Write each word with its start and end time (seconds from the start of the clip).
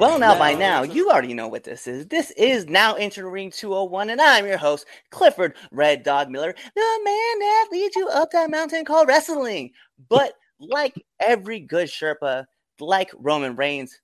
Well, 0.00 0.18
now 0.18 0.38
by 0.38 0.54
now, 0.54 0.82
you 0.82 1.10
already 1.10 1.34
know 1.34 1.46
what 1.46 1.64
this 1.64 1.86
is. 1.86 2.06
This 2.06 2.30
is 2.30 2.64
Now 2.64 2.94
Enter 2.94 3.28
Ring 3.28 3.50
201, 3.50 4.08
and 4.08 4.18
I'm 4.18 4.46
your 4.46 4.56
host, 4.56 4.86
Clifford 5.10 5.54
Red 5.72 6.04
Dog 6.04 6.30
Miller, 6.30 6.54
the 6.74 7.00
man 7.04 7.38
that 7.38 7.68
leads 7.70 7.94
you 7.94 8.08
up 8.08 8.30
that 8.30 8.50
mountain 8.50 8.86
called 8.86 9.08
wrestling. 9.08 9.72
But 10.08 10.32
like 10.58 10.94
every 11.20 11.60
good 11.60 11.88
Sherpa, 11.88 12.46
like 12.80 13.10
Roman 13.18 13.56
Reigns, 13.56 14.00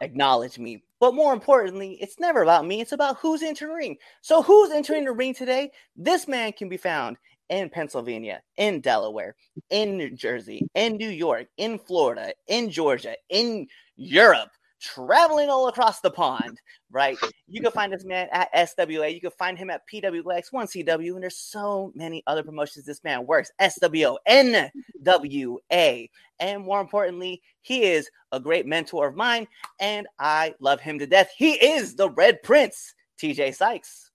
acknowledge 0.00 0.58
me. 0.58 0.82
But 1.00 1.14
more 1.14 1.34
importantly, 1.34 1.98
it's 2.00 2.18
never 2.18 2.42
about 2.42 2.66
me, 2.66 2.80
it's 2.80 2.92
about 2.92 3.18
who's 3.18 3.42
entering 3.42 3.72
the 3.72 3.76
ring. 3.76 3.96
So, 4.22 4.40
who's 4.40 4.70
entering 4.70 5.04
the 5.04 5.12
ring 5.12 5.34
today? 5.34 5.70
This 5.96 6.28
man 6.28 6.52
can 6.52 6.70
be 6.70 6.78
found 6.78 7.18
in 7.50 7.68
Pennsylvania, 7.68 8.40
in 8.56 8.80
Delaware, 8.80 9.36
in 9.68 9.98
New 9.98 10.12
Jersey, 10.12 10.66
in 10.74 10.96
New 10.96 11.10
York, 11.10 11.48
in 11.58 11.78
Florida, 11.78 12.32
in 12.48 12.70
Georgia, 12.70 13.16
in 13.28 13.66
Europe, 13.96 14.48
traveling 14.80 15.48
all 15.48 15.68
across 15.68 16.00
the 16.00 16.10
pond, 16.10 16.60
right? 16.90 17.16
You 17.46 17.60
can 17.60 17.70
find 17.72 17.92
this 17.92 18.04
man 18.04 18.28
at 18.32 18.52
SWA. 18.54 19.12
You 19.12 19.20
can 19.20 19.30
find 19.32 19.56
him 19.58 19.70
at 19.70 19.86
PWX, 19.86 20.52
1CW, 20.52 21.14
and 21.14 21.22
there's 21.22 21.36
so 21.36 21.92
many 21.94 22.22
other 22.26 22.42
promotions 22.42 22.84
this 22.84 23.04
man 23.04 23.26
works. 23.26 23.52
SWO, 23.60 24.16
NWA. 24.28 26.10
And 26.40 26.64
more 26.64 26.80
importantly, 26.80 27.42
he 27.62 27.84
is 27.84 28.10
a 28.32 28.40
great 28.40 28.66
mentor 28.66 29.08
of 29.08 29.16
mine, 29.16 29.46
and 29.78 30.06
I 30.18 30.54
love 30.60 30.80
him 30.80 30.98
to 30.98 31.06
death. 31.06 31.30
He 31.36 31.52
is 31.52 31.94
the 31.94 32.10
Red 32.10 32.42
Prince, 32.42 32.94
TJay 33.20 33.54
Sykes. 33.54 34.09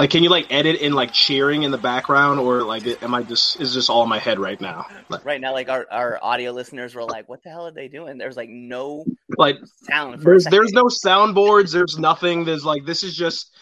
Like, 0.00 0.08
can 0.08 0.22
you 0.22 0.30
like 0.30 0.46
edit 0.50 0.80
in 0.80 0.94
like 0.94 1.12
cheering 1.12 1.62
in 1.62 1.70
the 1.70 1.76
background, 1.76 2.40
or 2.40 2.62
like, 2.62 2.86
am 3.02 3.14
I 3.14 3.22
just 3.22 3.60
is 3.60 3.74
this 3.74 3.90
all 3.90 4.02
in 4.02 4.08
my 4.08 4.18
head 4.18 4.38
right 4.38 4.58
now? 4.58 4.86
Like, 5.10 5.26
right 5.26 5.38
now, 5.38 5.52
like 5.52 5.68
our, 5.68 5.86
our 5.90 6.18
audio 6.22 6.52
listeners 6.52 6.94
were 6.94 7.04
like, 7.04 7.28
"What 7.28 7.42
the 7.42 7.50
hell 7.50 7.66
are 7.66 7.70
they 7.70 7.88
doing?" 7.88 8.16
There's 8.16 8.34
like 8.34 8.48
no 8.48 9.04
like 9.36 9.58
sound. 9.82 10.22
There's 10.22 10.46
there's 10.46 10.72
no 10.72 10.84
soundboards. 10.84 11.70
There's 11.70 11.98
nothing. 11.98 12.46
There's 12.46 12.64
like 12.64 12.86
this 12.86 13.02
is 13.02 13.14
just 13.14 13.54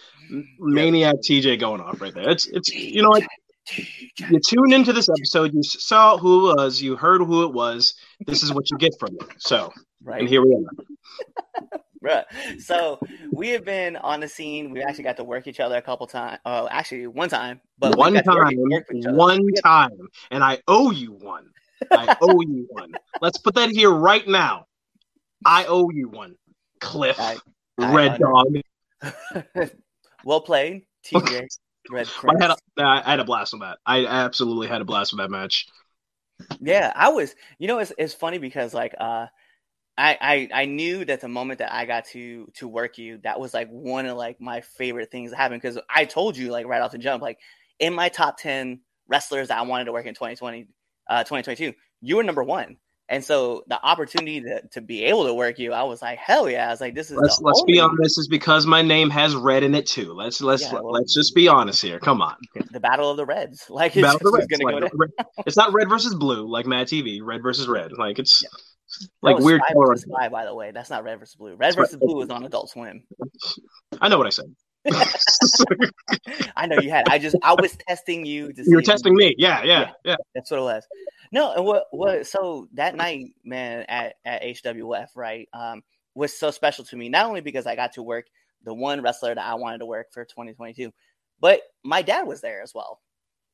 maniac 0.61 1.17
TJay 1.29 1.59
going 1.59 1.81
off 1.81 2.01
right 2.01 2.15
there. 2.15 2.31
It's 2.31 2.47
it's 2.47 2.73
you 2.73 3.03
know 3.03 3.09
what. 3.09 3.25
You 4.31 4.39
tuned 4.39 4.73
into 4.73 4.93
this 4.93 5.09
episode. 5.09 5.53
You 5.53 5.63
saw 5.65 6.19
who 6.19 6.51
it 6.51 6.57
was. 6.57 6.81
You 6.81 6.95
heard 6.95 7.21
who 7.21 7.43
it 7.45 7.53
was. 7.53 7.95
This 8.27 8.45
is 8.45 8.53
what 8.53 8.71
you 8.71 8.79
get 8.79 8.95
from 9.01 9.17
it. 9.21 9.29
So, 9.39 9.73
right. 10.05 10.21
and 10.21 10.29
here 10.29 10.41
we 10.41 10.55
are. 10.55 11.79
Bruh. 12.05 12.25
So 12.61 13.01
we 13.33 13.51
have 13.51 13.65
been 13.65 13.97
on 13.97 14.21
the 14.21 14.29
scene. 14.29 14.71
We 14.71 14.83
actually 14.83 15.05
got 15.05 15.17
to 15.17 15.25
work 15.25 15.47
each 15.47 15.61
other 15.61 15.77
a 15.77 15.83
couple 15.83 16.07
times. 16.07 16.39
Oh, 16.45 16.69
actually, 16.71 17.07
one 17.07 17.29
time. 17.29 17.61
But 17.79 17.97
one 17.97 18.15
time, 18.15 18.57
one 18.57 19.47
time, 19.65 20.09
and 20.31 20.45
I 20.45 20.61
owe 20.69 20.91
you 20.91 21.13
one. 21.13 21.51
I 21.91 22.17
owe 22.23 22.41
you 22.41 22.67
one. 22.71 22.93
Let's 23.21 23.39
put 23.39 23.55
that 23.55 23.71
here 23.71 23.91
right 23.91 24.27
now. 24.27 24.67
I 25.45 25.67
owe 25.67 25.91
you 25.91 26.09
one, 26.09 26.37
Cliff. 26.81 27.19
I, 27.19 27.37
I 27.79 27.95
Red 27.95 28.19
Dog. 28.19 28.59
well 30.25 30.41
played, 30.41 30.83
TJay. 31.05 31.47
Red 31.91 32.07
I 32.29 32.43
had, 32.43 32.51
a, 32.51 32.57
I 32.83 33.11
had 33.11 33.21
a 33.21 33.25
blast 33.25 33.55
with 33.55 33.63
that. 33.63 33.79
I 33.87 34.05
absolutely 34.05 34.69
had 34.69 34.83
a 34.83 34.85
blast 34.85 35.13
with 35.13 35.21
that 35.21 35.31
match. 35.31 35.67
Yeah, 36.61 36.93
I 36.95 37.09
was. 37.09 37.35
You 37.59 37.67
know, 37.67 37.79
it's 37.79 37.93
it's 37.99 38.15
funny 38.15 38.39
because 38.39 38.75
like 38.75 38.95
uh 39.01 39.27
I, 39.99 40.17
I 40.21 40.63
I 40.63 40.65
knew 40.67 41.05
that 41.05 41.21
the 41.21 41.29
moment 41.29 41.59
that 41.59 41.75
I 41.75 41.85
got 41.85 42.05
to 42.07 42.49
to 42.55 42.69
work 42.69 42.99
you, 42.99 43.19
that 43.25 43.41
was 43.41 43.53
like 43.53 43.69
one 43.69 44.07
of 44.07 44.17
like 44.17 44.41
my 44.41 44.61
favorite 44.61 45.11
things 45.11 45.31
that 45.31 45.37
happened 45.37 45.61
because 45.61 45.77
I 45.91 46.05
told 46.05 46.37
you 46.37 46.53
like 46.53 46.67
right 46.67 46.81
off 46.81 46.93
the 46.93 46.99
jump, 46.99 47.21
like 47.21 47.41
in 47.81 47.95
my 47.95 48.09
top 48.09 48.39
ten 48.39 48.81
wrestlers 49.09 49.49
that 49.49 49.59
I 49.59 49.63
wanted 49.63 49.87
to 49.87 49.93
work 49.93 50.07
in 50.07 50.15
2020, 50.15 50.69
uh, 51.09 51.25
2022, 51.25 51.75
you 52.01 52.17
were 52.17 52.23
number 52.23 52.45
one. 52.45 52.77
And 53.11 53.25
so 53.25 53.65
the 53.69 53.83
opportunity 53.83 54.43
to, 54.43 54.63
to 54.73 54.81
be 54.83 55.05
able 55.05 55.25
to 55.27 55.35
work 55.35 55.59
you, 55.59 55.73
I 55.73 55.83
was 55.83 56.03
like, 56.03 56.19
hell 56.19 56.49
yeah! 56.49 56.69
I 56.69 56.71
was 56.71 56.81
like, 56.81 56.95
this 56.95 57.11
is. 57.11 57.17
Let's 57.17 57.41
let's 57.41 57.63
be 57.63 57.81
honest. 57.81 57.99
This 58.01 58.19
is 58.19 58.29
because 58.29 58.67
my 58.67 58.83
name 58.83 59.11
has 59.11 59.35
red 59.35 59.65
in 59.65 59.75
it 59.75 59.87
too. 59.87 60.13
Let's 60.13 60.41
let's 60.41 60.63
yeah, 60.63 60.75
well, 60.75 60.93
let's 60.93 61.13
just 61.13 61.35
be 61.35 61.49
honest 61.49 61.83
here. 61.83 61.99
Come 61.99 62.23
on. 62.23 62.37
The 62.71 62.79
battle 62.79 63.11
of 63.11 63.17
the 63.17 63.27
Reds, 63.27 63.65
like 63.69 63.97
it's, 63.97 64.07
battle 64.07 64.29
of 64.29 64.47
the 64.49 64.91
Reds. 64.95 64.95
Like, 65.19 65.27
it's 65.47 65.57
not 65.57 65.73
red 65.73 65.89
versus 65.89 66.15
blue 66.15 66.47
like 66.47 66.67
Mad 66.67 66.87
TV. 66.87 67.19
Red 67.21 67.43
versus 67.43 67.67
red. 67.67 67.99
Like 67.99 68.21
it's. 68.21 68.43
Yeah 68.45 68.51
like 69.23 69.39
weird 69.39 69.61
Spy 69.65 69.73
color. 69.73 69.97
Spy, 69.97 70.29
by 70.29 70.45
the 70.45 70.55
way, 70.55 70.71
that's 70.71 70.91
not 70.91 71.05
red 71.05 71.19
versus 71.19 71.35
blue. 71.37 71.55
Red 71.55 71.75
versus 71.75 71.97
blue 71.97 72.21
is 72.23 72.31
on 72.31 72.45
Adult 72.45 72.71
Swim. 72.71 73.03
I 74.01 74.09
know 74.09 74.19
what 74.19 74.27
I 74.27 74.31
said. 74.31 74.55
I 76.57 76.67
know 76.67 76.79
you 76.81 76.91
had. 76.91 77.09
I 77.09 77.19
just 77.19 77.37
I 77.43 77.55
was 77.55 77.77
testing 77.89 78.25
you. 78.25 78.53
you 78.57 78.77
were 78.77 78.83
testing 78.83 79.15
me. 79.15 79.35
Yeah, 79.37 79.63
yeah, 79.63 79.81
yeah, 79.81 79.91
yeah, 80.05 80.17
That's 80.35 80.51
what 80.51 80.61
it 80.61 80.63
was. 80.63 80.87
No, 81.33 81.53
and 81.53 81.65
what 81.65 81.87
what? 81.91 82.27
So 82.27 82.69
that 82.75 82.97
night, 82.97 83.33
man, 83.45 83.85
at 83.89 84.15
at 84.25 84.43
HWF, 84.43 85.09
right, 85.17 85.49
um, 85.53 85.83
was 86.15 86.37
so 86.37 86.51
special 86.51 86.85
to 86.87 86.97
me. 86.97 87.09
Not 87.09 87.27
only 87.27 87.41
because 87.41 87.67
I 87.67 87.77
got 87.77 87.95
to 87.95 88.03
work 88.03 88.27
the 88.65 88.75
one 88.75 89.03
wrestler 89.03 89.35
that 89.35 89.45
I 89.45 89.55
wanted 89.55 89.79
to 89.79 89.87
work 89.87 90.13
for 90.13 90.25
2022, 90.25 90.93
but 91.41 91.61
my 91.85 92.03
dad 92.03 92.23
was 92.23 92.41
there 92.41 92.63
as 92.63 92.73
well, 92.75 93.01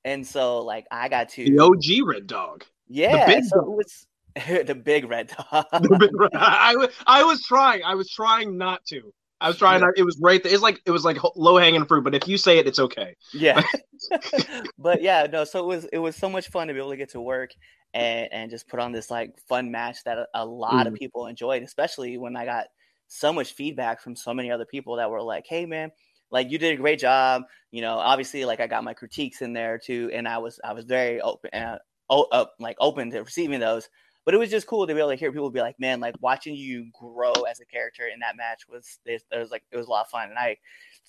and 0.05 0.27
so 0.27 0.61
like 0.61 0.87
I 0.91 1.09
got 1.09 1.31
to 1.31 1.45
the 1.45 1.59
OG 1.59 2.07
Red 2.07 2.27
Dog. 2.27 2.65
Yeah, 2.87 3.41
so 3.43 3.57
dog. 3.57 3.69
it 3.69 3.77
was 3.77 4.07
the 4.47 4.75
big 4.75 5.09
red 5.09 5.29
dog. 5.29 5.67
big 5.99 6.11
red, 6.13 6.31
I, 6.35 6.89
I 7.07 7.23
was 7.23 7.43
trying. 7.43 7.83
I 7.85 7.95
was 7.95 8.11
trying 8.11 8.57
not 8.57 8.85
to. 8.87 9.13
I 9.41 9.49
was 9.49 9.59
trying. 9.59 9.83
Yeah. 9.83 9.89
It 9.97 10.03
was 10.05 10.19
right. 10.21 10.43
There. 10.43 10.53
It's 10.53 10.63
like 10.63 10.81
it 10.87 10.91
was 10.91 11.05
like 11.05 11.19
low 11.37 11.59
hanging 11.59 11.85
fruit. 11.85 12.03
But 12.03 12.15
if 12.15 12.27
you 12.27 12.39
say 12.39 12.59
it, 12.59 12.67
it's 12.67 12.79
okay. 12.79 13.15
Yeah. 13.33 13.63
but 14.79 15.03
yeah, 15.03 15.27
no. 15.31 15.45
So 15.45 15.61
it 15.61 15.67
was 15.67 15.85
it 15.87 15.99
was 15.99 16.17
so 16.17 16.29
much 16.29 16.49
fun 16.49 16.69
to 16.69 16.75
be 16.75 16.81
able 16.81 16.91
to 16.91 16.97
get 16.97 17.11
to 17.11 17.21
work 17.21 17.51
and 17.93 18.29
and 18.33 18.51
just 18.51 18.69
put 18.69 18.81
on 18.81 18.93
this 18.93 19.11
like 19.11 19.39
fun 19.49 19.71
match 19.71 20.03
that 20.05 20.19
a, 20.19 20.27
a 20.35 20.45
lot 20.45 20.87
mm. 20.87 20.89
of 20.89 20.95
people 20.95 21.27
enjoyed, 21.27 21.63
especially 21.63 22.19
when 22.19 22.37
I 22.37 22.45
got 22.45 22.67
so 23.07 23.33
much 23.33 23.53
feedback 23.53 24.01
from 24.01 24.17
so 24.17 24.35
many 24.35 24.51
other 24.51 24.67
people 24.67 24.97
that 24.97 25.11
were 25.11 25.23
like, 25.23 25.45
"Hey, 25.49 25.67
man." 25.67 25.91
Like 26.31 26.51
you 26.51 26.59
did 26.59 26.73
a 26.73 26.77
great 26.77 26.99
job, 26.99 27.43
you 27.71 27.81
know. 27.81 27.97
Obviously, 27.97 28.45
like 28.45 28.59
I 28.59 28.67
got 28.67 28.83
my 28.83 28.95
critiques 28.95 29.41
in 29.41 29.53
there 29.53 29.79
too, 29.79 30.11
and 30.13 30.27
I 30.27 30.39
was 30.39 30.59
I 30.65 30.73
was 30.73 30.85
very 30.85 31.21
open, 31.21 31.51
uh, 31.55 31.79
uh, 32.11 32.47
like 32.59 32.77
open 32.81 33.11
to 33.13 33.21
receiving 33.21 33.61
those. 33.61 33.89
But 34.25 34.35
it 34.35 34.39
was 34.39 34.51
just 34.51 34.67
cool 34.67 34.87
to 34.87 34.95
be 34.95 35.01
able 35.01 35.11
to 35.11 35.17
hear 35.17 35.33
people 35.33 35.51
be 35.51 35.61
like, 35.61 35.79
man, 35.79 36.01
like 36.01 36.15
watching 36.21 36.55
you 36.55 36.87
grow 36.99 37.33
as 37.43 37.61
a 37.61 37.67
character 37.67 38.05
in 38.07 38.21
that 38.21 38.37
match 38.37 38.63
was 38.69 38.99
it 39.05 39.23
was 39.33 39.51
like 39.51 39.65
it 39.71 39.77
was 39.77 39.87
a 39.87 39.91
lot 39.91 40.07
of 40.07 40.11
fun, 40.11 40.31
and 40.31 40.39
I 40.39 40.57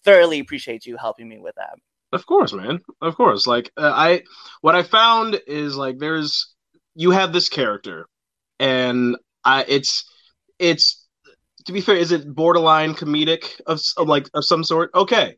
thoroughly 0.03 0.39
appreciate 0.39 0.85
you 0.85 0.97
helping 0.97 1.29
me 1.29 1.39
with 1.39 1.55
that. 1.55 1.75
Of 2.11 2.25
course, 2.25 2.53
man. 2.53 2.81
Of 3.01 3.15
course. 3.15 3.47
Like 3.47 3.71
uh, 3.77 3.91
I, 3.93 4.23
what 4.61 4.75
I 4.75 4.83
found 4.83 5.39
is 5.47 5.75
like 5.75 5.97
there's 5.97 6.53
you 6.93 7.11
have 7.11 7.33
this 7.33 7.49
character, 7.49 8.07
and 8.59 9.17
I 9.43 9.65
it's 9.67 10.09
it's 10.59 11.05
to 11.65 11.71
be 11.73 11.81
fair, 11.81 11.95
is 11.95 12.11
it 12.11 12.33
borderline 12.33 12.93
comedic 12.93 13.59
of, 13.65 13.81
of 13.97 14.07
like 14.07 14.27
of 14.33 14.45
some 14.45 14.63
sort? 14.63 14.91
Okay, 14.93 15.35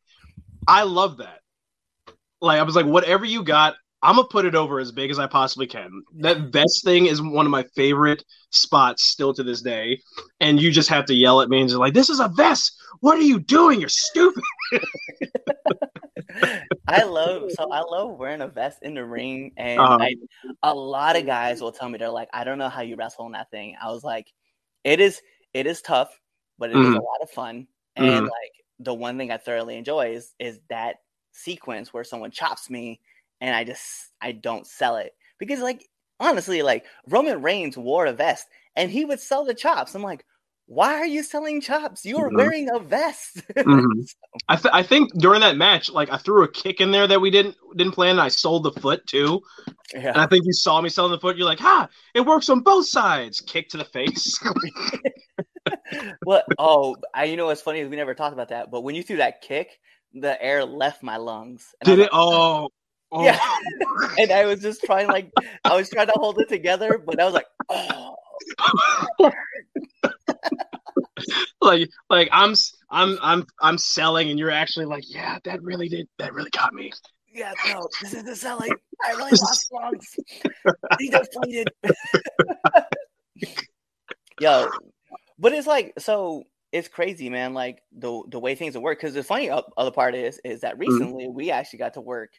I 0.67 0.83
love 0.83 1.17
that. 1.17 1.39
Like 2.41 2.59
I 2.59 2.63
was 2.63 2.75
like, 2.75 2.85
whatever 2.85 3.25
you 3.25 3.43
got, 3.43 3.75
I'm 4.03 4.15
gonna 4.15 4.27
put 4.27 4.45
it 4.45 4.55
over 4.55 4.79
as 4.79 4.91
big 4.91 5.09
as 5.09 5.17
I 5.17 5.27
possibly 5.27 5.65
can. 5.65 6.03
That 6.17 6.51
vest 6.51 6.83
thing 6.83 7.07
is 7.07 7.21
one 7.21 7.45
of 7.45 7.51
my 7.51 7.63
favorite 7.75 8.23
spots 8.51 9.03
still 9.03 9.33
to 9.33 9.43
this 9.43 9.61
day. 9.61 9.99
And 10.39 10.61
you 10.61 10.71
just 10.71 10.89
have 10.89 11.05
to 11.05 11.15
yell 11.15 11.41
at 11.41 11.49
me 11.49 11.61
and 11.61 11.69
just 11.69 11.79
like, 11.79 11.93
"This 11.93 12.09
is 12.09 12.19
a 12.19 12.27
vest. 12.27 12.73
What 12.99 13.17
are 13.17 13.23
you 13.23 13.39
doing? 13.39 13.79
You're 13.79 13.89
stupid." 13.89 14.43
I 16.87 17.03
love 17.03 17.51
so 17.51 17.71
I 17.71 17.81
love 17.81 18.17
wearing 18.17 18.41
a 18.41 18.47
vest 18.47 18.79
in 18.83 18.93
the 18.93 19.05
ring, 19.05 19.53
and. 19.57 19.79
I, 19.81 20.15
a 20.63 20.73
lot 20.73 21.15
of 21.15 21.25
guys 21.25 21.61
will 21.61 21.71
tell 21.71 21.89
me 21.89 21.97
they're 21.97 22.09
like, 22.09 22.29
"I 22.33 22.43
don't 22.43 22.57
know 22.57 22.69
how 22.69 22.81
you 22.81 22.95
wrestle 22.95 23.25
in 23.25 23.31
that 23.33 23.51
thing." 23.51 23.75
I 23.81 23.91
was 23.91 24.03
like, 24.03 24.31
"It 24.83 24.99
is 24.99 25.21
it 25.53 25.65
is 25.65 25.81
tough, 25.81 26.09
but 26.57 26.69
it 26.69 26.75
mm-hmm. 26.75 26.93
is 26.93 26.97
a 26.97 27.01
lot 27.01 27.21
of 27.21 27.29
fun." 27.31 27.67
And 27.95 28.05
mm-hmm. 28.05 28.23
like 28.25 28.51
the 28.79 28.93
one 28.93 29.17
thing 29.17 29.31
I 29.31 29.37
thoroughly 29.37 29.77
enjoy 29.77 30.11
is 30.13 30.33
is 30.39 30.59
that 30.69 30.97
sequence 31.31 31.93
where 31.93 32.03
someone 32.03 32.31
chops 32.31 32.69
me 32.69 32.99
and 33.41 33.55
I 33.55 33.63
just 33.63 34.11
I 34.21 34.31
don't 34.31 34.67
sell 34.67 34.97
it 34.97 35.13
because 35.39 35.59
like 35.59 35.87
honestly, 36.19 36.61
like 36.61 36.85
Roman 37.07 37.41
Reigns 37.41 37.77
wore 37.77 38.05
a 38.05 38.13
vest 38.13 38.47
and 38.75 38.91
he 38.91 39.05
would 39.05 39.19
sell 39.19 39.45
the 39.45 39.53
chops. 39.53 39.95
I'm 39.95 40.03
like, 40.03 40.25
why 40.67 40.95
are 40.95 41.05
you 41.05 41.23
selling 41.23 41.61
chops? 41.61 42.05
You 42.05 42.17
are 42.17 42.27
mm-hmm. 42.27 42.37
wearing 42.37 42.69
a 42.69 42.79
vest. 42.79 43.37
mm-hmm. 43.57 44.01
I, 44.49 44.55
th- 44.57 44.73
I 44.73 44.83
think 44.83 45.13
during 45.13 45.39
that 45.39 45.55
match, 45.55 45.89
like 45.89 46.11
I 46.11 46.17
threw 46.17 46.43
a 46.43 46.51
kick 46.51 46.81
in 46.81 46.91
there 46.91 47.07
that 47.07 47.21
we 47.21 47.31
didn't 47.31 47.55
didn't 47.77 47.93
plan. 47.93 48.11
And 48.11 48.21
I 48.21 48.27
sold 48.27 48.63
the 48.63 48.73
foot 48.73 49.05
too, 49.07 49.41
yeah. 49.93 50.09
and 50.09 50.17
I 50.17 50.27
think 50.27 50.45
you 50.45 50.51
saw 50.51 50.81
me 50.81 50.89
selling 50.89 51.11
the 51.11 51.19
foot. 51.19 51.37
You're 51.37 51.45
like, 51.45 51.59
"Ha! 51.59 51.87
It 52.13 52.21
works 52.21 52.49
on 52.49 52.61
both 52.61 52.85
sides." 52.85 53.39
Kick 53.39 53.69
to 53.69 53.77
the 53.77 53.85
face. 53.85 54.37
well, 56.25 56.43
oh, 56.59 56.97
I 57.13 57.25
you 57.25 57.37
know 57.37 57.45
what's 57.45 57.61
funny 57.61 57.79
is 57.79 57.89
we 57.89 57.95
never 57.95 58.13
talked 58.13 58.33
about 58.33 58.49
that, 58.49 58.69
but 58.69 58.81
when 58.81 58.93
you 58.93 59.03
threw 59.03 59.17
that 59.17 59.41
kick, 59.41 59.79
the 60.13 60.41
air 60.43 60.65
left 60.65 61.01
my 61.01 61.15
lungs. 61.15 61.73
Did 61.85 61.99
it? 61.99 62.01
Like, 62.03 62.09
oh, 62.11 62.69
Oh. 63.11 63.23
Yeah. 63.23 63.39
and 64.17 64.31
I 64.31 64.45
was 64.45 64.61
just 64.61 64.83
trying 64.83 65.07
like 65.07 65.31
I 65.63 65.75
was 65.75 65.89
trying 65.89 66.07
to 66.07 66.13
hold 66.15 66.39
it 66.39 66.49
together, 66.49 67.01
but 67.03 67.19
I 67.19 67.25
was 67.25 67.33
like, 67.33 67.47
oh. 67.69 68.15
like 71.61 71.89
like 72.09 72.29
I'm 72.31 72.53
I'm 72.89 73.17
I'm 73.21 73.45
I'm 73.61 73.77
selling 73.77 74.29
and 74.29 74.37
you're 74.37 74.51
actually 74.51 74.85
like, 74.85 75.03
yeah, 75.07 75.39
that 75.45 75.61
really 75.63 75.89
did 75.89 76.07
that 76.19 76.33
really 76.33 76.49
got 76.51 76.73
me. 76.73 76.91
Yeah, 77.33 77.53
no, 77.67 77.87
this 78.01 78.13
is 78.13 78.23
the 78.23 78.35
selling. 78.35 78.71
I 79.05 79.11
really 79.11 79.31
lost 79.31 79.69
lungs. 79.71 80.15
He 80.99 81.09
deflated. 81.09 81.69
Yo, 84.39 84.69
but 85.37 85.53
it's 85.53 85.67
like 85.67 85.93
so 85.99 86.43
it's 86.71 86.87
crazy, 86.87 87.29
man. 87.29 87.53
Like 87.53 87.81
the 87.91 88.23
the 88.29 88.39
way 88.39 88.55
things 88.55 88.77
work. 88.77 88.99
Because 88.99 89.13
the 89.13 89.23
funny 89.23 89.49
other 89.49 89.91
part 89.91 90.15
is 90.15 90.39
is 90.43 90.61
that 90.61 90.73
Mm-hmm. 90.73 90.79
recently 90.79 91.23
mm-hmm. 91.25 91.35
we 91.35 91.51
actually 91.51 91.79
got 91.79 91.93
to 91.93 92.01
work 92.01 92.31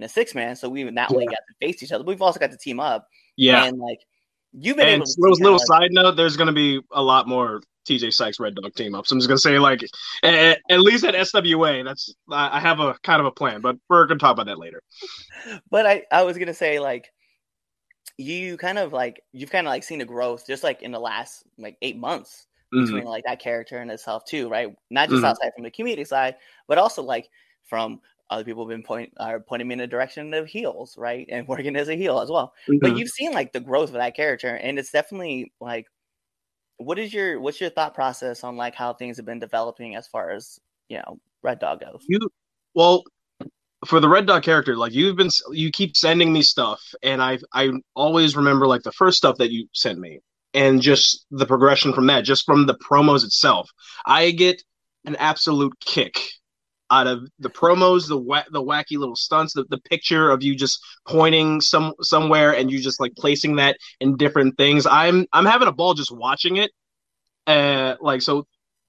in 0.00 0.04
a 0.04 0.08
six 0.08 0.34
man, 0.34 0.56
so 0.56 0.68
we 0.68 0.82
not 0.84 1.12
only 1.12 1.26
got 1.26 1.32
to 1.34 1.54
face 1.60 1.82
each 1.82 1.92
other, 1.92 2.02
but 2.02 2.08
we've 2.08 2.22
also 2.22 2.40
got 2.40 2.50
to 2.50 2.56
team 2.56 2.80
up. 2.80 3.06
Yeah, 3.36 3.64
and 3.64 3.78
like 3.78 3.98
you've 4.52 4.76
been 4.76 4.86
and 4.86 4.96
able 4.96 5.06
to 5.06 5.14
little, 5.18 5.36
little 5.36 5.58
like, 5.58 5.66
side 5.66 5.92
note, 5.92 6.16
there's 6.16 6.36
gonna 6.36 6.52
be 6.52 6.80
a 6.92 7.02
lot 7.02 7.28
more 7.28 7.60
TJay 7.86 8.12
Sykes 8.12 8.40
Red 8.40 8.54
Dog 8.54 8.74
team 8.74 8.94
ups. 8.94 9.12
I'm 9.12 9.18
just 9.18 9.28
gonna 9.28 9.38
say 9.38 9.58
like 9.58 9.82
at, 10.22 10.58
at 10.70 10.80
least 10.80 11.04
at 11.04 11.14
SWA, 11.14 11.84
that's 11.84 12.14
I 12.30 12.58
have 12.60 12.80
a 12.80 12.96
kind 13.02 13.20
of 13.20 13.26
a 13.26 13.30
plan, 13.30 13.60
but 13.60 13.76
we're 13.88 14.06
gonna 14.06 14.18
talk 14.18 14.32
about 14.32 14.46
that 14.46 14.58
later. 14.58 14.82
But 15.70 15.86
I 15.86 16.04
I 16.10 16.22
was 16.22 16.38
gonna 16.38 16.54
say 16.54 16.80
like 16.80 17.12
you 18.16 18.56
kind 18.56 18.78
of 18.78 18.92
like 18.92 19.22
you've 19.32 19.50
kind 19.50 19.66
of 19.66 19.70
like 19.70 19.84
seen 19.84 19.98
the 19.98 20.04
growth 20.04 20.46
just 20.46 20.64
like 20.64 20.82
in 20.82 20.92
the 20.92 21.00
last 21.00 21.44
like 21.58 21.76
eight 21.82 21.98
months 21.98 22.46
Mm-hmm. 22.72 22.84
between 22.84 23.04
like 23.04 23.24
that 23.24 23.40
character 23.40 23.78
and 23.78 23.90
itself 23.90 24.24
too, 24.24 24.48
right? 24.48 24.72
Not 24.90 25.08
just 25.08 25.16
mm-hmm. 25.16 25.24
outside 25.24 25.50
from 25.56 25.64
the 25.64 25.72
comedic 25.72 26.06
side, 26.06 26.36
but 26.68 26.78
also 26.78 27.02
like 27.02 27.28
from 27.64 28.00
other 28.30 28.44
people 28.44 28.64
have 28.64 28.70
been 28.70 28.82
point 28.82 29.12
are 29.18 29.40
pointing 29.40 29.68
me 29.68 29.74
in 29.74 29.78
the 29.80 29.86
direction 29.86 30.32
of 30.34 30.46
heels, 30.46 30.96
right? 30.96 31.26
And 31.30 31.46
working 31.48 31.76
as 31.76 31.88
a 31.88 31.96
heel 31.96 32.20
as 32.20 32.30
well. 32.30 32.54
Mm-hmm. 32.68 32.78
But 32.80 32.96
you've 32.96 33.10
seen 33.10 33.32
like 33.32 33.52
the 33.52 33.60
growth 33.60 33.88
of 33.90 33.94
that 33.94 34.16
character, 34.16 34.54
and 34.54 34.78
it's 34.78 34.90
definitely 34.90 35.52
like 35.60 35.86
what 36.76 36.98
is 36.98 37.12
your 37.12 37.40
what's 37.40 37.60
your 37.60 37.70
thought 37.70 37.94
process 37.94 38.42
on 38.42 38.56
like 38.56 38.74
how 38.74 38.94
things 38.94 39.18
have 39.18 39.26
been 39.26 39.38
developing 39.38 39.96
as 39.96 40.06
far 40.06 40.30
as 40.30 40.58
you 40.88 40.98
know 40.98 41.18
Red 41.42 41.58
Dog 41.58 41.80
goes? 41.80 42.04
You 42.08 42.20
well 42.74 43.04
for 43.86 44.00
the 44.00 44.08
Red 44.08 44.26
Dog 44.26 44.42
character, 44.42 44.76
like 44.76 44.92
you've 44.92 45.16
been 45.16 45.30
you 45.50 45.70
keep 45.70 45.96
sending 45.96 46.32
me 46.32 46.42
stuff, 46.42 46.82
and 47.02 47.20
I 47.20 47.38
I 47.52 47.70
always 47.94 48.36
remember 48.36 48.66
like 48.66 48.82
the 48.82 48.92
first 48.92 49.18
stuff 49.18 49.36
that 49.38 49.50
you 49.50 49.66
sent 49.72 49.98
me, 49.98 50.20
and 50.54 50.80
just 50.80 51.26
the 51.30 51.46
progression 51.46 51.92
from 51.92 52.06
that, 52.06 52.24
just 52.24 52.44
from 52.46 52.66
the 52.66 52.78
promos 52.78 53.24
itself. 53.24 53.68
I 54.06 54.30
get 54.30 54.62
an 55.04 55.16
absolute 55.16 55.74
kick 55.80 56.18
out 56.90 57.06
of 57.06 57.28
the 57.38 57.50
promos, 57.50 58.08
the 58.08 58.18
wa- 58.18 58.44
the 58.50 58.62
wacky 58.62 58.98
little 58.98 59.16
stunts, 59.16 59.52
the, 59.54 59.64
the 59.70 59.78
picture 59.78 60.30
of 60.30 60.42
you 60.42 60.54
just 60.54 60.80
pointing 61.06 61.60
some 61.60 61.94
somewhere 62.00 62.54
and 62.54 62.70
you 62.70 62.80
just 62.80 63.00
like 63.00 63.14
placing 63.16 63.56
that 63.56 63.76
in 64.00 64.16
different 64.16 64.56
things. 64.56 64.86
I'm 64.86 65.26
I'm 65.32 65.46
having 65.46 65.68
a 65.68 65.72
ball 65.72 65.94
just 65.94 66.12
watching 66.12 66.56
it. 66.56 66.70
Uh, 67.46 67.96
like 68.00 68.22
so, 68.22 68.46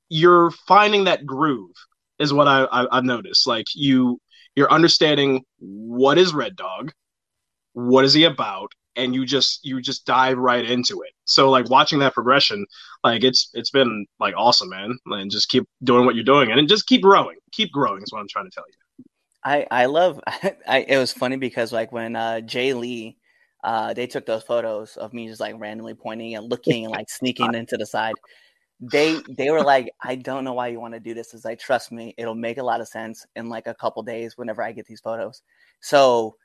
you're 0.10 0.52
finding 0.52 1.06
that 1.06 1.26
groove 1.26 1.76
is 2.20 2.34
what 2.34 2.48
I, 2.48 2.64
I 2.66 2.98
I've 2.98 3.04
noticed. 3.04 3.48
Like 3.48 3.68
you 3.74 4.20
you're 4.56 4.72
understanding 4.72 5.44
what 5.60 6.18
is 6.18 6.34
Red 6.34 6.56
Dog, 6.56 6.92
what 7.74 8.06
is 8.06 8.14
he 8.14 8.24
about, 8.26 8.74
and 9.02 9.16
you 9.16 9.26
just 9.26 9.66
you 9.66 9.82
just 9.82 10.06
dive 10.06 10.38
right 10.38 10.70
into 10.70 11.02
it. 11.02 11.12
So 11.26 11.50
like 11.50 11.70
watching 11.70 12.00
that 12.00 12.14
progression, 12.14 12.66
like 13.04 13.24
it's 13.24 13.50
it's 13.54 13.72
been 13.72 14.06
like 14.20 14.34
awesome, 14.38 14.70
man. 14.70 14.98
And 15.08 15.32
just 15.32 15.50
keep 15.50 15.68
doing 15.84 16.06
what 16.06 16.16
you're 16.16 16.24
doing, 16.24 16.52
and 16.52 16.68
just 16.70 16.88
keep 16.88 17.02
growing, 17.02 17.38
keep 17.52 17.72
growing 17.72 18.04
is 18.04 18.12
what 18.12 18.20
I'm 18.20 18.28
trying 18.28 18.46
to 18.46 18.52
tell 18.52 18.66
you. 18.68 19.06
I 19.44 19.68
I 19.72 19.86
love. 19.88 20.20
I, 20.68 20.86
it 20.88 20.98
was 20.98 21.12
funny 21.12 21.38
because 21.38 21.72
like 21.72 21.92
when 21.92 22.16
uh, 22.16 22.42
Jay 22.42 22.74
Lee, 22.74 23.18
uh, 23.64 23.94
they 23.94 24.08
took 24.08 24.26
those 24.26 24.44
photos 24.44 24.98
of 24.98 25.14
me 25.14 25.28
just 25.28 25.42
like 25.42 25.56
randomly 25.58 25.94
pointing 25.94 26.36
and 26.36 26.50
looking 26.50 26.86
and 26.86 26.94
like 26.94 27.10
sneaking 27.10 27.56
into 27.56 27.78
the 27.78 27.86
side. 27.86 28.14
They 28.80 29.20
they 29.38 29.52
were 29.52 29.64
like, 29.64 29.92
I 30.02 30.16
don't 30.16 30.44
know 30.44 30.54
why 30.54 30.68
you 30.68 30.80
want 30.80 30.94
to 30.94 31.00
do 31.00 31.14
this. 31.14 31.34
Is 31.34 31.46
like, 31.46 31.60
trust 31.60 31.92
me, 31.92 32.14
it'll 32.18 32.36
make 32.36 32.58
a 32.58 32.64
lot 32.64 32.82
of 32.82 32.88
sense 32.88 33.26
in 33.36 33.50
like 33.50 33.68
a 33.68 33.76
couple 33.76 34.04
days 34.04 34.38
whenever 34.38 34.62
I 34.62 34.72
get 34.72 34.86
these 34.86 35.02
photos. 35.02 35.42
So 35.82 36.36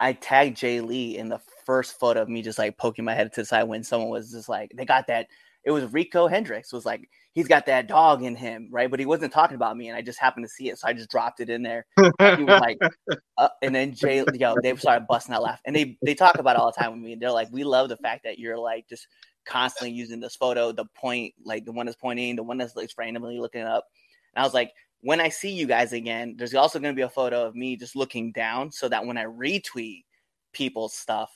I 0.00 0.14
tagged 0.14 0.56
Jay 0.56 0.80
Lee 0.80 1.16
in 1.16 1.28
the 1.28 1.38
first 1.64 1.98
photo 1.98 2.22
of 2.22 2.28
me 2.28 2.42
just 2.42 2.58
like 2.58 2.78
poking 2.78 3.04
my 3.04 3.14
head 3.14 3.32
to 3.32 3.40
the 3.42 3.44
side 3.44 3.64
when 3.64 3.82
someone 3.82 4.10
was 4.10 4.30
just 4.30 4.48
like, 4.48 4.72
they 4.74 4.84
got 4.84 5.06
that. 5.08 5.26
It 5.64 5.70
was 5.70 5.92
Rico 5.92 6.26
Hendricks 6.26 6.72
was 6.72 6.84
like, 6.84 7.08
he's 7.34 7.46
got 7.46 7.66
that 7.66 7.86
dog 7.86 8.24
in 8.24 8.34
him, 8.34 8.68
right? 8.72 8.90
But 8.90 8.98
he 8.98 9.06
wasn't 9.06 9.32
talking 9.32 9.54
about 9.54 9.76
me, 9.76 9.88
and 9.88 9.96
I 9.96 10.02
just 10.02 10.18
happened 10.18 10.44
to 10.44 10.50
see 10.50 10.70
it, 10.70 10.78
so 10.78 10.88
I 10.88 10.92
just 10.92 11.08
dropped 11.08 11.38
it 11.38 11.48
in 11.48 11.62
there. 11.62 11.86
he 11.96 12.42
was 12.42 12.60
like, 12.60 12.78
uh, 13.38 13.48
and 13.62 13.72
then 13.72 13.94
Jay, 13.94 14.24
yo, 14.34 14.56
they 14.60 14.74
started 14.74 15.06
busting 15.06 15.32
out 15.32 15.42
laugh, 15.42 15.60
and 15.64 15.74
they 15.76 15.96
they 16.02 16.14
talk 16.14 16.38
about 16.38 16.56
it 16.56 16.60
all 16.60 16.72
the 16.72 16.80
time 16.80 16.92
with 16.92 17.00
me. 17.00 17.14
They're 17.14 17.30
like, 17.30 17.48
we 17.52 17.62
love 17.62 17.88
the 17.88 17.96
fact 17.98 18.24
that 18.24 18.40
you're 18.40 18.58
like 18.58 18.88
just 18.88 19.06
constantly 19.44 19.94
using 19.94 20.20
this 20.20 20.36
photo, 20.36 20.72
the 20.72 20.86
point, 20.96 21.34
like 21.44 21.64
the 21.64 21.72
one 21.72 21.86
that's 21.86 21.96
pointing, 21.96 22.36
the 22.36 22.42
one 22.42 22.58
that's 22.58 22.76
like 22.76 22.90
randomly 22.98 23.38
looking 23.38 23.62
up. 23.62 23.86
And 24.34 24.42
I 24.42 24.46
was 24.46 24.54
like, 24.54 24.72
when 25.00 25.20
I 25.20 25.28
see 25.28 25.50
you 25.50 25.66
guys 25.66 25.92
again, 25.92 26.36
there's 26.38 26.54
also 26.54 26.78
going 26.78 26.94
to 26.94 26.98
be 26.98 27.02
a 27.02 27.08
photo 27.08 27.44
of 27.44 27.54
me 27.54 27.76
just 27.76 27.96
looking 27.96 28.32
down 28.32 28.70
so 28.70 28.88
that 28.88 29.04
when 29.04 29.18
I 29.18 29.24
retweet 29.24 30.04
people's 30.52 30.94
stuff, 30.94 31.30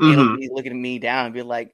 mm-hmm. 0.00 0.20
it'll 0.20 0.36
be 0.36 0.50
looking 0.52 0.72
at 0.72 0.78
me 0.78 0.98
down 0.98 1.26
and 1.26 1.34
be 1.34 1.42
like, 1.42 1.72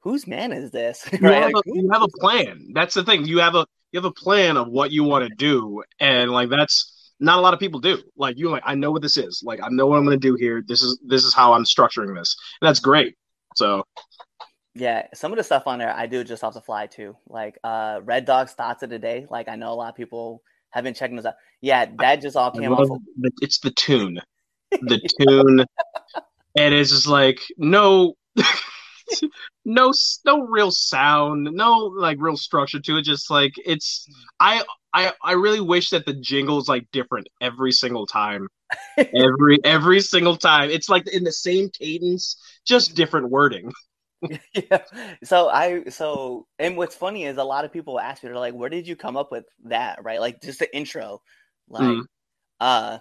whose 0.00 0.26
man 0.26 0.52
is 0.52 0.70
this? 0.70 1.08
You, 1.12 1.18
right? 1.28 1.42
have, 1.42 1.52
a, 1.54 1.62
you 1.66 1.88
have 1.92 2.02
a 2.02 2.08
plan. 2.08 2.70
That's 2.74 2.94
the 2.94 3.04
thing. 3.04 3.26
You 3.26 3.38
have 3.38 3.54
a 3.54 3.66
you 3.92 4.00
have 4.00 4.04
a 4.04 4.12
plan 4.12 4.56
of 4.56 4.68
what 4.68 4.90
you 4.90 5.04
want 5.04 5.28
to 5.28 5.34
do. 5.34 5.82
And 5.98 6.30
like 6.30 6.50
that's 6.50 7.12
not 7.20 7.38
a 7.38 7.40
lot 7.40 7.54
of 7.54 7.60
people 7.60 7.80
do. 7.80 7.98
Like 8.16 8.38
you 8.38 8.50
like, 8.50 8.62
I 8.66 8.74
know 8.74 8.90
what 8.90 9.02
this 9.02 9.16
is. 9.16 9.42
Like 9.44 9.60
I 9.62 9.68
know 9.70 9.86
what 9.86 9.98
I'm 9.98 10.04
gonna 10.04 10.16
do 10.16 10.34
here. 10.34 10.62
This 10.66 10.82
is 10.82 10.98
this 11.06 11.24
is 11.24 11.34
how 11.34 11.52
I'm 11.52 11.64
structuring 11.64 12.16
this. 12.16 12.36
And 12.60 12.68
that's 12.68 12.80
great. 12.80 13.16
So 13.56 13.84
yeah, 14.74 15.06
some 15.14 15.32
of 15.32 15.38
the 15.38 15.44
stuff 15.44 15.66
on 15.66 15.78
there 15.78 15.92
I 15.94 16.06
do 16.06 16.22
just 16.22 16.44
off 16.44 16.54
the 16.54 16.60
fly 16.60 16.86
too. 16.86 17.16
Like 17.26 17.58
uh 17.64 18.00
Red 18.04 18.24
Dog's 18.24 18.52
thoughts 18.52 18.82
of 18.82 18.90
the 18.90 18.98
day. 18.98 19.26
Like 19.30 19.48
I 19.48 19.56
know 19.56 19.72
a 19.72 19.74
lot 19.74 19.88
of 19.88 19.96
people 19.96 20.42
have 20.70 20.84
been 20.84 20.94
checking 20.94 21.16
this 21.16 21.24
out. 21.24 21.34
Yeah, 21.60 21.86
that 21.98 22.20
just 22.20 22.36
all 22.36 22.50
came 22.50 22.72
off. 22.72 22.88
The, 23.18 23.30
it's 23.40 23.58
the 23.58 23.70
tune, 23.70 24.20
the 24.70 25.00
tune, 25.18 25.66
and 26.56 26.74
it's 26.74 26.90
just 26.90 27.06
like 27.06 27.40
no, 27.56 28.14
no, 29.64 29.92
no 30.24 30.40
real 30.42 30.70
sound, 30.70 31.48
no 31.52 31.92
like 31.96 32.18
real 32.20 32.36
structure 32.36 32.80
to 32.80 32.96
it. 32.96 33.02
Just 33.02 33.30
like 33.30 33.52
it's, 33.64 34.08
I, 34.40 34.62
I, 34.92 35.12
I 35.22 35.32
really 35.32 35.60
wish 35.60 35.90
that 35.90 36.06
the 36.06 36.14
jingle 36.14 36.58
is 36.58 36.68
like 36.68 36.86
different 36.92 37.28
every 37.40 37.72
single 37.72 38.06
time, 38.06 38.48
every 38.96 39.58
every 39.64 40.00
single 40.00 40.36
time. 40.36 40.70
It's 40.70 40.88
like 40.88 41.08
in 41.08 41.24
the 41.24 41.32
same 41.32 41.70
cadence, 41.70 42.40
just 42.64 42.94
different 42.94 43.30
wording. 43.30 43.72
yeah. 44.52 44.82
So 45.22 45.48
I 45.48 45.84
so 45.90 46.46
and 46.58 46.76
what's 46.76 46.96
funny 46.96 47.24
is 47.24 47.36
a 47.36 47.44
lot 47.44 47.64
of 47.64 47.72
people 47.72 48.00
ask 48.00 48.22
me, 48.22 48.28
they're 48.28 48.38
like, 48.38 48.54
where 48.54 48.70
did 48.70 48.86
you 48.86 48.96
come 48.96 49.16
up 49.16 49.30
with 49.30 49.44
that? 49.64 50.02
Right? 50.02 50.20
Like 50.20 50.40
just 50.42 50.58
the 50.58 50.76
intro. 50.76 51.20
Like 51.68 51.82
mm. 51.82 52.02
uh 52.60 52.98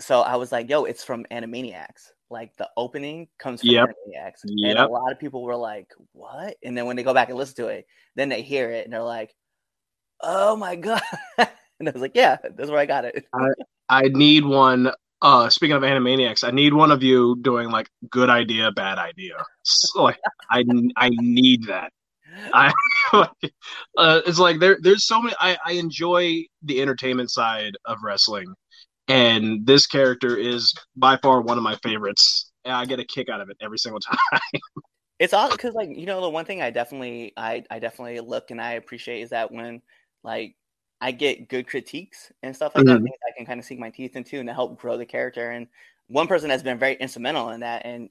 so 0.00 0.20
I 0.20 0.36
was 0.36 0.52
like, 0.52 0.68
yo, 0.68 0.84
it's 0.84 1.02
from 1.02 1.24
Animaniacs. 1.30 2.12
Like 2.30 2.56
the 2.56 2.68
opening 2.76 3.28
comes 3.38 3.60
from 3.60 3.70
yep. 3.70 3.90
Yep. 4.06 4.36
And 4.46 4.78
a 4.78 4.86
lot 4.86 5.12
of 5.12 5.18
people 5.18 5.42
were 5.42 5.56
like, 5.56 5.92
What? 6.12 6.56
And 6.62 6.76
then 6.76 6.86
when 6.86 6.96
they 6.96 7.02
go 7.02 7.14
back 7.14 7.28
and 7.28 7.38
listen 7.38 7.56
to 7.56 7.68
it, 7.68 7.86
then 8.16 8.28
they 8.28 8.42
hear 8.42 8.70
it 8.70 8.84
and 8.84 8.92
they're 8.92 9.02
like, 9.02 9.34
Oh 10.20 10.56
my 10.56 10.76
god. 10.76 11.02
and 11.38 11.88
I 11.88 11.90
was 11.92 12.02
like, 12.02 12.14
Yeah, 12.14 12.36
that's 12.56 12.70
where 12.70 12.78
I 12.78 12.86
got 12.86 13.04
it. 13.04 13.26
I, 13.34 13.48
I 13.88 14.02
need 14.08 14.44
one 14.44 14.92
uh 15.22 15.48
speaking 15.48 15.74
of 15.74 15.82
animaniacs 15.82 16.44
i 16.44 16.50
need 16.50 16.72
one 16.72 16.90
of 16.90 17.02
you 17.02 17.36
doing 17.42 17.70
like 17.70 17.90
good 18.10 18.30
idea 18.30 18.70
bad 18.70 18.98
idea 18.98 19.34
so, 19.62 20.04
like 20.04 20.18
i 20.50 20.64
i 20.96 21.10
need 21.18 21.64
that 21.64 21.92
i 22.54 22.72
uh, 23.12 23.26
it's 24.26 24.38
like 24.38 24.60
there 24.60 24.78
there's 24.80 25.06
so 25.06 25.20
many 25.20 25.34
I, 25.40 25.56
I 25.64 25.72
enjoy 25.72 26.44
the 26.62 26.80
entertainment 26.80 27.30
side 27.30 27.76
of 27.84 27.98
wrestling 28.04 28.54
and 29.08 29.66
this 29.66 29.86
character 29.86 30.36
is 30.36 30.72
by 30.96 31.16
far 31.22 31.40
one 31.40 31.56
of 31.56 31.64
my 31.64 31.76
favorites 31.82 32.50
and 32.64 32.74
i 32.74 32.84
get 32.84 33.00
a 33.00 33.04
kick 33.04 33.28
out 33.28 33.40
of 33.40 33.50
it 33.50 33.56
every 33.60 33.78
single 33.78 34.00
time 34.32 34.40
it's 35.18 35.32
all 35.32 35.50
because 35.50 35.74
like 35.74 35.90
you 35.96 36.06
know 36.06 36.20
the 36.20 36.28
one 36.28 36.44
thing 36.44 36.62
i 36.62 36.70
definitely 36.70 37.32
i 37.36 37.62
i 37.70 37.78
definitely 37.78 38.20
look 38.20 38.50
and 38.50 38.60
i 38.60 38.72
appreciate 38.72 39.22
is 39.22 39.30
that 39.30 39.50
when 39.50 39.80
like 40.22 40.54
I 41.00 41.12
get 41.12 41.48
good 41.48 41.66
critiques 41.66 42.32
and 42.42 42.54
stuff 42.54 42.74
like 42.74 42.84
mm-hmm. 42.84 43.04
that. 43.04 43.12
I 43.28 43.36
can 43.36 43.46
kind 43.46 43.60
of 43.60 43.66
sink 43.66 43.80
my 43.80 43.90
teeth 43.90 44.16
into 44.16 44.38
and 44.38 44.48
to 44.48 44.54
help 44.54 44.80
grow 44.80 44.96
the 44.96 45.06
character. 45.06 45.50
And 45.50 45.68
one 46.08 46.26
person 46.26 46.48
that's 46.48 46.62
been 46.62 46.78
very 46.78 46.94
instrumental 46.94 47.50
in 47.50 47.60
that, 47.60 47.84
and 47.84 48.08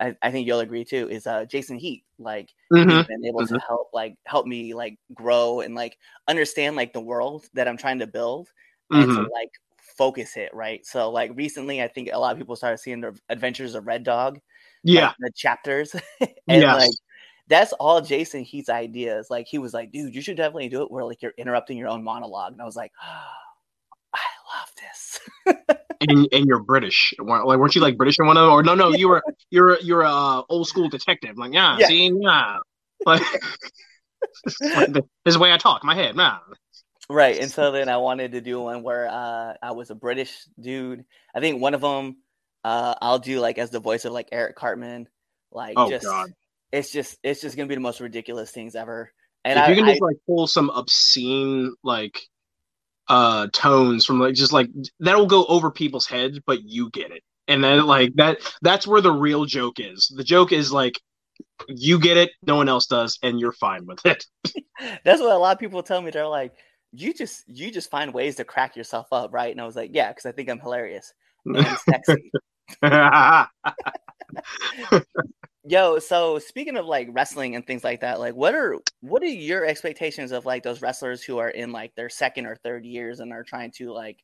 I, 0.00 0.16
I 0.22 0.30
think 0.30 0.46
you'll 0.46 0.60
agree 0.60 0.84
too, 0.84 1.08
is 1.10 1.26
uh, 1.26 1.44
Jason 1.44 1.78
Heat. 1.78 2.04
Like 2.18 2.50
mm-hmm. 2.72 2.90
he's 2.90 3.06
been 3.06 3.24
able 3.24 3.40
mm-hmm. 3.40 3.54
to 3.54 3.60
help, 3.60 3.90
like 3.92 4.16
help 4.26 4.46
me 4.46 4.74
like 4.74 4.98
grow 5.12 5.60
and 5.60 5.74
like 5.74 5.96
understand 6.26 6.74
like 6.74 6.92
the 6.92 7.00
world 7.00 7.46
that 7.54 7.68
I'm 7.68 7.76
trying 7.76 8.00
to 8.00 8.06
build 8.06 8.48
and 8.90 9.06
to 9.06 9.22
like 9.32 9.50
focus 9.96 10.36
it 10.36 10.50
right. 10.52 10.84
So 10.86 11.10
like 11.10 11.32
recently, 11.34 11.82
I 11.82 11.88
think 11.88 12.10
a 12.12 12.18
lot 12.18 12.32
of 12.32 12.38
people 12.38 12.56
started 12.56 12.78
seeing 12.78 13.00
the 13.00 13.18
Adventures 13.28 13.74
of 13.74 13.86
Red 13.86 14.04
Dog. 14.04 14.40
Yeah, 14.82 15.06
like, 15.06 15.16
the 15.18 15.32
chapters. 15.34 15.94
and 16.20 16.30
yes. 16.48 16.80
like 16.80 16.94
that's 17.48 17.72
all 17.74 18.00
Jason 18.00 18.42
Heat's 18.42 18.68
ideas. 18.68 19.28
Like 19.30 19.46
he 19.46 19.58
was 19.58 19.74
like, 19.74 19.92
dude, 19.92 20.14
you 20.14 20.22
should 20.22 20.36
definitely 20.36 20.68
do 20.68 20.82
it 20.82 20.90
where 20.90 21.04
like 21.04 21.22
you're 21.22 21.34
interrupting 21.36 21.76
your 21.76 21.88
own 21.88 22.02
monologue. 22.02 22.52
And 22.52 22.62
I 22.62 22.64
was 22.64 22.76
like, 22.76 22.92
oh, 23.02 24.14
I 24.14 24.20
love 24.58 24.70
this. 24.80 25.76
and, 26.08 26.28
and 26.32 26.46
you're 26.46 26.62
British. 26.62 27.12
Like, 27.18 27.58
weren't 27.58 27.74
you 27.74 27.80
like 27.80 27.96
British 27.96 28.18
in 28.18 28.26
one 28.26 28.36
of 28.36 28.44
them? 28.44 28.52
Or 28.52 28.62
no, 28.62 28.74
no, 28.74 28.90
you 28.90 29.08
were 29.08 29.22
you're 29.50 29.78
you're 29.80 30.02
a 30.02 30.10
uh, 30.10 30.42
old 30.48 30.68
school 30.68 30.88
detective. 30.88 31.36
Like, 31.36 31.52
yeah, 31.52 31.76
yeah. 31.78 31.86
see, 31.86 32.12
yeah, 32.14 32.58
like 33.04 33.22
this 34.44 34.56
is 35.26 35.34
the 35.34 35.40
way 35.40 35.52
I 35.52 35.58
talk. 35.58 35.84
My 35.84 35.94
head, 35.94 36.16
man. 36.16 36.38
Right, 37.08 37.38
and 37.38 37.50
so 37.50 37.72
then 37.72 37.88
I 37.88 37.96
wanted 37.98 38.32
to 38.32 38.40
do 38.40 38.60
one 38.60 38.82
where 38.82 39.08
uh, 39.08 39.54
I 39.62 39.72
was 39.72 39.90
a 39.90 39.94
British 39.94 40.44
dude. 40.60 41.04
I 41.34 41.40
think 41.40 41.60
one 41.60 41.74
of 41.74 41.80
them 41.80 42.16
uh, 42.64 42.94
I'll 43.00 43.18
do 43.18 43.40
like 43.40 43.58
as 43.58 43.70
the 43.70 43.80
voice 43.80 44.04
of 44.04 44.12
like 44.12 44.28
Eric 44.32 44.56
Cartman. 44.56 45.08
Like, 45.52 45.74
oh 45.76 45.88
just 45.88 46.06
God. 46.06 46.32
it's 46.72 46.90
just 46.90 47.18
it's 47.22 47.40
just 47.40 47.56
gonna 47.56 47.68
be 47.68 47.74
the 47.74 47.80
most 47.80 48.00
ridiculous 48.00 48.50
things 48.50 48.74
ever. 48.74 49.12
And 49.44 49.58
if 49.58 49.66
I, 49.66 49.68
you 49.70 49.76
can 49.76 49.86
just 49.86 50.02
I, 50.02 50.06
like 50.06 50.16
pull 50.26 50.46
some 50.46 50.70
obscene 50.70 51.74
like 51.84 52.18
uh 53.08 53.48
tones 53.52 54.06
from 54.06 54.18
like 54.18 54.34
just 54.34 54.52
like 54.52 54.70
that 55.00 55.16
will 55.16 55.26
go 55.26 55.44
over 55.44 55.70
people's 55.70 56.06
heads, 56.06 56.40
but 56.44 56.62
you 56.64 56.90
get 56.90 57.12
it. 57.12 57.22
And 57.46 57.62
then 57.62 57.84
like 57.86 58.14
that 58.14 58.38
that's 58.62 58.86
where 58.86 59.02
the 59.02 59.12
real 59.12 59.44
joke 59.44 59.78
is. 59.78 60.12
The 60.16 60.24
joke 60.24 60.52
is 60.52 60.72
like 60.72 60.98
you 61.68 61.98
get 61.98 62.16
it, 62.16 62.30
no 62.42 62.56
one 62.56 62.68
else 62.68 62.86
does, 62.86 63.18
and 63.22 63.38
you're 63.38 63.52
fine 63.52 63.86
with 63.86 64.04
it. 64.06 64.24
that's 65.04 65.20
what 65.20 65.34
a 65.34 65.38
lot 65.38 65.54
of 65.54 65.60
people 65.60 65.82
tell 65.82 66.00
me. 66.00 66.10
They're 66.10 66.26
like, 66.26 66.54
you 66.94 67.12
just 67.12 67.44
you 67.48 67.70
just 67.70 67.90
find 67.90 68.14
ways 68.14 68.36
to 68.36 68.44
crack 68.44 68.76
yourself 68.76 69.08
up, 69.12 69.32
right? 69.32 69.50
And 69.50 69.60
I 69.60 69.66
was 69.66 69.76
like, 69.76 69.90
yeah, 69.92 70.10
because 70.10 70.26
I 70.26 70.32
think 70.32 70.48
I'm 70.48 70.60
hilarious 70.60 71.12
and 71.44 71.66
sexy. 71.78 72.30
Yo, 75.66 75.98
so 75.98 76.38
speaking 76.38 76.76
of 76.76 76.86
like 76.86 77.08
wrestling 77.12 77.56
and 77.56 77.66
things 77.66 77.82
like 77.82 78.02
that, 78.02 78.20
like 78.20 78.34
what 78.34 78.54
are 78.54 78.76
what 79.00 79.22
are 79.22 79.26
your 79.26 79.64
expectations 79.64 80.30
of 80.30 80.44
like 80.44 80.62
those 80.62 80.82
wrestlers 80.82 81.22
who 81.22 81.38
are 81.38 81.48
in 81.48 81.72
like 81.72 81.94
their 81.94 82.10
second 82.10 82.46
or 82.46 82.56
third 82.56 82.84
years 82.84 83.20
and 83.20 83.32
are 83.32 83.42
trying 83.42 83.70
to 83.72 83.92
like 83.92 84.18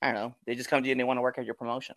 I 0.00 0.06
don't 0.06 0.14
know, 0.14 0.34
they 0.46 0.54
just 0.54 0.70
come 0.70 0.82
to 0.82 0.88
you 0.88 0.92
and 0.92 1.00
they 1.00 1.04
want 1.04 1.18
to 1.18 1.22
work 1.22 1.38
at 1.38 1.44
your 1.44 1.54
promotion. 1.54 1.94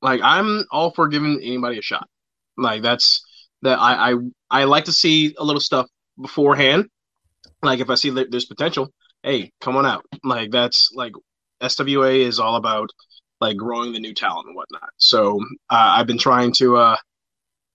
Like 0.00 0.20
I'm 0.22 0.64
all 0.70 0.92
for 0.92 1.08
giving 1.08 1.40
anybody 1.42 1.78
a 1.78 1.82
shot. 1.82 2.08
Like 2.56 2.82
that's 2.82 3.24
that 3.62 3.78
I 3.78 4.12
I, 4.12 4.14
I 4.50 4.64
like 4.64 4.84
to 4.84 4.92
see 4.92 5.34
a 5.38 5.44
little 5.44 5.60
stuff 5.60 5.88
beforehand. 6.20 6.88
Like 7.62 7.80
if 7.80 7.90
I 7.90 7.94
see 7.94 8.10
that 8.10 8.30
there's 8.30 8.46
potential, 8.46 8.92
hey, 9.22 9.52
come 9.60 9.76
on 9.76 9.86
out. 9.86 10.04
Like 10.24 10.50
that's 10.50 10.90
like 10.94 11.12
SWA 11.62 12.26
is 12.26 12.38
all 12.38 12.56
about 12.56 12.90
like 13.40 13.56
growing 13.56 13.92
the 13.92 14.00
new 14.00 14.14
talent 14.14 14.46
and 14.46 14.56
whatnot. 14.56 14.90
So 14.96 15.40
uh, 15.70 15.94
I've 15.96 16.06
been 16.06 16.18
trying 16.18 16.52
to 16.54 16.76
uh, 16.76 16.96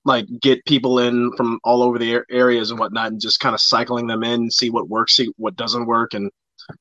like 0.06 0.26
get 0.42 0.66
people 0.66 1.00
in 1.00 1.32
from 1.36 1.60
all 1.64 1.84
over 1.84 2.00
the 2.00 2.24
areas 2.32 2.72
and 2.72 2.80
whatnot, 2.80 3.12
and 3.12 3.22
just 3.22 3.40
kind 3.40 3.54
of 3.54 3.62
cycling 3.62 4.08
them 4.08 4.24
in, 4.24 4.50
see 4.50 4.70
what 4.70 4.90
works, 4.90 5.16
see 5.16 5.32
what 5.38 5.56
doesn't 5.56 5.86
work, 5.86 6.14
and 6.14 6.32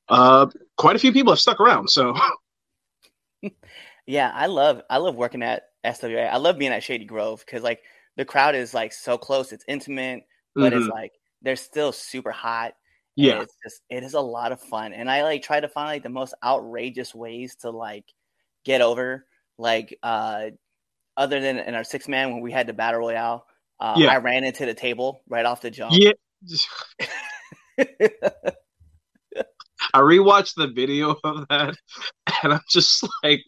uh, 0.09 0.47
quite 0.77 0.95
a 0.95 0.99
few 0.99 1.11
people 1.11 1.33
have 1.33 1.39
stuck 1.39 1.59
around. 1.59 1.89
So 1.89 2.15
yeah, 4.05 4.31
I 4.33 4.47
love 4.47 4.81
I 4.89 4.97
love 4.97 5.15
working 5.15 5.43
at 5.43 5.63
SWA. 5.85 6.29
I 6.29 6.37
love 6.37 6.57
being 6.57 6.71
at 6.71 6.83
Shady 6.83 7.05
Grove 7.05 7.43
because 7.45 7.63
like 7.63 7.81
the 8.15 8.25
crowd 8.25 8.55
is 8.55 8.73
like 8.73 8.93
so 8.93 9.17
close, 9.17 9.51
it's 9.51 9.65
intimate, 9.67 10.23
but 10.55 10.73
mm-hmm. 10.73 10.81
it's 10.81 10.89
like 10.89 11.11
they're 11.41 11.55
still 11.55 11.91
super 11.91 12.31
hot. 12.31 12.73
Yeah, 13.17 13.41
it's 13.41 13.55
just 13.63 13.81
it 13.89 14.03
is 14.03 14.13
a 14.13 14.21
lot 14.21 14.51
of 14.51 14.61
fun, 14.61 14.93
and 14.93 15.09
I 15.09 15.23
like 15.23 15.41
try 15.41 15.59
to 15.59 15.67
find 15.67 15.87
like 15.87 16.03
the 16.03 16.09
most 16.09 16.35
outrageous 16.43 17.15
ways 17.15 17.55
to 17.61 17.71
like 17.71 18.05
get 18.63 18.81
over. 18.81 19.25
Like 19.57 19.97
uh, 20.03 20.51
other 21.17 21.39
than 21.39 21.57
in 21.57 21.73
our 21.73 21.83
six 21.83 22.07
man 22.07 22.31
when 22.31 22.41
we 22.41 22.51
had 22.51 22.67
the 22.67 22.73
battle 22.73 22.99
royale, 22.99 23.47
uh, 23.79 23.95
yeah. 23.97 24.09
I 24.09 24.17
ran 24.17 24.43
into 24.43 24.67
the 24.67 24.75
table 24.75 25.23
right 25.27 25.45
off 25.45 25.61
the 25.61 25.71
jump. 25.71 25.95
Yeah. 25.97 26.11
I 29.93 29.99
rewatched 29.99 30.53
the 30.55 30.67
video 30.67 31.15
of 31.23 31.47
that, 31.49 31.75
and 32.43 32.53
I'm 32.53 32.61
just 32.69 33.03
like, 33.23 33.41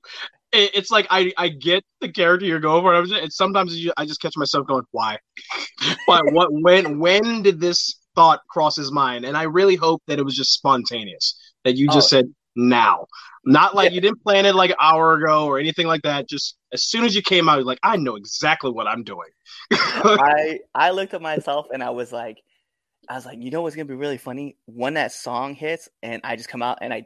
it, 0.51 0.71
it's 0.73 0.89
like 0.89 1.05
I 1.11 1.31
I 1.37 1.49
get 1.49 1.83
the 2.01 2.11
character 2.11 2.47
you're 2.47 2.59
going 2.59 2.81
for. 2.81 2.93
And 2.95 3.03
I'm 3.03 3.07
just, 3.07 3.37
sometimes 3.37 3.77
I 3.97 4.05
just 4.05 4.19
catch 4.19 4.35
myself 4.35 4.65
going, 4.65 4.85
why, 4.89 5.19
why, 6.05 6.21
what, 6.23 6.47
when, 6.51 6.97
when 6.97 7.43
did 7.43 7.59
this 7.59 7.99
thought 8.19 8.41
cross 8.49 8.75
his 8.75 8.91
mind? 8.91 9.23
And 9.23 9.37
I 9.37 9.43
really 9.43 9.77
hope 9.77 10.03
that 10.07 10.19
it 10.19 10.23
was 10.23 10.35
just 10.35 10.51
spontaneous. 10.53 11.35
That 11.63 11.75
you 11.75 11.87
just 11.87 12.13
oh. 12.13 12.17
said 12.17 12.33
now. 12.55 13.05
Not 13.45 13.75
like 13.75 13.91
yeah. 13.91 13.95
you 13.95 14.01
didn't 14.01 14.23
plan 14.23 14.45
it 14.45 14.55
like 14.55 14.71
an 14.71 14.75
hour 14.81 15.13
ago 15.13 15.45
or 15.45 15.59
anything 15.59 15.87
like 15.87 16.01
that. 16.01 16.27
Just 16.27 16.57
as 16.73 16.83
soon 16.83 17.05
as 17.05 17.15
you 17.15 17.21
came 17.21 17.47
out, 17.47 17.63
like, 17.63 17.79
I 17.81 17.95
know 17.95 18.15
exactly 18.15 18.71
what 18.71 18.87
I'm 18.87 19.03
doing. 19.03 19.29
I 19.71 20.59
I 20.75 20.91
looked 20.91 21.13
at 21.13 21.21
myself 21.21 21.67
and 21.73 21.81
I 21.81 21.91
was 21.91 22.11
like, 22.11 22.41
I 23.09 23.15
was 23.15 23.25
like, 23.25 23.41
you 23.41 23.51
know 23.51 23.61
what's 23.61 23.75
gonna 23.75 23.85
be 23.85 23.95
really 23.95 24.17
funny 24.17 24.57
when 24.65 24.95
that 24.95 25.13
song 25.13 25.55
hits 25.55 25.87
and 26.03 26.21
I 26.25 26.35
just 26.35 26.49
come 26.49 26.61
out 26.61 26.79
and 26.81 26.93
I 26.93 27.05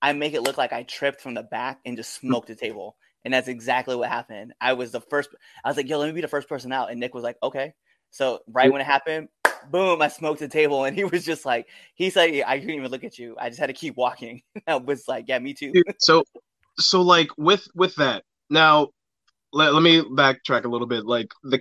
I 0.00 0.12
make 0.14 0.34
it 0.34 0.42
look 0.42 0.56
like 0.56 0.72
I 0.72 0.82
tripped 0.82 1.20
from 1.20 1.34
the 1.34 1.42
back 1.42 1.80
and 1.84 1.96
just 1.96 2.20
hmm. 2.20 2.28
smoked 2.28 2.48
the 2.48 2.54
table. 2.54 2.96
And 3.24 3.34
that's 3.34 3.48
exactly 3.48 3.96
what 3.96 4.08
happened. 4.08 4.54
I 4.60 4.72
was 4.72 4.92
the 4.92 5.00
first 5.00 5.28
I 5.64 5.68
was 5.68 5.76
like, 5.76 5.88
yo, 5.88 5.98
let 5.98 6.06
me 6.06 6.12
be 6.12 6.20
the 6.22 6.28
first 6.28 6.48
person 6.48 6.72
out. 6.72 6.90
And 6.90 7.00
Nick 7.00 7.14
was 7.14 7.24
like, 7.24 7.36
okay. 7.42 7.74
So 8.10 8.40
right 8.48 8.72
when 8.72 8.80
it 8.80 8.86
happened, 8.86 9.28
boom, 9.70 10.02
I 10.02 10.08
smoked 10.08 10.40
the 10.40 10.48
table. 10.48 10.84
And 10.84 10.96
he 10.96 11.04
was 11.04 11.24
just 11.24 11.44
like, 11.44 11.66
he 11.94 12.10
said, 12.10 12.42
I 12.46 12.58
couldn't 12.58 12.74
even 12.74 12.90
look 12.90 13.04
at 13.04 13.18
you. 13.18 13.36
I 13.38 13.48
just 13.48 13.60
had 13.60 13.66
to 13.66 13.72
keep 13.72 13.96
walking. 13.96 14.42
I 14.66 14.76
was 14.76 15.04
like, 15.08 15.26
yeah, 15.28 15.38
me 15.38 15.54
too. 15.54 15.72
so, 15.98 16.24
so 16.78 17.02
like 17.02 17.28
with, 17.36 17.66
with 17.74 17.94
that 17.96 18.24
now, 18.50 18.88
let, 19.52 19.72
let 19.72 19.82
me 19.82 20.02
backtrack 20.02 20.64
a 20.64 20.68
little 20.68 20.86
bit. 20.86 21.04
Like 21.04 21.28
the 21.42 21.60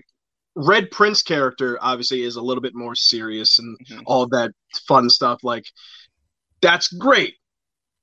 Red 0.56 0.92
Prince 0.92 1.22
character 1.22 1.78
obviously 1.82 2.24
is 2.24 2.36
a 2.36 2.42
little 2.42 2.62
bit 2.62 2.76
more 2.76 2.96
serious 2.96 3.60
and 3.60 3.78
mm-hmm. 3.80 4.02
all 4.06 4.28
that 4.28 4.52
fun 4.88 5.10
stuff. 5.10 5.40
Like 5.44 5.66
that's 6.62 6.88
great. 6.88 7.36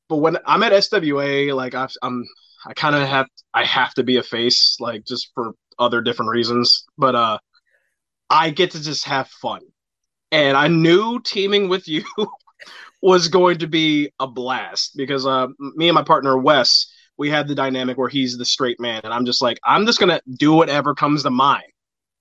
But 0.08 0.16
when 0.16 0.36
I'm 0.46 0.62
at 0.62 0.72
SWA, 0.72 1.54
like 1.54 1.74
i 1.74 1.88
I'm, 2.02 2.24
I 2.66 2.74
kind 2.74 2.94
of 2.94 3.08
have, 3.08 3.26
I 3.54 3.64
have 3.64 3.94
to 3.94 4.04
be 4.04 4.18
a 4.18 4.22
face, 4.22 4.76
like 4.78 5.04
just 5.04 5.30
for 5.34 5.52
other 5.78 6.00
different 6.00 6.30
reasons. 6.30 6.84
But 6.96 7.14
uh, 7.14 7.38
I 8.30 8.50
get 8.50 8.72
to 8.72 8.82
just 8.82 9.06
have 9.06 9.28
fun 9.28 9.60
and 10.32 10.56
I 10.56 10.66
knew 10.66 11.20
teaming 11.20 11.68
with 11.68 11.86
you 11.86 12.04
was 13.02 13.28
going 13.28 13.58
to 13.58 13.66
be 13.68 14.10
a 14.18 14.26
blast 14.26 14.96
because 14.96 15.26
uh, 15.26 15.48
me 15.58 15.88
and 15.88 15.94
my 15.94 16.02
partner 16.02 16.36
Wes, 16.38 16.90
we 17.18 17.28
had 17.30 17.46
the 17.46 17.54
dynamic 17.54 17.98
where 17.98 18.08
he's 18.08 18.38
the 18.38 18.44
straight 18.44 18.80
man, 18.80 19.02
and 19.04 19.12
I'm 19.12 19.26
just 19.26 19.42
like, 19.42 19.60
I'm 19.64 19.86
just 19.86 20.00
gonna 20.00 20.20
do 20.38 20.54
whatever 20.54 20.94
comes 20.94 21.22
to 21.22 21.30
mind. 21.30 21.66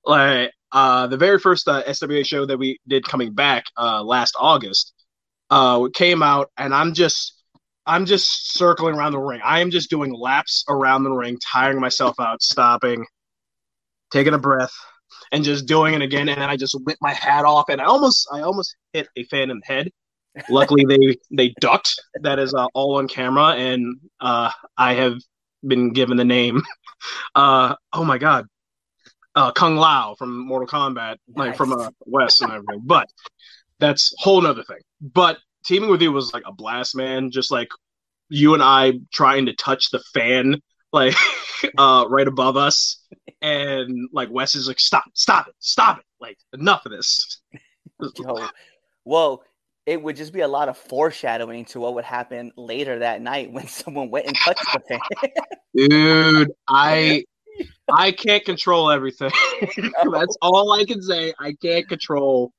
Like 0.06 0.52
uh, 0.72 1.08
the 1.08 1.18
very 1.18 1.40
first 1.40 1.68
uh, 1.68 1.84
SWA 1.84 2.26
show 2.26 2.46
that 2.46 2.60
we 2.60 2.80
did 2.88 3.08
coming 3.08 3.34
back 3.34 3.64
uh, 3.78 4.04
last 4.04 4.36
August, 4.38 4.94
uh, 5.50 5.88
came 5.94 6.22
out, 6.22 6.52
and 6.58 6.76
I'm 6.76 6.94
just. 6.94 7.38
I'm 7.84 8.06
just 8.06 8.54
circling 8.54 8.94
around 8.94 9.14
the 9.14 9.20
ring. 9.20 9.42
I 9.44 9.62
am 9.62 9.72
just 9.72 9.90
doing 9.90 10.14
laps 10.14 10.64
around 10.70 11.04
the 11.04 11.12
ring, 11.12 11.40
tiring 11.42 11.80
myself 11.80 12.20
out, 12.20 12.44
stopping, 12.44 13.08
taking 14.12 14.36
a 14.36 14.38
breath, 14.38 14.72
and 15.32 15.44
just 15.44 15.66
doing 15.66 15.94
it 15.94 16.02
again. 16.02 16.30
And 16.30 16.42
then 16.42 16.50
I 16.50 16.58
just 16.58 16.78
whipped 16.84 17.02
my 17.02 17.14
hat 17.14 17.46
off, 17.46 17.70
and 17.70 17.82
I 17.82 17.86
almost 17.86 18.28
I 18.32 18.42
almost 18.42 18.76
hit 18.94 19.08
a 19.16 19.24
fan 19.26 19.50
in 19.50 19.60
the 19.60 19.74
head. 19.74 19.92
Luckily, 20.50 20.86
they 20.86 21.18
they 21.32 21.54
ducked. 21.60 22.00
That 22.22 22.40
is 22.40 22.54
uh, 22.54 22.68
all 22.74 22.98
on 22.98 23.08
camera, 23.08 23.56
and 23.56 23.98
uh, 24.20 24.52
I 24.78 24.94
have 24.96 25.18
been 25.66 25.94
given 25.94 26.18
the 26.18 26.26
name. 26.26 26.62
Uh, 27.34 27.74
oh 27.94 28.04
my 28.04 28.20
god, 28.20 28.46
uh, 29.34 29.52
Kung 29.54 29.76
Lao 29.76 30.14
from 30.20 30.38
Mortal 30.38 30.68
Kombat, 30.68 31.18
like 31.36 31.50
nice. 31.50 31.58
from 31.58 31.74
uh, 31.74 31.90
Wes 32.06 32.42
and 32.42 32.52
everything. 32.52 32.82
But 32.86 33.08
that's 33.80 34.14
whole 34.20 34.40
nother 34.40 34.64
thing. 34.64 34.82
But 35.02 35.40
teaming 35.66 35.90
with 35.90 36.04
you 36.04 36.12
was 36.12 36.32
like 36.32 36.44
a 36.46 36.54
blast, 36.54 36.96
man. 36.96 37.32
Just 37.32 37.50
like 37.50 37.70
you 38.30 38.54
and 38.54 38.62
I 38.62 39.00
trying 39.12 39.48
to 39.48 39.56
touch 39.56 39.90
the 39.90 40.00
fan 40.14 40.62
like 40.92 41.16
uh 41.78 42.06
right 42.10 42.28
above 42.28 42.58
us. 42.58 43.04
And 43.42 44.10
like 44.14 44.30
Wes 44.32 44.56
is 44.56 44.68
like 44.68 44.80
stop 44.80 45.06
stop 45.14 45.48
it 45.48 45.56
stop 45.60 46.00
it. 46.00 46.06
Like 46.20 46.38
enough 46.54 46.86
of 46.86 46.92
this. 46.92 47.42
Yo, 48.18 48.48
well 49.06 49.44
it 49.86 50.02
would 50.02 50.16
just 50.16 50.32
be 50.32 50.42
a 50.42 50.48
lot 50.48 50.70
of 50.70 50.78
foreshadowing 50.78 51.66
to 51.66 51.80
what 51.80 51.96
would 51.96 52.06
happen 52.06 52.52
later 52.56 53.00
that 53.00 53.22
night 53.22 53.52
when 53.52 53.68
someone 53.68 54.10
went 54.10 54.28
and 54.28 54.36
touched 54.38 54.66
the 54.74 54.80
fan 54.88 55.32
dude 55.90 56.52
i 56.68 57.24
i 57.94 58.12
can't 58.12 58.46
control 58.46 58.90
everything. 58.90 59.32
That's 60.12 60.38
all 60.42 60.72
i 60.72 60.86
can 60.86 61.02
say. 61.02 61.34
I 61.40 61.54
can't 61.62 61.88
control 61.88 62.54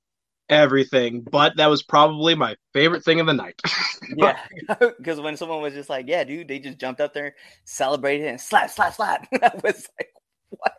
everything, 0.52 1.22
but 1.22 1.56
that 1.56 1.68
was 1.68 1.82
probably 1.82 2.34
my 2.34 2.54
favorite 2.72 3.04
thing 3.04 3.20
of 3.20 3.26
the 3.26 3.32
night. 3.32 3.60
yeah, 4.16 4.38
because 4.98 5.20
when 5.20 5.36
someone 5.36 5.62
was 5.62 5.74
just 5.74 5.88
like, 5.90 6.06
"Yeah, 6.08 6.24
dude," 6.24 6.48
they 6.48 6.58
just 6.58 6.78
jumped 6.78 7.00
up 7.00 7.14
there, 7.14 7.34
celebrated, 7.64 8.28
and 8.28 8.40
slap, 8.40 8.70
slap, 8.70 8.94
slap. 8.94 9.26
I 9.42 9.50
was 9.64 9.88
like, 9.98 10.10
"What?" 10.50 10.72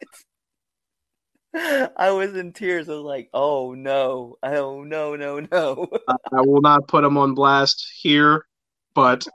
I 1.98 2.12
was 2.12 2.36
in 2.36 2.53
tears. 2.53 2.89
I 2.89 2.94
was 2.94 3.03
like, 3.03 3.30
"Oh 3.34 3.74
no! 3.74 4.38
Oh 4.44 4.84
no! 4.84 5.15
No! 5.15 5.39
No!" 5.51 5.88
I 6.08 6.42
will 6.42 6.62
not 6.62 6.88
put 6.88 7.03
him 7.03 7.18
on 7.18 7.34
blast 7.34 7.92
here, 8.00 8.46
but 8.94 9.27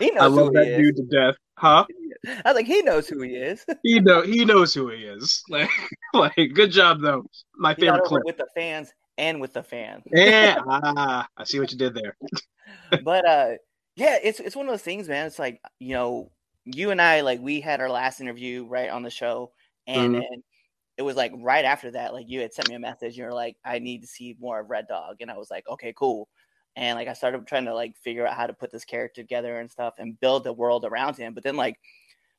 I 0.00 0.26
love 0.26 0.52
that 0.52 0.76
dude 0.78 0.96
to 0.96 1.02
death. 1.04 1.34
Huh? 1.58 1.84
I 2.26 2.42
was 2.44 2.54
like, 2.54 2.66
he 2.66 2.82
knows 2.82 3.08
who 3.08 3.22
he 3.22 3.34
is. 3.34 3.64
he 3.82 4.00
know 4.00 4.22
he 4.22 4.44
knows 4.44 4.74
who 4.74 4.88
he 4.88 5.04
is. 5.04 5.42
Like, 5.48 5.70
like 6.14 6.36
good 6.54 6.70
job 6.70 7.00
though. 7.00 7.24
My 7.56 7.74
favorite 7.74 8.04
clip 8.04 8.22
with 8.24 8.36
the 8.36 8.46
fans 8.54 8.92
and 9.22 9.40
with 9.40 9.54
the 9.54 9.62
fan. 9.62 10.04
yeah, 10.04 10.56
ah, 10.66 11.28
I 11.36 11.44
see 11.44 11.60
what 11.60 11.72
you 11.72 11.78
did 11.78 11.94
there. 11.94 12.16
but 13.00 13.26
uh, 13.26 13.52
Yeah, 13.96 14.18
it's 14.22 14.40
it's 14.40 14.56
one 14.56 14.66
of 14.66 14.72
those 14.72 14.82
things, 14.82 15.08
man. 15.08 15.26
It's 15.26 15.38
like 15.38 15.60
you 15.80 15.94
know, 15.94 16.32
you 16.64 16.90
and 16.90 17.00
I 17.02 17.20
like 17.22 17.40
we 17.40 17.60
had 17.60 17.80
our 17.80 17.90
last 17.90 18.20
interview 18.20 18.66
right 18.66 18.90
on 18.90 19.02
the 19.02 19.10
show, 19.10 19.52
and 19.86 20.14
Mhm. 20.14 20.22
then 20.22 20.42
it 20.98 21.02
was 21.04 21.16
like 21.16 21.32
right 21.36 21.64
after 21.66 21.92
that, 21.92 22.14
like 22.14 22.26
you 22.28 22.40
had 22.42 22.54
sent 22.54 22.68
me 22.68 22.76
a 22.76 22.80
message. 22.80 23.16
You 23.18 23.24
were 23.26 23.34
like, 23.34 23.56
"I 23.64 23.78
need 23.80 24.02
to 24.02 24.08
see 24.08 24.36
more 24.40 24.60
of 24.60 24.70
Red 24.70 24.88
Dog," 24.88 25.18
and 25.20 25.30
I 25.32 25.38
was 25.38 25.50
like, 25.50 25.68
"Okay, 25.68 25.94
cool." 25.98 26.28
And 26.76 26.98
like 26.98 27.08
I 27.08 27.14
started 27.14 27.46
trying 27.48 27.66
to 27.66 27.74
like 27.74 27.96
figure 27.98 28.26
out 28.28 28.36
how 28.36 28.46
to 28.48 28.54
put 28.54 28.72
this 28.72 28.84
character 28.86 29.22
together 29.22 29.58
and 29.60 29.70
stuff, 29.72 29.94
and 29.98 30.20
build 30.20 30.44
the 30.44 30.52
world 30.54 30.84
around 30.86 31.16
him. 31.18 31.34
But 31.34 31.44
then 31.44 31.56
like 31.56 31.78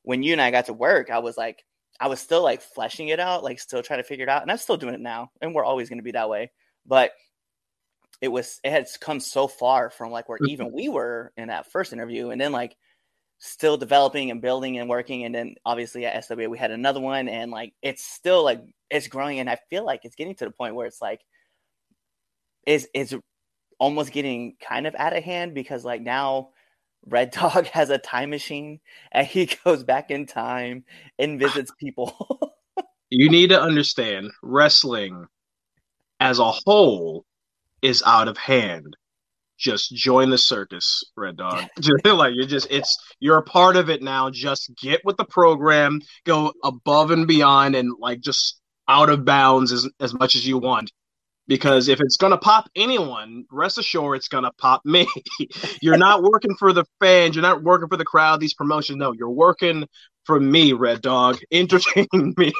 when 0.02 0.22
you 0.22 0.32
and 0.32 0.40
I 0.42 0.50
got 0.50 0.66
to 0.66 0.72
work, 0.72 1.10
I 1.10 1.18
was 1.20 1.36
like, 1.36 1.64
I 2.00 2.08
was 2.08 2.20
still 2.20 2.42
like 2.42 2.60
fleshing 2.62 3.08
it 3.08 3.20
out, 3.20 3.44
like 3.44 3.60
still 3.60 3.82
trying 3.82 4.00
to 4.00 4.04
figure 4.04 4.24
it 4.24 4.28
out, 4.28 4.42
and 4.42 4.50
I'm 4.50 4.58
still 4.58 4.76
doing 4.76 4.94
it 4.94 5.00
now, 5.00 5.30
and 5.40 5.54
we're 5.54 5.64
always 5.64 5.88
going 5.88 5.98
to 5.98 6.02
be 6.04 6.12
that 6.12 6.28
way. 6.30 6.50
But 6.86 7.12
it 8.20 8.28
was 8.28 8.60
it 8.64 8.70
had 8.70 8.86
come 9.00 9.20
so 9.20 9.46
far 9.46 9.90
from 9.90 10.10
like 10.10 10.28
where 10.28 10.38
mm-hmm. 10.38 10.50
even 10.50 10.72
we 10.72 10.88
were 10.88 11.32
in 11.36 11.48
that 11.48 11.70
first 11.70 11.92
interview, 11.92 12.30
and 12.30 12.40
then 12.40 12.52
like 12.52 12.76
still 13.38 13.76
developing 13.76 14.30
and 14.30 14.40
building 14.40 14.78
and 14.78 14.88
working, 14.88 15.24
and 15.24 15.34
then 15.34 15.54
obviously 15.64 16.06
at 16.06 16.24
SWA 16.24 16.48
we 16.48 16.58
had 16.58 16.70
another 16.70 17.00
one, 17.00 17.28
and 17.28 17.50
like 17.50 17.74
it's 17.82 18.04
still 18.04 18.44
like 18.44 18.60
it's 18.90 19.08
growing, 19.08 19.40
and 19.40 19.50
I 19.50 19.58
feel 19.70 19.84
like 19.84 20.04
it's 20.04 20.16
getting 20.16 20.34
to 20.36 20.44
the 20.44 20.50
point 20.50 20.74
where 20.74 20.86
it's 20.86 21.02
like 21.02 21.20
is 22.66 22.88
is 22.94 23.16
almost 23.78 24.12
getting 24.12 24.56
kind 24.60 24.86
of 24.86 24.94
out 24.98 25.16
of 25.16 25.24
hand 25.24 25.54
because 25.54 25.84
like 25.84 26.00
now 26.00 26.50
Red 27.06 27.30
Dog 27.32 27.66
has 27.66 27.90
a 27.90 27.98
time 27.98 28.30
machine 28.30 28.80
and 29.12 29.26
he 29.26 29.50
goes 29.64 29.84
back 29.84 30.10
in 30.10 30.26
time 30.26 30.84
and 31.18 31.38
visits 31.38 31.72
people. 31.78 32.52
You 33.10 33.30
need 33.30 33.50
to 33.50 33.60
understand 33.60 34.32
wrestling 34.42 35.28
as 36.20 36.38
a 36.38 36.50
whole 36.50 37.24
is 37.82 38.02
out 38.04 38.28
of 38.28 38.36
hand. 38.36 38.96
Just 39.56 39.94
join 39.94 40.30
the 40.30 40.38
circus, 40.38 41.04
Red 41.16 41.36
Dog. 41.36 41.64
Like 42.04 42.32
you're 42.34 42.46
just 42.46 42.66
it's 42.70 42.96
you're 43.20 43.38
a 43.38 43.42
part 43.42 43.76
of 43.76 43.88
it 43.88 44.02
now. 44.02 44.30
Just 44.30 44.72
get 44.80 45.00
with 45.04 45.16
the 45.16 45.24
program, 45.24 46.00
go 46.24 46.52
above 46.62 47.10
and 47.10 47.26
beyond 47.26 47.76
and 47.76 47.92
like 47.98 48.20
just 48.20 48.60
out 48.88 49.10
of 49.10 49.24
bounds 49.24 49.72
as 49.72 49.88
as 50.00 50.12
much 50.12 50.34
as 50.34 50.46
you 50.46 50.58
want. 50.58 50.90
Because 51.46 51.88
if 51.88 52.00
it's 52.00 52.16
gonna 52.16 52.38
pop 52.38 52.68
anyone, 52.74 53.44
rest 53.50 53.78
assured 53.78 54.16
it's 54.16 54.28
gonna 54.28 54.50
pop 54.58 54.82
me. 54.84 55.06
you're 55.82 55.98
not 55.98 56.22
working 56.22 56.56
for 56.58 56.72
the 56.72 56.84
fans, 57.00 57.36
you're 57.36 57.42
not 57.42 57.62
working 57.62 57.88
for 57.88 57.96
the 57.96 58.04
crowd, 58.04 58.40
these 58.40 58.54
promotions. 58.54 58.98
No, 58.98 59.12
you're 59.12 59.30
working 59.30 59.86
for 60.24 60.40
me, 60.40 60.72
Red 60.72 61.02
Dog. 61.02 61.38
Entertain 61.52 62.34
me. 62.36 62.52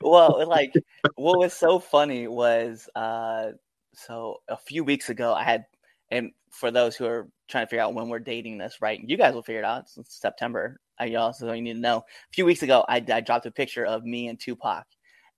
well, 0.00 0.46
like 0.46 0.72
what 1.16 1.38
was 1.38 1.52
so 1.52 1.78
funny 1.78 2.26
was 2.28 2.88
uh 2.94 3.50
so 3.94 4.38
a 4.48 4.56
few 4.56 4.84
weeks 4.84 5.10
ago 5.10 5.34
I 5.34 5.44
had 5.44 5.64
and 6.10 6.30
for 6.50 6.70
those 6.70 6.96
who 6.96 7.06
are 7.06 7.28
trying 7.48 7.64
to 7.66 7.70
figure 7.70 7.82
out 7.82 7.94
when 7.94 8.08
we're 8.08 8.18
dating 8.18 8.58
this, 8.58 8.78
right? 8.80 9.00
You 9.02 9.16
guys 9.16 9.34
will 9.34 9.42
figure 9.42 9.60
it 9.60 9.64
out. 9.64 9.82
It's, 9.82 9.96
it's 9.98 10.20
September. 10.20 10.78
I 10.98 11.06
y'all 11.06 11.32
so 11.32 11.52
you 11.52 11.62
need 11.62 11.74
to 11.74 11.80
know. 11.80 11.98
A 11.98 12.32
few 12.32 12.44
weeks 12.44 12.62
ago 12.62 12.84
I, 12.88 13.04
I 13.12 13.20
dropped 13.20 13.46
a 13.46 13.50
picture 13.50 13.84
of 13.84 14.04
me 14.04 14.28
and 14.28 14.38
Tupac 14.38 14.84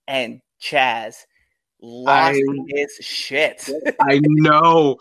and 0.07 0.41
Chaz 0.61 1.15
lost 1.81 2.37
I- 2.37 2.63
his 2.67 2.93
shit. 3.01 3.69
I 3.99 4.19
know. 4.23 4.97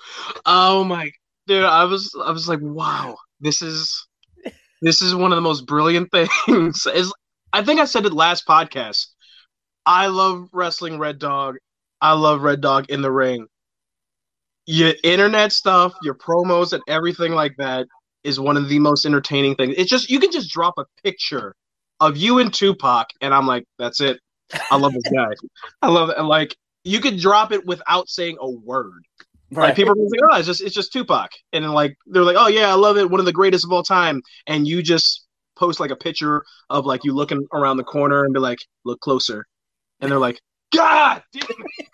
Oh 0.46 0.84
my 0.84 1.10
dude, 1.46 1.64
I 1.64 1.84
was 1.84 2.14
I 2.24 2.30
was 2.30 2.48
like, 2.48 2.60
wow, 2.62 3.16
this 3.40 3.62
is 3.62 4.06
this 4.86 5.02
is 5.02 5.14
one 5.14 5.32
of 5.32 5.36
the 5.36 5.42
most 5.42 5.66
brilliant 5.66 6.10
things. 6.46 6.86
Is 6.86 7.12
I 7.52 7.62
think 7.62 7.80
I 7.80 7.84
said 7.84 8.06
it 8.06 8.12
last 8.12 8.46
podcast. 8.46 9.06
I 9.86 10.06
love 10.06 10.48
wrestling 10.52 10.98
Red 10.98 11.18
Dog. 11.18 11.56
I 12.00 12.12
love 12.12 12.42
Red 12.42 12.60
Dog 12.60 12.86
in 12.90 13.02
the 13.02 13.10
ring. 13.10 13.46
Your 14.66 14.94
internet 15.02 15.52
stuff, 15.52 15.94
your 16.02 16.14
promos 16.14 16.72
and 16.72 16.82
everything 16.88 17.32
like 17.32 17.54
that 17.58 17.86
is 18.22 18.40
one 18.40 18.56
of 18.56 18.68
the 18.68 18.78
most 18.78 19.04
entertaining 19.04 19.54
things. 19.54 19.74
It's 19.76 19.90
just 19.90 20.08
you 20.10 20.18
can 20.18 20.32
just 20.32 20.50
drop 20.50 20.74
a 20.78 20.86
picture 21.02 21.54
of 22.00 22.16
you 22.16 22.38
and 22.38 22.52
Tupac 22.52 23.08
and 23.20 23.34
I'm 23.34 23.46
like, 23.46 23.64
that's 23.78 24.00
it. 24.00 24.18
I 24.70 24.76
love 24.76 24.92
this 24.94 25.12
guy. 25.12 25.28
I 25.82 25.88
love 25.88 26.10
it. 26.10 26.16
And 26.18 26.28
like 26.28 26.56
you 26.84 27.00
could 27.00 27.18
drop 27.18 27.52
it 27.52 27.66
without 27.66 28.08
saying 28.08 28.38
a 28.40 28.50
word. 28.50 29.04
Like 29.62 29.76
people 29.76 29.92
are 29.92 30.08
say, 30.08 30.18
oh, 30.30 30.38
it's 30.38 30.46
just 30.46 30.60
it's 30.60 30.74
just 30.74 30.92
Tupac, 30.92 31.30
and 31.52 31.64
then 31.64 31.72
like 31.72 31.96
they're 32.06 32.22
like, 32.24 32.36
oh 32.38 32.48
yeah, 32.48 32.70
I 32.70 32.74
love 32.74 32.96
it, 32.96 33.10
one 33.10 33.20
of 33.20 33.26
the 33.26 33.32
greatest 33.32 33.64
of 33.64 33.72
all 33.72 33.82
time, 33.82 34.22
and 34.46 34.66
you 34.66 34.82
just 34.82 35.26
post 35.56 35.80
like 35.80 35.90
a 35.90 35.96
picture 35.96 36.42
of 36.70 36.86
like 36.86 37.04
you 37.04 37.14
looking 37.14 37.46
around 37.52 37.76
the 37.76 37.84
corner 37.84 38.24
and 38.24 38.34
be 38.34 38.40
like, 38.40 38.58
look 38.84 39.00
closer, 39.00 39.44
and 40.00 40.10
they're 40.10 40.18
like, 40.18 40.40
God, 40.74 41.22
damn 41.32 41.42
it." 41.48 41.86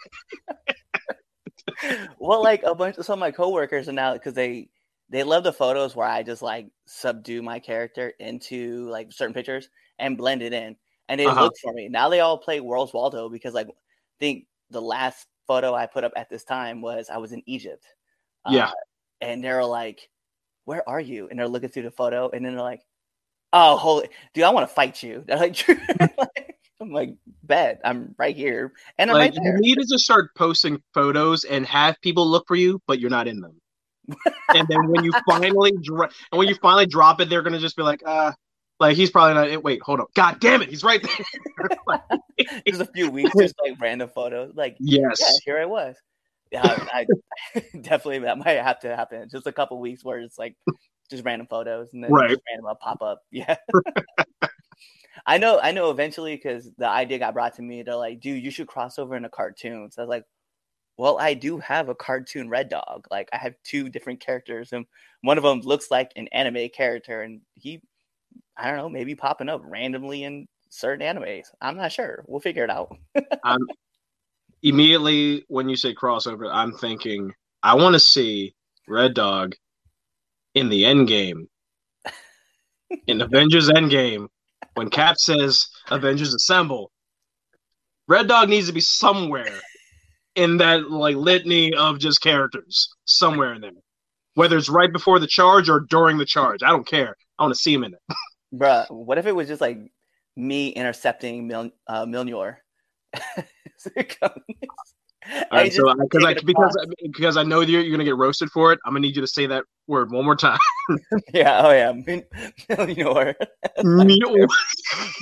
well, 2.19 2.43
like 2.43 2.63
a 2.63 2.75
bunch 2.75 2.97
of 2.99 3.05
some 3.07 3.15
of 3.15 3.21
my 3.21 3.31
coworkers 3.31 3.89
are 3.89 3.93
now 3.93 4.13
because 4.15 4.35
they 4.35 4.69
they 5.09 5.23
love 5.25 5.45
the 5.45 5.53
photos 5.53 5.97
where 5.97 6.07
I 6.07 6.23
just 6.23 6.43
like 6.43 6.69
subdue 6.87 7.43
my 7.43 7.59
character 7.59 8.13
into 8.21 8.89
like 8.89 9.13
certain 9.13 9.35
pictures 9.35 9.69
and 9.99 10.17
blend 10.17 10.43
it 10.43 10.53
in, 10.53 10.77
and 11.09 11.21
they 11.21 11.27
Uh-huh. 11.27 11.43
look 11.43 11.55
for 11.61 11.73
me. 11.73 11.89
Now 11.89 12.09
they 12.09 12.21
all 12.21 12.39
play 12.39 12.61
Where's 12.61 12.93
Waldo 12.93 13.29
because 13.29 13.55
like 13.55 13.69
I 13.69 13.73
think 14.19 14.47
the 14.71 14.83
last 14.83 15.27
photo 15.51 15.75
I 15.75 15.87
put 15.87 16.05
up 16.05 16.13
at 16.15 16.31
this 16.31 16.45
time 16.45 16.81
was 16.81 17.11
I 17.11 17.17
was 17.17 17.33
in 17.33 17.43
Egypt. 17.45 17.85
Yeah. 18.49 18.67
Uh, 18.67 18.73
and 19.21 19.43
they're 19.43 19.65
like, 19.65 20.09
"Where 20.65 20.89
are 20.89 21.01
you?" 21.01 21.27
And 21.29 21.37
they're 21.37 21.49
looking 21.49 21.71
through 21.71 21.83
the 21.83 21.91
photo, 21.91 22.31
and 22.31 22.47
then 22.47 22.55
they're 22.55 22.63
like, 22.63 22.83
"Oh, 23.53 23.77
holy 23.77 24.11
dude, 24.33 24.45
I 24.45 24.51
want 24.51 24.69
to 24.69 24.73
fight 24.73 25.03
you." 25.03 25.25
They're 25.27 25.39
like, 25.39 25.69
"I'm 26.81 26.93
like, 26.93 27.17
bet 27.43 27.81
I'm 27.85 28.15
right 28.17 28.37
here, 28.37 28.73
and 28.97 29.11
I'm 29.11 29.17
like 29.17 29.35
right 29.35 29.45
you 29.45 29.59
need 29.59 29.75
to 29.75 29.87
just 29.91 30.05
start 30.05 30.37
posting 30.37 30.81
photos 30.95 31.43
and 31.43 31.67
have 31.67 32.01
people 32.01 32.29
look 32.29 32.47
for 32.47 32.55
you, 32.55 32.81
but 32.87 33.01
you're 33.01 33.11
not 33.11 33.27
in 33.27 33.41
them. 33.41 33.61
and 34.55 34.69
then 34.69 34.89
when 34.89 35.05
you 35.05 35.13
finally 35.29 35.73
dro- 35.83 36.09
and 36.31 36.39
when 36.39 36.47
you 36.47 36.55
finally 36.63 36.87
drop 36.87 37.21
it, 37.21 37.29
they're 37.29 37.43
gonna 37.43 37.59
just 37.59 37.77
be 37.77 37.83
like, 37.83 38.03
uh, 38.07 38.31
like 38.81 38.97
he's 38.97 39.11
probably 39.11 39.35
not. 39.35 39.49
in- 39.51 39.63
Wait, 39.63 39.81
hold 39.83 40.01
up, 40.01 40.13
God 40.15 40.41
damn 40.41 40.63
it, 40.63 40.69
he's 40.69 40.83
right 40.85 41.03
there. 41.03 41.69
Like, 41.87 42.03
Just 42.67 42.81
a 42.81 42.87
few 42.87 43.11
weeks, 43.11 43.31
just 43.39 43.55
like 43.63 43.79
random 43.81 44.09
photos, 44.15 44.55
like 44.57 44.77
yes, 44.81 45.19
yeah, 45.21 45.29
here 45.45 45.59
I 45.59 45.67
was. 45.67 45.97
Yeah, 46.51 46.63
I, 46.65 47.07
I 47.55 47.61
definitely 47.83 48.21
that 48.21 48.39
might 48.39 48.57
have 48.57 48.81
to 48.81 48.97
happen. 48.97 49.29
Just 49.31 49.47
a 49.47 49.53
couple 49.53 49.79
weeks 49.79 50.05
where 50.05 50.19
it's 50.21 50.39
like 50.39 50.57
just 51.11 51.25
random 51.25 51.47
photos 51.49 51.93
and 51.93 52.03
then 52.03 52.11
Right. 52.11 52.37
random 52.51 52.77
pop 52.81 53.03
up. 53.03 53.21
Yeah. 53.31 53.57
I 55.27 55.39
know, 55.39 55.61
I 55.63 55.73
know 55.73 55.91
eventually 55.91 56.35
because 56.35 56.71
the 56.79 56.89
idea 56.89 57.19
got 57.19 57.35
brought 57.35 57.55
to 57.57 57.63
me. 57.63 57.83
They're 57.83 57.95
like, 57.95 58.21
dude, 58.21 58.43
you 58.43 58.51
should 58.51 58.67
cross 58.67 58.99
over 58.99 59.15
into 59.17 59.29
cartoons. 59.29 59.97
I 59.99 60.03
was 60.03 60.09
like, 60.09 60.25
well, 60.97 61.19
I 61.19 61.35
do 61.35 61.59
have 61.59 61.89
a 61.89 61.95
cartoon 61.95 62.49
red 62.49 62.69
dog. 62.69 63.07
Like 63.11 63.29
I 63.33 63.37
have 63.37 63.55
two 63.65 63.89
different 63.89 64.21
characters, 64.21 64.73
and 64.73 64.87
one 65.23 65.37
of 65.39 65.45
them 65.45 65.61
looks 65.61 65.91
like 65.91 66.11
an 66.17 66.29
anime 66.29 66.69
character, 66.75 67.23
and 67.23 67.41
he 67.55 67.83
I 68.57 68.69
don't 68.69 68.77
know, 68.77 68.89
maybe 68.89 69.15
popping 69.15 69.49
up 69.49 69.63
randomly 69.65 70.25
in 70.25 70.47
certain 70.71 71.07
animes. 71.07 71.47
I'm 71.61 71.77
not 71.77 71.93
sure. 71.93 72.25
We'll 72.27 72.41
figure 72.41 72.65
it 72.65 72.71
out. 72.71 72.97
I'm 73.45 73.67
immediately 74.63 75.45
when 75.49 75.69
you 75.69 75.77
say 75.77 75.95
crossover, 75.95 76.51
I'm 76.53 76.73
thinking 76.73 77.33
I 77.63 77.75
want 77.75 77.95
to 77.95 78.01
see 78.01 78.55
Red 78.89 79.15
Dog 79.15 79.55
in 80.55 80.69
the 80.69 80.85
end 80.85 81.09
game. 81.09 81.49
In 83.07 83.21
Avengers 83.21 83.69
Endgame, 83.69 84.29
when 84.75 84.91
Cap 84.91 85.17
says 85.19 85.69
Avengers 85.91 86.35
Assemble, 86.35 86.91
Red 88.09 88.29
Dog 88.29 88.49
needs 88.49 88.67
to 88.67 88.73
be 88.73 88.81
somewhere 88.81 89.61
in 90.35 90.57
that 90.59 90.91
like 90.91 91.17
litany 91.17 91.75
of 91.75 91.99
just 91.99 92.21
characters, 92.21 92.89
somewhere 93.05 93.55
in 93.55 93.61
there. 93.61 93.71
Whether 94.35 94.57
it's 94.57 94.69
right 94.69 94.93
before 94.93 95.19
the 95.19 95.27
charge 95.27 95.69
or 95.69 95.81
during 95.81 96.19
the 96.19 96.25
charge, 96.25 96.63
I 96.63 96.71
don't 96.71 96.87
care. 96.87 97.17
I 97.41 97.45
want 97.45 97.55
to 97.55 97.61
see 97.61 97.73
him 97.73 97.85
in 97.85 97.95
it. 97.95 98.01
Bruh, 98.55 98.89
what 98.91 99.19
if 99.19 99.27
it 99.27 99.35
was 99.35 99.49
just 99.49 99.61
like 99.61 99.79
me 100.37 100.69
intercepting 100.69 101.49
Mil- 101.49 101.71
uh, 101.87 102.05
Milnor? 102.05 102.57
All 105.33 105.59
right, 105.59 105.73
so 105.73 105.95
because 105.95 106.25
I 106.25 106.35
because 106.35 106.77
I, 106.81 106.85
because 107.13 107.37
I 107.37 107.43
know 107.43 107.61
you're, 107.61 107.83
you're 107.83 107.93
gonna 107.93 108.05
get 108.05 108.17
roasted 108.17 108.51
for 108.51 108.73
it, 108.73 108.79
I'm 108.85 108.93
gonna 108.93 109.01
need 109.01 109.17
you 109.17 109.23
to 109.23 109.29
say 109.29 109.47
that 109.47 109.65
word 109.87 110.11
one 110.11 110.25
more 110.25 110.37
time. 110.37 110.59
yeah, 111.35 111.61
oh 111.63 111.71
yeah, 111.71 111.93
Milnor, 111.93 113.35
Mule. 113.85 114.47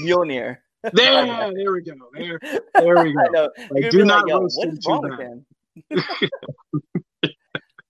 Mjolnir. 0.00 0.58
There, 0.92 1.52
there 1.52 1.72
we 1.72 1.82
go. 1.82 1.94
There, 2.14 2.38
there 2.74 3.04
we 3.04 3.12
go. 3.12 3.22
know. 3.32 3.50
Like, 3.70 3.90
do 3.90 4.04
not 4.04 4.22
like, 4.22 4.28
Yo, 4.28 4.40
roast 4.40 4.64
him 4.64 4.78
too. 4.78 5.44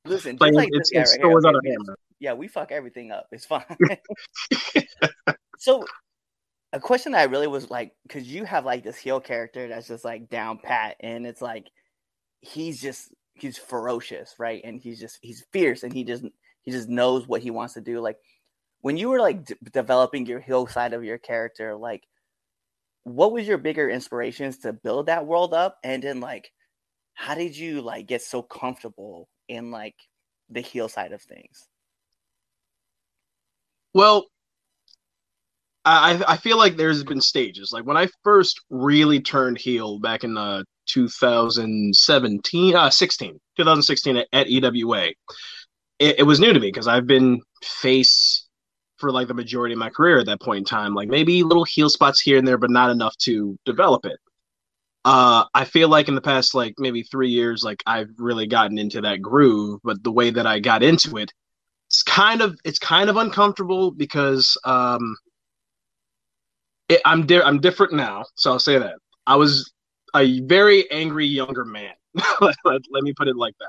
Listen, 0.06 0.38
just 0.38 0.40
Like, 0.40 0.54
like 0.54 0.68
it's, 0.72 0.90
it's 0.90 1.10
right 1.12 1.20
stores 1.20 1.44
out 1.44 1.54
of 1.54 1.62
hand. 1.64 1.88
Yeah, 2.20 2.32
we 2.32 2.48
fuck 2.48 2.72
everything 2.72 3.10
up. 3.10 3.26
It's 3.32 3.46
fine. 3.46 3.64
so, 5.58 5.84
a 6.72 6.80
question 6.80 7.12
that 7.12 7.20
I 7.20 7.24
really 7.24 7.46
was 7.46 7.70
like, 7.70 7.92
because 8.02 8.26
you 8.26 8.44
have 8.44 8.64
like 8.64 8.84
this 8.84 8.96
heel 8.96 9.20
character 9.20 9.68
that's 9.68 9.88
just 9.88 10.04
like 10.04 10.28
down 10.28 10.58
pat, 10.58 10.96
and 11.00 11.26
it's 11.26 11.42
like 11.42 11.66
he's 12.40 12.80
just 12.80 13.14
he's 13.34 13.58
ferocious, 13.58 14.34
right? 14.38 14.60
And 14.64 14.80
he's 14.80 15.00
just 15.00 15.18
he's 15.22 15.46
fierce, 15.52 15.82
and 15.82 15.92
he 15.92 16.04
just 16.04 16.24
he 16.62 16.70
just 16.70 16.88
knows 16.88 17.26
what 17.26 17.42
he 17.42 17.50
wants 17.50 17.74
to 17.74 17.80
do. 17.80 18.00
Like 18.00 18.18
when 18.80 18.96
you 18.96 19.08
were 19.08 19.20
like 19.20 19.44
d- 19.44 19.54
developing 19.72 20.26
your 20.26 20.40
heel 20.40 20.66
side 20.66 20.92
of 20.92 21.04
your 21.04 21.18
character, 21.18 21.76
like 21.76 22.04
what 23.04 23.32
was 23.32 23.46
your 23.46 23.58
bigger 23.58 23.88
inspirations 23.88 24.58
to 24.58 24.72
build 24.72 25.06
that 25.06 25.26
world 25.26 25.54
up, 25.54 25.78
and 25.84 26.02
then 26.02 26.20
like 26.20 26.52
how 27.14 27.34
did 27.34 27.56
you 27.56 27.82
like 27.82 28.06
get 28.06 28.22
so 28.22 28.42
comfortable 28.42 29.28
in 29.48 29.70
like 29.70 29.96
the 30.50 30.60
heel 30.60 30.88
side 30.88 31.12
of 31.12 31.22
things? 31.22 31.68
Well, 33.98 34.28
I 35.84 36.22
I 36.28 36.36
feel 36.36 36.56
like 36.56 36.76
there's 36.76 37.02
been 37.02 37.20
stages. 37.20 37.72
Like 37.72 37.84
when 37.84 37.96
I 37.96 38.06
first 38.22 38.60
really 38.70 39.20
turned 39.20 39.58
heel 39.58 39.98
back 39.98 40.22
in 40.22 40.38
uh, 40.38 40.62
2017, 40.86 42.76
uh, 42.76 42.90
16, 42.90 43.40
2016 43.56 44.16
at, 44.18 44.28
at 44.32 44.46
EWA, 44.46 45.06
it, 45.98 46.20
it 46.20 46.22
was 46.22 46.38
new 46.38 46.52
to 46.52 46.60
me 46.60 46.68
because 46.68 46.86
I've 46.86 47.08
been 47.08 47.40
face 47.64 48.46
for 48.98 49.10
like 49.10 49.26
the 49.26 49.34
majority 49.34 49.72
of 49.72 49.80
my 49.80 49.90
career 49.90 50.20
at 50.20 50.26
that 50.26 50.40
point 50.40 50.58
in 50.58 50.64
time. 50.64 50.94
Like 50.94 51.08
maybe 51.08 51.42
little 51.42 51.64
heel 51.64 51.90
spots 51.90 52.20
here 52.20 52.38
and 52.38 52.46
there, 52.46 52.56
but 52.56 52.70
not 52.70 52.90
enough 52.90 53.16
to 53.22 53.58
develop 53.64 54.06
it. 54.06 54.20
Uh, 55.04 55.44
I 55.52 55.64
feel 55.64 55.88
like 55.88 56.06
in 56.06 56.14
the 56.14 56.20
past 56.20 56.54
like 56.54 56.74
maybe 56.78 57.02
three 57.02 57.30
years, 57.30 57.64
like 57.64 57.82
I've 57.84 58.10
really 58.18 58.46
gotten 58.46 58.78
into 58.78 59.00
that 59.00 59.20
groove. 59.20 59.80
But 59.82 60.04
the 60.04 60.12
way 60.12 60.30
that 60.30 60.46
I 60.46 60.60
got 60.60 60.84
into 60.84 61.16
it, 61.16 61.32
it's 61.88 62.02
kind 62.02 62.42
of 62.42 62.58
it's 62.64 62.78
kind 62.78 63.10
of 63.10 63.16
uncomfortable 63.16 63.90
because 63.90 64.56
um, 64.64 65.16
it, 66.88 67.00
I'm 67.04 67.26
di- 67.26 67.42
I'm 67.42 67.60
different 67.60 67.92
now. 67.94 68.24
So 68.36 68.52
I'll 68.52 68.58
say 68.58 68.78
that 68.78 68.96
I 69.26 69.36
was 69.36 69.72
a 70.14 70.40
very 70.40 70.90
angry 70.90 71.26
younger 71.26 71.64
man. 71.64 71.92
let, 72.40 72.56
let, 72.64 72.80
let 72.90 73.02
me 73.02 73.12
put 73.16 73.28
it 73.28 73.36
like 73.36 73.54
that 73.60 73.68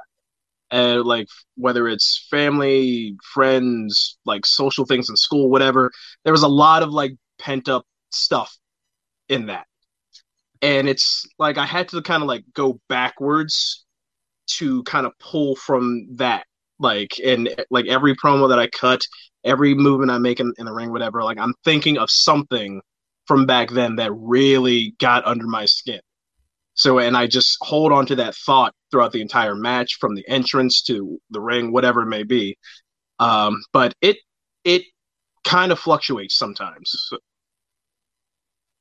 and 0.71 1.03
like 1.03 1.27
whether 1.55 1.87
it's 1.87 2.27
family, 2.29 3.17
friends, 3.33 4.17
like 4.25 4.45
social 4.45 4.85
things 4.85 5.09
in 5.09 5.15
school, 5.15 5.49
whatever. 5.49 5.91
There 6.23 6.33
was 6.33 6.43
a 6.43 6.47
lot 6.47 6.83
of 6.83 6.89
like 6.91 7.13
pent 7.39 7.69
up 7.69 7.85
stuff 8.11 8.55
in 9.29 9.47
that. 9.47 9.65
And 10.61 10.89
it's 10.89 11.25
like 11.37 11.57
I 11.57 11.65
had 11.65 11.89
to 11.89 12.01
kind 12.01 12.21
of 12.21 12.27
like 12.27 12.43
go 12.53 12.79
backwards 12.89 13.85
to 14.57 14.83
kind 14.83 15.05
of 15.05 15.13
pull 15.19 15.55
from 15.55 16.07
that. 16.17 16.45
Like 16.79 17.19
and 17.23 17.53
like 17.69 17.87
every 17.87 18.15
promo 18.15 18.49
that 18.49 18.59
I 18.59 18.67
cut, 18.67 19.01
every 19.43 19.73
movement 19.73 20.11
I 20.11 20.17
make 20.17 20.39
in, 20.39 20.53
in 20.57 20.65
the 20.65 20.73
ring, 20.73 20.91
whatever, 20.91 21.23
like 21.23 21.37
I'm 21.37 21.53
thinking 21.65 21.97
of 21.97 22.09
something 22.09 22.81
from 23.27 23.45
back 23.45 23.69
then 23.71 23.97
that 23.97 24.11
really 24.13 24.95
got 24.99 25.25
under 25.25 25.45
my 25.45 25.65
skin. 25.65 25.99
So, 26.73 26.99
and 26.99 27.17
I 27.17 27.27
just 27.27 27.57
hold 27.61 27.91
on 27.91 28.05
to 28.05 28.15
that 28.15 28.35
thought 28.35 28.73
throughout 28.89 29.11
the 29.11 29.21
entire 29.21 29.55
match, 29.55 29.97
from 29.99 30.15
the 30.15 30.25
entrance 30.29 30.81
to 30.83 31.19
the 31.29 31.41
ring, 31.41 31.73
whatever 31.73 32.01
it 32.03 32.07
may 32.07 32.23
be. 32.23 32.57
Um, 33.19 33.61
but 33.73 33.93
it 34.01 34.17
it 34.63 34.83
kind 35.43 35.71
of 35.71 35.79
fluctuates 35.79 36.37
sometimes. 36.37 37.09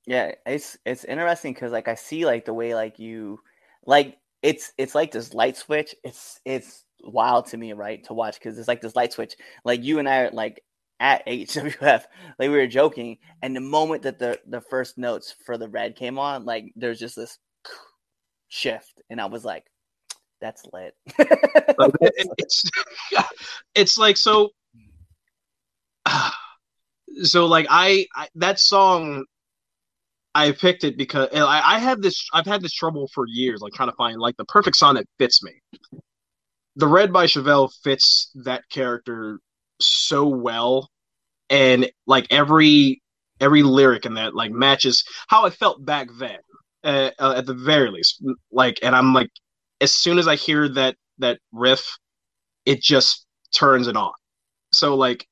Yeah, 0.07 0.33
it's 0.47 0.79
it's 0.87 1.05
interesting 1.05 1.53
because 1.53 1.73
like 1.73 1.89
I 1.89 1.95
see 1.95 2.25
like 2.25 2.45
the 2.45 2.55
way 2.55 2.75
like 2.75 2.99
you 2.99 3.41
like 3.85 4.17
it's 4.43 4.73
it's 4.79 4.95
like 4.95 5.11
this 5.11 5.35
light 5.35 5.57
switch. 5.57 5.95
It's 6.05 6.41
it's 6.45 6.85
wild 7.03 7.47
to 7.47 7.57
me, 7.57 7.73
right, 7.73 8.03
to 8.05 8.15
watch 8.15 8.35
because 8.39 8.59
it's 8.59 8.69
like 8.69 8.81
this 8.81 8.97
light 8.97 9.13
switch. 9.13 9.37
Like 9.65 9.83
you 9.85 9.99
and 9.99 10.09
I 10.09 10.21
are 10.21 10.31
like 10.31 10.63
at 11.01 11.27
HWF, 11.27 11.81
like 11.81 12.05
we 12.39 12.49
were 12.49 12.67
joking, 12.67 13.19
and 13.43 13.55
the 13.55 13.61
moment 13.61 14.03
that 14.03 14.19
the 14.19 14.39
the 14.47 14.61
first 14.61 14.99
notes 14.99 15.35
for 15.45 15.59
the 15.59 15.69
red 15.69 15.97
came 15.97 16.19
on, 16.19 16.45
like 16.45 16.73
there's 16.77 16.99
just 16.99 17.17
this 17.17 17.39
shift, 18.49 19.03
and 19.11 19.21
I 19.21 19.27
was 19.27 19.45
like, 19.45 19.65
"That's 20.41 20.63
lit." 20.73 20.95
Oh, 21.79 21.91
it's 22.01 22.65
it's 23.75 23.99
like 23.99 24.17
so. 24.17 24.51
So 27.25 27.47
like 27.47 27.67
I, 27.69 28.07
I 28.15 28.29
that 28.37 28.61
song 28.61 29.25
I 30.39 30.53
picked 30.53 30.85
it 30.85 30.97
because 30.97 31.29
I, 31.33 31.63
I 31.65 31.79
have 31.81 32.01
this 32.01 32.29
I've 32.33 32.47
had 32.47 32.63
this 32.63 32.73
trouble 32.73 33.09
for 33.13 33.27
years, 33.27 33.61
like 33.61 33.73
trying 33.73 33.89
to 33.89 33.97
find 33.97 34.21
like 34.21 34.37
the 34.37 34.45
perfect 34.45 34.77
song 34.77 34.95
that 34.95 35.07
fits 35.19 35.43
me. 35.43 35.53
The 36.79 36.87
Red 36.87 37.13
by 37.13 37.27
Chevelle 37.27 37.73
fits 37.83 38.31
that 38.45 38.63
character 38.71 39.41
so 39.81 40.29
well, 40.29 40.89
and 41.51 41.91
like 42.07 42.29
every 42.31 43.03
every 43.41 43.65
lyric 43.65 44.07
in 44.07 44.15
that 44.15 44.35
like 44.35 44.53
matches 44.53 45.05
how 45.27 45.45
I 45.45 45.51
felt 45.51 45.85
back 45.85 46.09
then 46.19 46.39
uh, 46.85 47.11
uh, 47.19 47.35
at 47.37 47.47
the 47.47 47.55
very 47.55 47.91
least. 47.91 48.23
Like, 48.53 48.79
and 48.83 48.95
I'm 48.95 49.13
like, 49.13 49.31
as 49.81 49.93
soon 49.93 50.19
as 50.19 50.29
I 50.29 50.37
hear 50.37 50.69
that 50.69 50.95
that 51.19 51.41
riff, 51.53 51.85
it 52.65 52.81
just 52.81 53.27
turns 53.53 53.89
it 53.89 53.97
on. 53.97 54.13
So 54.73 54.95
like, 54.95 55.27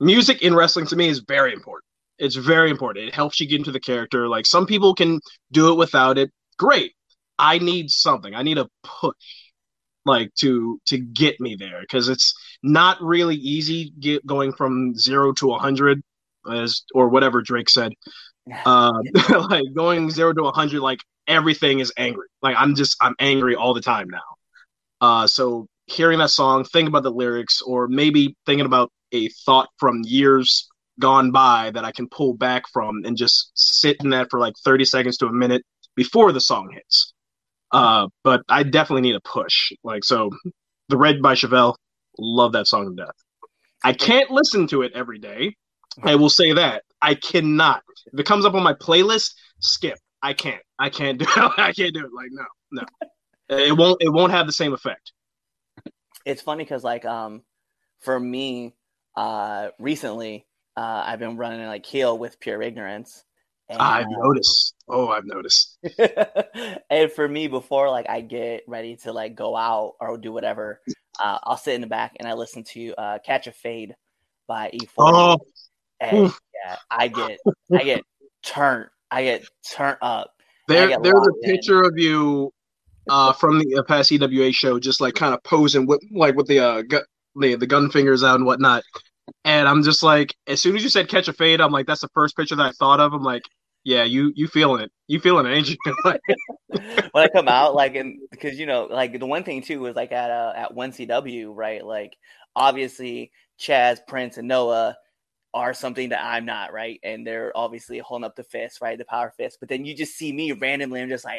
music 0.00 0.40
in 0.40 0.54
wrestling 0.54 0.86
to 0.86 0.96
me 0.96 1.08
is 1.08 1.22
very 1.28 1.52
important. 1.52 1.84
It's 2.18 2.36
very 2.36 2.70
important. 2.70 3.08
It 3.08 3.14
helps 3.14 3.38
you 3.38 3.46
get 3.46 3.58
into 3.58 3.70
the 3.72 3.80
character. 3.80 4.28
Like 4.28 4.46
some 4.46 4.64
people 4.64 4.94
can 4.94 5.20
do 5.52 5.70
it 5.72 5.76
without 5.76 6.16
it. 6.16 6.30
Great. 6.58 6.94
I 7.38 7.58
need 7.58 7.90
something. 7.90 8.34
I 8.34 8.42
need 8.42 8.56
a 8.56 8.66
push 8.82 9.12
like 10.06 10.32
to 10.36 10.80
to 10.86 10.98
get 10.98 11.40
me 11.40 11.56
there 11.56 11.80
because 11.80 12.08
it's 12.08 12.34
not 12.62 13.00
really 13.02 13.36
easy 13.36 13.92
get 14.00 14.24
going 14.26 14.52
from 14.52 14.94
0 14.94 15.32
to 15.34 15.48
a 15.48 15.52
100 15.52 16.02
as 16.50 16.82
or 16.94 17.08
whatever 17.08 17.42
Drake 17.42 17.70
said. 17.70 17.92
Uh, 18.64 18.92
like 19.50 19.64
going 19.74 20.08
zero 20.08 20.32
to 20.32 20.42
a 20.42 20.44
100 20.44 20.80
like 20.80 21.00
everything 21.26 21.80
is 21.80 21.92
angry. 21.98 22.28
Like 22.42 22.54
i'm 22.56 22.76
just 22.76 22.96
i'm 23.00 23.16
angry 23.18 23.56
all 23.56 23.74
the 23.74 23.80
time 23.80 24.06
now. 24.08 24.20
Uh, 25.00 25.26
so 25.26 25.66
hearing 25.86 26.18
that 26.18 26.30
song 26.30 26.64
thinking 26.64 26.88
about 26.88 27.02
the 27.02 27.10
lyrics 27.10 27.62
or 27.62 27.88
maybe 27.88 28.36
thinking 28.46 28.66
about 28.66 28.92
a 29.12 29.28
thought 29.44 29.68
from 29.78 30.02
years 30.04 30.68
gone 30.98 31.30
by 31.30 31.70
that 31.72 31.84
i 31.84 31.92
can 31.92 32.08
pull 32.08 32.34
back 32.34 32.64
from 32.72 33.02
and 33.04 33.16
just 33.16 33.50
sit 33.54 33.96
in 34.02 34.10
that 34.10 34.28
for 34.30 34.40
like 34.40 34.54
30 34.64 34.84
seconds 34.84 35.16
to 35.18 35.26
a 35.26 35.32
minute 35.32 35.62
before 35.94 36.32
the 36.32 36.40
song 36.40 36.70
hits 36.72 37.05
uh, 37.76 38.08
but 38.24 38.42
i 38.48 38.62
definitely 38.62 39.02
need 39.02 39.14
a 39.14 39.20
push 39.20 39.72
like 39.84 40.04
so 40.04 40.30
the 40.88 40.96
red 40.96 41.20
by 41.22 41.34
chevelle 41.34 41.74
love 42.18 42.52
that 42.52 42.66
song 42.66 42.88
to 42.88 43.04
death 43.04 43.16
i 43.84 43.92
can't 43.92 44.30
listen 44.30 44.66
to 44.66 44.82
it 44.82 44.92
every 44.94 45.18
day 45.18 45.54
i 46.02 46.14
will 46.14 46.30
say 46.30 46.52
that 46.52 46.82
I 47.02 47.14
cannot. 47.14 47.82
If 48.12 48.18
it 48.18 48.26
comes 48.26 48.44
up 48.44 48.54
on 48.54 48.62
my 48.62 48.74
playlist, 48.74 49.34
skip. 49.60 49.98
I 50.22 50.32
can't. 50.32 50.62
I 50.78 50.90
can't 50.90 51.18
do 51.20 51.24
it. 51.24 51.52
I 51.58 51.72
can't 51.72 51.94
do 51.94 52.04
it. 52.04 52.12
Like 52.12 52.30
no, 52.32 52.44
no. 52.72 52.84
It 53.48 53.76
won't. 53.76 53.98
It 54.00 54.12
won't 54.12 54.32
have 54.32 54.46
the 54.46 54.52
same 54.52 54.72
effect. 54.72 55.12
It's 56.24 56.42
funny 56.42 56.64
because 56.64 56.82
like 56.82 57.04
um, 57.04 57.42
for 58.00 58.18
me, 58.18 58.74
uh, 59.16 59.68
recently, 59.78 60.46
uh, 60.76 61.04
I've 61.06 61.20
been 61.20 61.36
running 61.36 61.64
like 61.66 61.86
heel 61.86 62.18
with 62.18 62.40
pure 62.40 62.60
ignorance. 62.62 63.24
And, 63.68 63.80
I've 63.80 64.06
uh, 64.06 64.22
noticed. 64.22 64.74
Oh, 64.88 65.08
I've 65.08 65.24
noticed. 65.24 65.78
and 66.90 67.10
for 67.10 67.26
me, 67.26 67.48
before 67.48 67.90
like 67.90 68.08
I 68.08 68.20
get 68.20 68.62
ready 68.68 68.96
to 68.98 69.12
like 69.12 69.34
go 69.34 69.56
out 69.56 69.94
or 70.00 70.16
do 70.18 70.32
whatever, 70.32 70.80
uh, 71.22 71.38
I'll 71.42 71.56
sit 71.56 71.74
in 71.74 71.80
the 71.80 71.86
back 71.86 72.12
and 72.18 72.28
I 72.28 72.34
listen 72.34 72.62
to 72.64 72.94
uh, 72.94 73.18
"Catch 73.24 73.48
a 73.48 73.52
Fade" 73.52 73.96
by 74.46 74.70
E40. 74.70 74.88
Oh, 74.98 75.38
and 76.00 76.32
yeah, 76.64 76.76
I 76.90 77.08
get 77.08 77.38
I 77.72 77.82
get 77.82 78.02
turned 78.44 78.86
I 79.10 79.24
get 79.24 79.48
turned 79.68 79.98
up. 80.00 80.30
There, 80.68 80.98
there's 81.00 81.26
a 81.28 81.46
picture 81.46 81.80
in. 81.80 81.86
of 81.86 81.98
you 81.98 82.52
uh, 83.08 83.32
from 83.32 83.58
the 83.58 83.76
uh, 83.78 83.82
past 83.82 84.10
EWA 84.12 84.52
show, 84.52 84.78
just 84.78 85.00
like 85.00 85.14
kind 85.14 85.34
of 85.34 85.42
posing 85.42 85.86
with 85.86 86.00
like 86.12 86.36
with 86.36 86.46
the 86.46 86.60
uh 86.60 86.82
gu- 86.82 87.04
the, 87.36 87.54
the 87.54 87.66
gun 87.66 87.90
fingers 87.90 88.24
out 88.24 88.36
and 88.36 88.46
whatnot. 88.46 88.82
And 89.44 89.68
I'm 89.68 89.82
just 89.82 90.02
like, 90.02 90.34
as 90.46 90.60
soon 90.60 90.76
as 90.76 90.82
you 90.82 90.88
said 90.88 91.08
catch 91.08 91.28
a 91.28 91.32
fade, 91.32 91.60
I'm 91.60 91.72
like, 91.72 91.86
that's 91.86 92.00
the 92.00 92.08
first 92.08 92.36
picture 92.36 92.56
that 92.56 92.66
I 92.66 92.72
thought 92.72 93.00
of. 93.00 93.12
I'm 93.12 93.22
like, 93.22 93.42
yeah, 93.84 94.02
you 94.02 94.32
you 94.34 94.48
feeling 94.48 94.82
it? 94.82 94.90
You 95.06 95.20
feeling 95.20 95.46
it, 95.46 95.54
ain't 95.54 95.70
you? 95.70 95.76
when 97.12 97.24
I 97.24 97.28
come 97.28 97.48
out, 97.48 97.74
like, 97.74 97.94
and 97.94 98.18
because 98.30 98.58
you 98.58 98.66
know, 98.66 98.88
like 98.90 99.18
the 99.18 99.26
one 99.26 99.44
thing 99.44 99.62
too 99.62 99.80
was 99.80 99.94
like 99.94 100.12
at 100.12 100.30
uh, 100.30 100.52
at 100.56 100.74
one 100.74 100.90
CW, 100.90 101.52
right? 101.54 101.84
Like, 101.84 102.16
obviously 102.56 103.30
Chaz, 103.60 103.98
Prince, 104.06 104.38
and 104.38 104.48
Noah 104.48 104.96
are 105.54 105.72
something 105.72 106.10
that 106.10 106.22
I'm 106.22 106.44
not, 106.44 106.72
right? 106.72 107.00
And 107.02 107.26
they're 107.26 107.50
obviously 107.56 107.98
holding 107.98 108.24
up 108.24 108.36
the 108.36 108.44
fist, 108.44 108.80
right? 108.82 108.98
The 108.98 109.04
power 109.06 109.32
fist. 109.36 109.58
But 109.58 109.68
then 109.70 109.84
you 109.84 109.94
just 109.96 110.16
see 110.16 110.32
me 110.32 110.52
randomly, 110.52 111.00
I'm 111.00 111.08
just 111.08 111.24
like, 111.24 111.38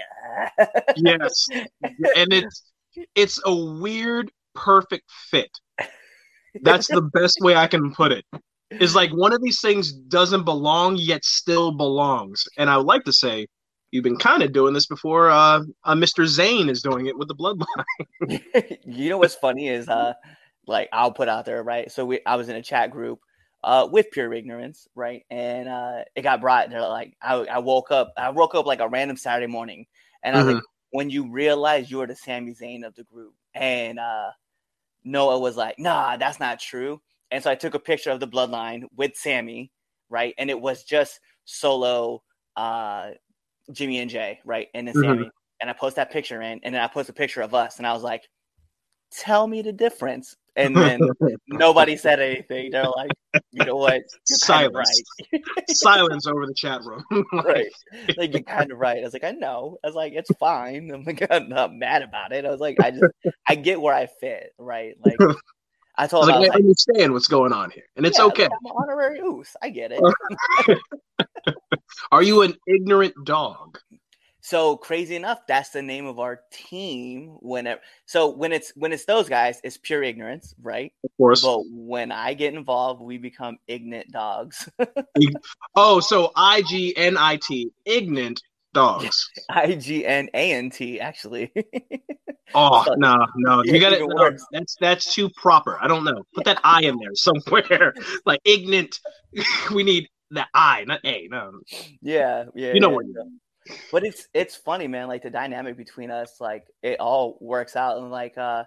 yes. 0.96 1.48
And 2.16 2.34
it's 2.34 2.72
it's 3.16 3.40
a 3.46 3.56
weird, 3.56 4.32
perfect 4.56 5.12
fit. 5.30 5.52
That's 6.62 6.88
the 6.88 7.02
best 7.02 7.38
way 7.42 7.56
I 7.56 7.68
can 7.68 7.94
put 7.94 8.12
it. 8.12 8.26
Is 8.70 8.96
like 8.96 9.12
one 9.12 9.34
of 9.34 9.42
these 9.42 9.62
things 9.62 9.92
doesn't 9.92 10.44
belong 10.44 10.98
yet 10.98 11.24
still 11.24 11.72
belongs. 11.72 12.44
And 12.58 12.70
I 12.70 12.78
would 12.78 12.86
like 12.86 13.06
to 13.06 13.14
say 13.14 13.48
you've 13.92 14.04
been 14.04 14.18
kind 14.18 14.44
of 14.44 14.52
doing 14.52 14.74
this 14.74 14.88
before 14.88 15.30
uh, 15.30 15.62
uh 15.86 15.96
Mr. 15.96 16.26
Zayn 16.26 16.70
is 16.70 16.82
doing 16.82 17.06
it 17.06 17.18
with 17.18 17.30
the 17.30 17.36
bloodline. 17.36 18.78
you 18.86 19.10
know 19.10 19.18
what's 19.18 19.36
funny 19.36 19.70
is 19.70 19.88
uh 19.88 20.14
like 20.68 20.90
I'll 20.92 21.14
put 21.14 21.30
out 21.30 21.46
there, 21.46 21.64
right? 21.64 21.90
So 21.92 22.06
we 22.06 22.20
I 22.26 22.36
was 22.36 22.50
in 22.50 22.58
a 22.58 22.62
chat 22.62 22.92
group 22.92 23.20
uh, 23.64 23.88
with 23.92 24.12
pure 24.12 24.34
ignorance, 24.34 24.88
right? 24.96 25.24
And 25.30 25.68
uh, 25.68 26.04
it 26.16 26.22
got 26.22 26.42
brought. 26.42 26.70
They're 26.70 26.82
like, 26.82 27.16
I, 27.22 27.34
I, 27.34 27.60
woke 27.60 27.92
up, 27.92 28.14
I 28.18 28.30
woke 28.30 28.56
up 28.56 28.66
like 28.66 28.80
a 28.80 28.88
random 28.88 29.18
Saturday 29.18 29.52
morning, 29.52 29.88
and 30.24 30.36
I 30.36 30.40
was 30.40 30.46
mm-hmm. 30.46 30.56
like, 30.56 30.64
when 30.92 31.10
you 31.10 31.32
realize 31.32 31.92
you're 31.92 32.08
the 32.08 32.16
Sami 32.16 32.54
Zayn 32.54 32.86
of 32.86 32.96
the 32.96 33.04
group, 33.04 33.34
and 33.54 34.00
uh, 34.00 34.30
Noah 35.08 35.40
was 35.40 35.56
like, 35.56 35.80
Nah, 35.80 36.18
that's 36.18 36.40
not 36.40 36.60
true. 36.60 37.02
And 37.32 37.44
so 37.44 37.50
I 37.50 37.56
took 37.56 37.74
a 37.74 37.80
picture 37.80 38.12
of 38.12 38.20
the 38.20 38.28
bloodline 38.28 38.84
with 38.96 39.16
Sami, 39.16 39.72
right? 40.10 40.34
And 40.38 40.50
it 40.50 40.60
was 40.60 40.84
just 40.84 41.20
solo 41.46 42.24
uh, 42.56 43.12
Jimmy 43.72 44.00
and 44.00 44.10
Jay, 44.10 44.40
right? 44.46 44.68
And 44.74 44.88
then 44.88 44.96
mm-hmm. 44.96 45.10
Sami. 45.10 45.32
And 45.60 45.70
I 45.70 45.74
post 45.74 45.96
that 45.96 46.12
picture 46.12 46.42
in, 46.42 46.60
and 46.64 46.76
then 46.76 46.82
I 46.84 46.88
post 46.88 47.10
a 47.10 47.14
picture 47.14 47.42
of 47.42 47.56
us, 47.56 47.80
and 47.80 47.88
I 47.88 47.92
was 47.92 48.04
like, 48.04 48.30
tell 49.12 49.48
me 49.48 49.64
the 49.64 49.74
difference 49.74 50.36
And 50.58 50.76
then 50.76 51.00
nobody 51.48 51.96
said 51.96 52.20
anything. 52.20 52.72
They're 52.72 52.90
like, 52.90 53.12
you 53.52 53.64
know 53.64 53.76
what? 53.76 54.02
You're 54.28 54.40
kind 54.40 54.66
of 54.66 54.74
Silence. 54.74 55.04
right. 55.32 55.70
Silence 55.70 56.26
over 56.26 56.48
the 56.48 56.54
chat 56.56 56.82
room. 56.84 57.06
right. 57.46 57.68
Like 58.18 58.34
you're 58.34 58.42
kind 58.42 58.72
of 58.72 58.80
right. 58.80 58.98
I 58.98 59.04
was 59.04 59.14
like, 59.14 59.24
I 59.24 59.32
know. 59.32 59.78
I 59.84 59.88
was 59.88 59.96
like, 59.96 60.14
it's 60.14 60.32
fine. 60.40 60.92
I'm 60.94 61.04
like, 61.04 61.26
I'm 61.30 61.48
not 61.48 61.74
mad 61.74 62.02
about 62.02 62.34
it. 62.34 62.44
I 62.44 62.50
was 62.50 62.60
like, 62.60 62.78
I 62.82 62.90
just, 62.90 63.04
I 63.48 63.54
get 63.54 63.80
where 63.80 63.94
I 63.94 64.08
fit. 64.20 64.54
Right. 64.58 64.96
Like, 65.06 65.18
I 65.96 66.08
told 66.08 66.26
I 66.26 66.28
like, 66.28 66.36
I 66.36 66.40
like, 66.40 66.56
understand 66.56 67.14
what's 67.14 67.28
going 67.28 67.54
on 67.54 67.72
here, 67.72 67.86
and 67.96 68.06
it's 68.06 68.20
yeah, 68.20 68.26
okay. 68.26 68.46
I'm 68.46 68.52
an 68.66 68.72
honorary 68.76 69.18
Uce. 69.18 69.56
I 69.64 69.70
get 69.70 69.92
it. 69.92 70.80
Are 72.12 72.22
you 72.22 72.44
an 72.44 72.56
ignorant 72.68 73.16
dog? 73.24 73.80
So 74.48 74.78
crazy 74.78 75.18
enough, 75.18 75.40
that's 75.46 75.72
the 75.72 75.82
name 75.82 76.06
of 76.06 76.20
our 76.20 76.40
team. 76.54 77.38
Whenever, 77.42 77.82
so 78.06 78.30
when 78.30 78.54
it's 78.54 78.72
when 78.78 78.94
it's 78.94 79.04
those 79.04 79.28
guys, 79.28 79.60
it's 79.62 79.76
pure 79.76 80.02
ignorance, 80.02 80.56
right? 80.62 80.94
Of 81.04 81.10
course. 81.18 81.42
But 81.42 81.64
when 81.70 82.14
I 82.14 82.34
get 82.34 82.54
involved, 82.54 83.02
we 83.02 83.18
become 83.18 83.58
ignorant 83.68 84.10
dogs. 84.14 84.70
Oh, 85.76 86.00
so 86.00 86.32
I 86.38 86.62
G 86.62 86.96
N 86.96 87.18
I 87.18 87.36
T, 87.46 87.72
ignorant 87.84 88.42
dogs. 88.74 89.30
I 89.50 89.76
G 89.76 90.06
N 90.06 90.30
A 90.34 90.54
N 90.54 90.70
T, 90.70 91.02
actually. 91.02 91.52
Oh 92.56 92.86
So- 92.86 92.94
no, 92.94 93.26
no, 93.36 93.62
you 93.66 93.82
got 93.82 93.92
it. 93.92 94.02
No, 94.02 94.32
that's 94.54 94.78
that's 94.80 95.14
too 95.14 95.30
proper. 95.36 95.78
I 95.82 95.90
don't 95.90 96.06
know. 96.06 96.24
Put 96.34 96.46
that 96.46 96.62
I 96.64 96.84
in 96.84 96.98
there 97.00 97.14
somewhere. 97.16 97.94
like 98.26 98.40
ignorant. 98.46 98.98
we 99.74 99.84
need 99.84 100.08
the 100.32 100.48
I, 100.54 100.86
not 100.86 101.02
A. 101.04 101.28
No, 101.30 101.52
yeah, 102.02 102.46
yeah. 102.56 102.72
you 102.72 102.80
know 102.80 102.92
yeah. 102.92 102.96
what 102.96 103.06
you 103.08 103.14
mean. 103.14 103.42
But 103.92 104.04
it's 104.04 104.28
it's 104.34 104.56
funny 104.56 104.88
man 104.88 105.08
like 105.08 105.24
the 105.24 105.30
dynamic 105.30 105.78
between 105.78 106.12
us 106.12 106.40
like 106.40 106.66
it 106.84 107.00
all 107.00 107.38
works 107.42 107.76
out 107.76 107.98
and 107.98 108.12
like 108.12 108.38
uh 108.38 108.64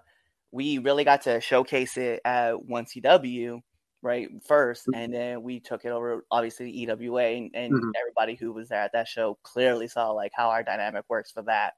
we 0.53 0.79
really 0.79 1.05
got 1.05 1.23
to 1.23 1.41
showcase 1.41 1.97
it 1.97 2.21
at 2.25 2.55
1cw 2.55 3.61
right 4.03 4.29
first 4.47 4.89
and 4.95 5.13
then 5.13 5.43
we 5.43 5.61
took 5.61 5.85
it 5.85 5.91
over 5.91 6.25
obviously 6.31 6.73
to 6.73 6.97
ewa 7.03 7.23
and, 7.23 7.51
and 7.55 7.73
Mhm. 7.75 7.93
everybody 8.01 8.35
who 8.35 8.53
was 8.53 8.69
there 8.69 8.81
at 8.81 8.93
that 8.93 9.07
show 9.09 9.39
clearly 9.43 9.87
saw 9.89 10.11
like 10.11 10.33
how 10.35 10.49
our 10.49 10.63
dynamic 10.63 11.05
works 11.09 11.31
for 11.31 11.43
that 11.43 11.75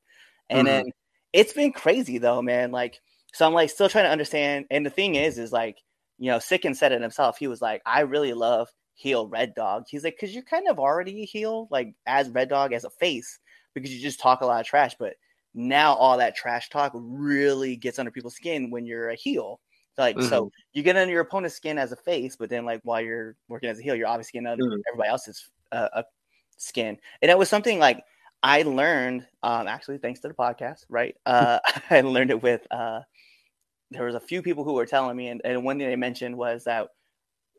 and 0.51 0.67
Mhm. 0.67 0.67
then 0.67 0.85
it's 1.33 1.53
been 1.53 1.73
crazy 1.73 2.19
though 2.19 2.41
man 2.43 2.71
like 2.71 3.01
so 3.35 3.47
i'm 3.47 3.55
like 3.55 3.71
still 3.71 3.89
trying 3.89 4.05
to 4.05 4.11
understand 4.11 4.67
and 4.71 4.87
the 4.87 4.91
thing 4.91 5.17
is 5.17 5.39
is 5.39 5.53
like 5.53 5.79
you 6.19 6.31
know 6.31 6.39
Sicken 6.39 6.77
said 6.77 6.93
it 6.93 7.03
himself 7.03 7.39
he 7.39 7.49
was 7.49 7.61
like 7.61 7.83
i 7.87 8.01
really 8.01 8.35
love 8.35 8.69
heel 8.95 9.27
red 9.29 9.55
dog. 9.55 9.85
He's 9.89 10.05
like 10.05 10.17
because 10.19 10.35
you're 10.35 10.45
kind 10.45 10.69
of 10.69 10.79
already 10.79 11.23
a 11.23 11.27
heel 11.27 11.69
like 11.71 11.95
as 12.07 12.29
red 12.31 12.49
dog 12.49 12.73
as 12.73 12.85
a 12.85 12.91
face 12.91 13.39
because 13.75 13.93
you 13.95 14.01
just 14.01 14.21
talk 14.21 14.41
a 14.43 14.47
lot 14.47 14.61
of 14.61 14.67
trash 14.67 14.95
but 14.99 15.15
now 15.55 15.95
all 15.95 16.19
that 16.19 16.35
trash 16.35 16.69
talk 16.71 16.93
really 16.95 17.77
gets 17.77 17.99
under 17.99 18.11
people's 18.11 18.37
skin 18.37 18.71
when 18.71 18.87
you're 18.87 19.11
a 19.11 19.15
heel. 19.15 19.61
Like 19.99 20.23
so 20.23 20.51
you 20.73 20.83
get 20.83 20.97
under 20.97 21.13
your 21.13 21.21
opponent's 21.23 21.57
skin 21.57 21.79
as 21.79 21.93
a 21.93 21.97
face 21.97 22.37
but 22.37 22.49
then 22.49 22.65
like 22.65 22.81
while 22.83 23.01
you're 23.01 23.37
working 23.49 23.69
as 23.69 23.79
a 23.79 23.83
heel 23.83 23.95
you're 23.95 24.09
obviously 24.09 24.39
getting 24.39 24.47
under 24.47 24.65
Mhm. 24.65 24.81
everybody 24.89 25.11
else's 25.11 25.51
uh, 25.71 25.89
uh, 25.95 26.03
skin. 26.57 26.99
And 27.21 27.31
it 27.31 27.37
was 27.39 27.49
something 27.49 27.79
like 27.79 28.03
i 28.43 28.63
learned 28.63 29.27
um 29.43 29.69
actually 29.69 29.99
thanks 29.99 30.21
to 30.21 30.29
the 30.29 30.35
podcast 30.35 30.85
right? 30.89 31.15
Uh 31.27 31.59
i 31.91 32.01
learned 32.01 32.31
it 32.31 32.43
with 32.43 32.67
uh 32.71 33.01
there 33.91 34.07
was 34.07 34.15
a 34.15 34.21
few 34.21 34.41
people 34.43 34.65
who 34.65 34.73
were 34.73 34.87
telling 34.87 35.17
me 35.17 35.29
and, 35.29 35.43
and 35.45 35.63
one 35.63 35.79
thing 35.79 35.89
they 35.89 35.97
mentioned 35.97 36.37
was 36.37 36.65
that 36.65 36.89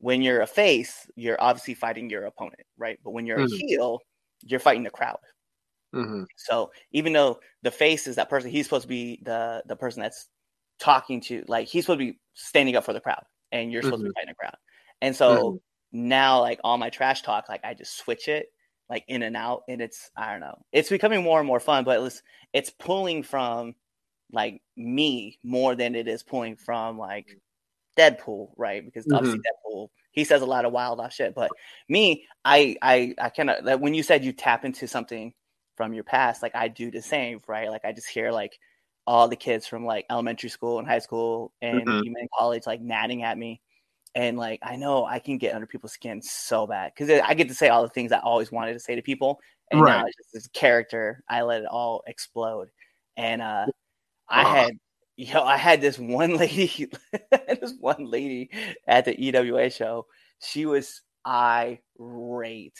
when 0.03 0.21
you're 0.21 0.41
a 0.41 0.47
face 0.47 1.09
you're 1.15 1.41
obviously 1.41 1.73
fighting 1.75 2.09
your 2.09 2.25
opponent 2.25 2.61
right 2.77 2.99
but 3.03 3.11
when 3.11 3.25
you're 3.27 3.39
Mhm. 3.39 3.63
a 3.63 3.65
heel 3.67 3.99
you're 4.43 4.59
fighting 4.59 4.83
the 4.83 4.91
crowd 4.91 5.19
Mhm. 5.93 6.25
so 6.35 6.71
even 6.91 7.13
though 7.13 7.39
the 7.61 7.71
face 7.71 8.07
is 8.07 8.15
that 8.15 8.29
person, 8.29 8.49
he's 8.49 8.65
supposed 8.65 8.83
to 8.83 8.87
be 8.87 9.19
the 9.23 9.63
the 9.67 9.75
person 9.75 10.01
that's 10.01 10.29
talking 10.79 11.21
to, 11.21 11.43
like 11.47 11.67
he's 11.67 11.85
supposed 11.85 11.99
to 11.99 12.11
be 12.13 12.19
standing 12.33 12.75
up 12.75 12.83
for 12.83 12.93
the 12.93 13.01
crowd, 13.01 13.23
and 13.51 13.71
you're 13.71 13.83
supposed 13.83 14.01
to 14.03 14.09
be 14.09 14.11
fighting 14.15 14.29
the 14.29 14.35
crowd. 14.35 14.55
And 15.01 15.15
so 15.15 15.59
now, 15.91 16.39
like 16.41 16.59
all 16.63 16.77
my 16.77 16.89
trash 16.89 17.21
talk, 17.21 17.49
like 17.49 17.63
I 17.63 17.73
just 17.73 17.97
switch 17.97 18.27
it 18.27 18.47
like 18.89 19.05
in 19.07 19.23
and 19.23 19.37
out, 19.37 19.63
and 19.69 19.81
it's 19.81 20.09
I 20.17 20.31
don't 20.31 20.41
know, 20.41 20.65
it's 20.71 20.89
becoming 20.89 21.23
more 21.23 21.39
and 21.39 21.47
more 21.47 21.59
fun, 21.59 21.83
but 21.83 22.01
it's 22.01 22.21
it's 22.53 22.69
pulling 22.71 23.23
from 23.23 23.75
like 24.31 24.61
me 24.77 25.39
more 25.43 25.75
than 25.75 25.95
it 25.95 26.07
is 26.07 26.23
pulling 26.23 26.55
from 26.57 26.97
like 26.97 27.37
Deadpool, 27.97 28.49
right? 28.58 28.84
Because 28.84 29.06
obviously 29.13 29.39
Deadpool 29.39 29.89
he 30.12 30.23
says 30.23 30.41
a 30.43 30.45
lot 30.45 30.65
of 30.65 30.71
wild 30.71 30.99
off 30.99 31.13
shit, 31.13 31.34
but 31.36 31.51
me, 31.89 32.25
I 32.45 32.75
I 32.82 33.15
I 33.19 33.29
kind 33.29 33.49
of 33.49 33.65
like 33.65 33.79
when 33.79 33.93
you 33.93 34.03
said 34.03 34.23
you 34.23 34.32
tap 34.34 34.63
into 34.65 34.88
something 34.88 35.34
from 35.75 35.93
your 35.93 36.03
past, 36.03 36.41
like 36.43 36.56
I 36.56 36.67
do 36.67 36.91
the 36.91 37.01
same, 37.01 37.41
right? 37.47 37.69
Like 37.69 37.86
I 37.86 37.91
just 37.93 38.08
hear 38.10 38.32
like 38.32 38.58
all 39.08 39.27
the 39.27 39.36
kids 39.36 39.67
from 39.67 39.86
like 39.86 40.06
elementary 40.10 40.49
school 40.49 40.79
and 40.79 40.88
high 40.88 40.99
school 40.99 41.51
and 41.62 41.82
Mhm. 41.88 42.03
even 42.06 42.27
college 42.38 42.65
like 42.67 42.82
natting 42.82 43.23
at 43.23 43.38
me. 43.38 43.62
And 44.15 44.38
like 44.38 44.60
I 44.63 44.75
know 44.75 45.06
I 45.06 45.19
can 45.19 45.38
get 45.39 45.56
under 45.56 45.67
people's 45.67 45.93
skin 45.93 46.21
so 46.21 46.67
bad 46.67 46.93
because 46.95 47.10
I 47.25 47.34
get 47.34 47.47
to 47.49 47.56
say 47.56 47.69
all 47.69 47.82
the 47.84 47.89
things 47.89 48.12
I 48.12 48.19
always 48.19 48.51
wanted 48.51 48.73
to 48.73 48.79
say 48.79 48.95
to 48.95 49.01
people, 49.01 49.39
and 49.71 49.84
now 49.86 50.06
it's 50.06 50.15
just 50.17 50.34
this 50.34 50.47
character. 50.49 51.23
I 51.29 51.41
let 51.43 51.63
it 51.63 51.67
all 51.67 52.03
explode, 52.08 52.69
and 53.17 53.41
uh, 53.41 53.67
I 54.29 54.45
had 54.45 54.73
know 55.17 55.43
I 55.43 55.58
had 55.58 55.82
this 55.82 55.97
one 55.99 56.36
lady, 56.38 56.89
this 57.47 57.73
one 57.80 58.06
lady 58.10 58.49
at 58.88 59.06
the 59.06 59.19
EWA 59.19 59.69
show. 59.69 60.08
She 60.39 60.65
was 60.65 61.02
irate. 61.28 62.80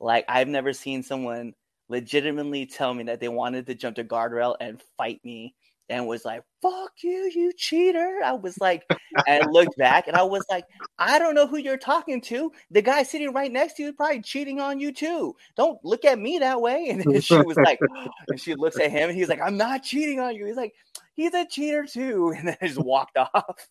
Like 0.00 0.24
I've 0.28 0.48
never 0.48 0.72
seen 0.72 1.02
someone 1.02 1.54
legitimately 1.88 2.66
tell 2.66 2.94
me 2.94 3.04
that 3.04 3.20
they 3.20 3.28
wanted 3.28 3.66
to 3.66 3.74
jump 3.74 3.96
the 3.96 4.04
guardrail 4.04 4.56
and 4.60 4.82
fight 4.96 5.20
me 5.24 5.54
and 5.92 6.06
was 6.06 6.24
like, 6.24 6.42
fuck 6.62 6.92
you, 7.02 7.30
you 7.34 7.52
cheater. 7.56 8.20
I 8.24 8.32
was 8.32 8.58
like, 8.58 8.84
and 9.28 9.52
looked 9.52 9.76
back 9.76 10.08
and 10.08 10.16
I 10.16 10.22
was 10.22 10.44
like, 10.50 10.64
I 10.98 11.18
don't 11.18 11.34
know 11.34 11.46
who 11.46 11.58
you're 11.58 11.76
talking 11.76 12.20
to. 12.22 12.50
The 12.70 12.80
guy 12.80 13.02
sitting 13.02 13.32
right 13.32 13.52
next 13.52 13.74
to 13.74 13.82
you 13.82 13.88
is 13.90 13.94
probably 13.94 14.22
cheating 14.22 14.58
on 14.60 14.80
you 14.80 14.92
too. 14.92 15.36
Don't 15.56 15.78
look 15.84 16.04
at 16.04 16.18
me 16.18 16.38
that 16.38 16.60
way. 16.60 16.88
And 16.92 17.02
then 17.02 17.20
she 17.20 17.36
was 17.36 17.56
like, 17.56 17.78
and 18.28 18.40
she 18.40 18.54
looks 18.54 18.78
at 18.78 18.90
him 18.90 19.08
and 19.08 19.18
he's 19.18 19.28
like, 19.28 19.40
I'm 19.40 19.56
not 19.56 19.82
cheating 19.82 20.20
on 20.20 20.34
you. 20.34 20.46
He's 20.46 20.56
like, 20.56 20.74
he's 21.14 21.34
a 21.34 21.46
cheater 21.46 21.86
too. 21.86 22.34
And 22.42 22.48
then 22.48 22.56
just 22.62 22.78
walked 22.78 23.16
off. 23.16 23.68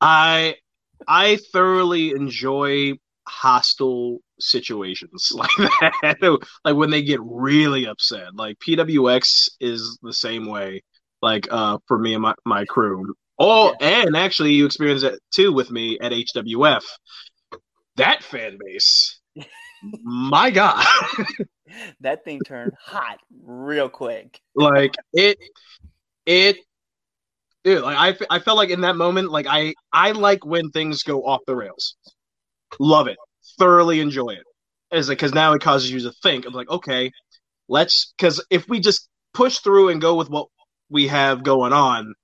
I 0.00 0.56
I 1.06 1.38
thoroughly 1.52 2.10
enjoy 2.10 2.94
hostile 3.26 4.20
situations 4.40 5.30
like 5.34 5.50
that. 6.02 6.46
like 6.64 6.76
when 6.76 6.90
they 6.90 7.02
get 7.02 7.20
really 7.22 7.86
upset. 7.86 8.34
Like 8.34 8.58
PWX 8.58 9.50
is 9.60 9.98
the 10.02 10.12
same 10.12 10.46
way. 10.46 10.82
Like 11.22 11.46
uh 11.50 11.78
for 11.86 11.98
me 11.98 12.14
and 12.14 12.22
my, 12.22 12.34
my 12.44 12.64
crew. 12.64 13.14
Oh, 13.38 13.74
and 13.80 14.16
actually 14.16 14.52
you 14.52 14.66
experienced 14.66 15.04
it 15.04 15.18
too 15.32 15.52
with 15.52 15.70
me 15.70 15.98
at 16.00 16.12
HWF. 16.12 16.82
That 17.96 18.22
fan 18.22 18.58
base. 18.64 19.20
my 20.02 20.50
God. 20.50 20.84
that 22.00 22.24
thing 22.24 22.40
turned 22.46 22.72
hot 22.80 23.18
real 23.42 23.88
quick. 23.88 24.40
like 24.54 24.94
it 25.12 25.38
it 26.26 26.58
dude 27.64 27.82
like 27.82 28.20
I, 28.30 28.36
I 28.36 28.38
felt 28.38 28.56
like 28.56 28.70
in 28.70 28.82
that 28.82 28.96
moment 28.96 29.30
like 29.30 29.46
i 29.48 29.74
i 29.92 30.12
like 30.12 30.44
when 30.44 30.70
things 30.70 31.02
go 31.02 31.24
off 31.24 31.40
the 31.46 31.56
rails 31.56 31.96
love 32.78 33.08
it 33.08 33.16
thoroughly 33.58 34.00
enjoy 34.00 34.30
it 34.30 34.44
is 34.92 35.08
it 35.08 35.12
because 35.12 35.32
now 35.32 35.52
it 35.52 35.62
causes 35.62 35.90
you 35.90 36.00
to 36.00 36.12
think 36.22 36.46
of 36.46 36.54
like 36.54 36.68
okay 36.68 37.10
let's 37.68 38.12
because 38.16 38.44
if 38.50 38.68
we 38.68 38.80
just 38.80 39.08
push 39.32 39.58
through 39.58 39.88
and 39.88 40.00
go 40.00 40.14
with 40.14 40.30
what 40.30 40.48
we 40.90 41.06
have 41.08 41.42
going 41.42 41.72
on 41.72 42.14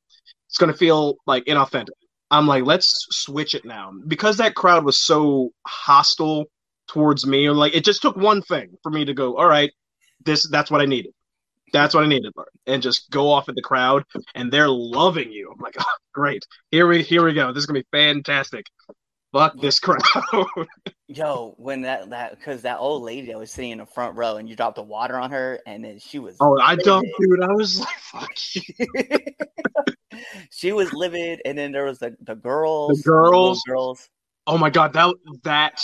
it's 0.49 0.59
going 0.59 0.71
to 0.71 0.79
feel 0.79 1.17
like 1.27 1.45
inauthentic 1.47 1.89
i'm 2.31 2.47
like 2.47 2.65
let's 2.65 3.07
switch 3.11 3.55
it 3.55 3.65
now 3.65 3.93
because 4.07 4.37
that 4.37 4.55
crowd 4.55 4.85
was 4.85 5.01
so 5.01 5.51
hostile 5.67 6.45
towards 6.89 7.27
me 7.27 7.47
or 7.47 7.55
like 7.55 7.75
it 7.75 7.85
just 7.85 8.03
took 8.03 8.17
one 8.17 8.43
thing 8.43 8.69
for 8.83 8.91
me 8.91 9.05
to 9.05 9.15
go 9.15 9.37
all 9.37 9.47
right 9.47 9.71
this 10.25 10.49
that's 10.49 10.71
what 10.71 10.81
i 10.81 10.87
needed 10.87 11.13
that's 11.73 11.95
what 11.95 12.05
I 12.05 12.07
needed, 12.07 12.33
and 12.67 12.83
just 12.83 13.11
go 13.11 13.31
off 13.31 13.49
at 13.49 13.55
the 13.55 13.63
crowd, 13.63 14.05
and 14.35 14.53
they're 14.53 14.69
loving 14.69 15.31
you. 15.33 15.51
I'm 15.53 15.61
like, 15.61 15.77
oh, 15.81 15.97
great. 16.13 16.45
Here 16.71 16.87
we 16.87 17.03
here 17.03 17.25
we 17.25 17.33
go. 17.33 17.53
This 17.53 17.63
is 17.63 17.67
gonna 17.67 17.81
be 17.81 17.87
fantastic. 17.93 18.67
Fuck 19.33 19.61
this 19.61 19.79
crowd. 19.79 20.01
Yo, 21.09 21.55
when 21.57 21.83
that 21.83 22.11
that 22.11 22.39
because 22.39 22.63
that 22.63 22.79
old 22.79 23.03
lady 23.03 23.29
that 23.29 23.39
was 23.39 23.51
sitting 23.51 23.71
in 23.73 23.79
the 23.79 23.87
front 23.87 24.17
row 24.17 24.37
and 24.37 24.49
you 24.49 24.57
dropped 24.57 24.77
the 24.77 24.83
water 24.83 25.17
on 25.17 25.31
her 25.31 25.61
and 25.67 25.85
then 25.85 25.99
she 25.99 26.19
was 26.19 26.37
oh, 26.41 26.59
I 26.61 26.77
dumped, 26.77 27.09
dude. 27.21 27.43
I 27.43 27.53
was 27.53 27.81
like, 27.81 27.99
fuck 27.99 28.31
she 30.51 30.73
was 30.73 30.93
livid 30.93 31.41
and 31.45 31.57
then 31.59 31.73
there 31.73 31.85
was 31.85 31.99
the, 31.99 32.17
the 32.23 32.35
girls 32.35 33.03
The 33.03 33.11
girls. 33.11 33.33
little 33.33 33.59
girls 33.67 34.09
Oh 34.47 34.59
my 34.59 34.71
god, 34.71 34.93
that 34.95 35.15
that 35.45 35.81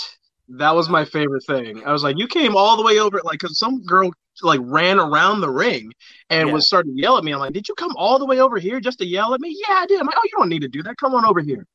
that 0.49 0.75
was 0.75 0.89
my 0.89 1.05
favorite 1.05 1.43
thing. 1.45 1.83
I 1.85 1.91
was 1.91 2.03
like, 2.03 2.17
you 2.17 2.27
came 2.27 2.55
all 2.55 2.77
the 2.77 2.83
way 2.83 2.99
over, 2.99 3.19
like, 3.23 3.39
cause 3.39 3.59
some 3.59 3.83
girl 3.85 4.11
like 4.43 4.59
ran 4.63 4.99
around 4.99 5.41
the 5.41 5.49
ring 5.49 5.91
and 6.29 6.47
Yeah. 6.47 6.53
was 6.53 6.67
starting 6.67 6.95
to 6.95 7.01
yell 7.01 7.17
at 7.17 7.23
me. 7.23 7.33
I'm 7.33 7.39
like, 7.39 7.53
did 7.53 7.67
you 7.67 7.75
come 7.75 7.91
all 7.97 8.19
the 8.19 8.25
way 8.25 8.39
over 8.39 8.57
here 8.57 8.79
just 8.79 8.99
to 8.99 9.05
yell 9.05 9.33
at 9.33 9.41
me? 9.41 9.55
Yeah, 9.67 9.75
I 9.75 9.85
did. 9.85 9.99
I'm 9.99 10.05
like, 10.05 10.15
oh, 10.17 10.21
you 10.23 10.31
don't 10.37 10.49
need 10.49 10.61
to 10.61 10.67
do 10.67 10.83
that. 10.83 10.97
Come 10.97 11.13
on 11.15 11.25
over 11.25 11.41
here. 11.41 11.65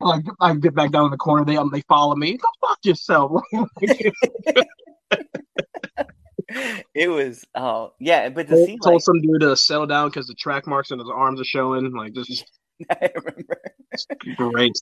Like, 0.00 0.24
I 0.40 0.54
get 0.54 0.74
back 0.74 0.90
down 0.90 1.06
in 1.06 1.10
the 1.10 1.16
corner. 1.16 1.44
They 1.44 1.56
um, 1.56 1.70
they 1.70 1.82
follow 1.82 2.16
me. 2.16 2.38
Go 2.38 2.48
fuck 2.68 2.78
yourself. 2.84 3.42
it 6.94 7.08
was 7.08 7.44
oh 7.54 7.92
yeah 8.00 8.28
but 8.28 8.48
told, 8.48 8.66
see 8.66 8.76
told 8.82 8.94
like 8.94 9.02
some 9.02 9.20
dude 9.20 9.40
to 9.40 9.56
settle 9.56 9.86
down 9.86 10.08
because 10.08 10.26
the 10.26 10.34
track 10.34 10.66
marks 10.66 10.90
in 10.90 10.98
his 10.98 11.08
arms 11.08 11.40
are 11.40 11.44
showing. 11.44 11.92
Like, 11.92 12.12
just 12.12 12.44
I 12.90 13.10
remember. 13.14 13.60
It's 13.92 14.06
great. 14.36 14.72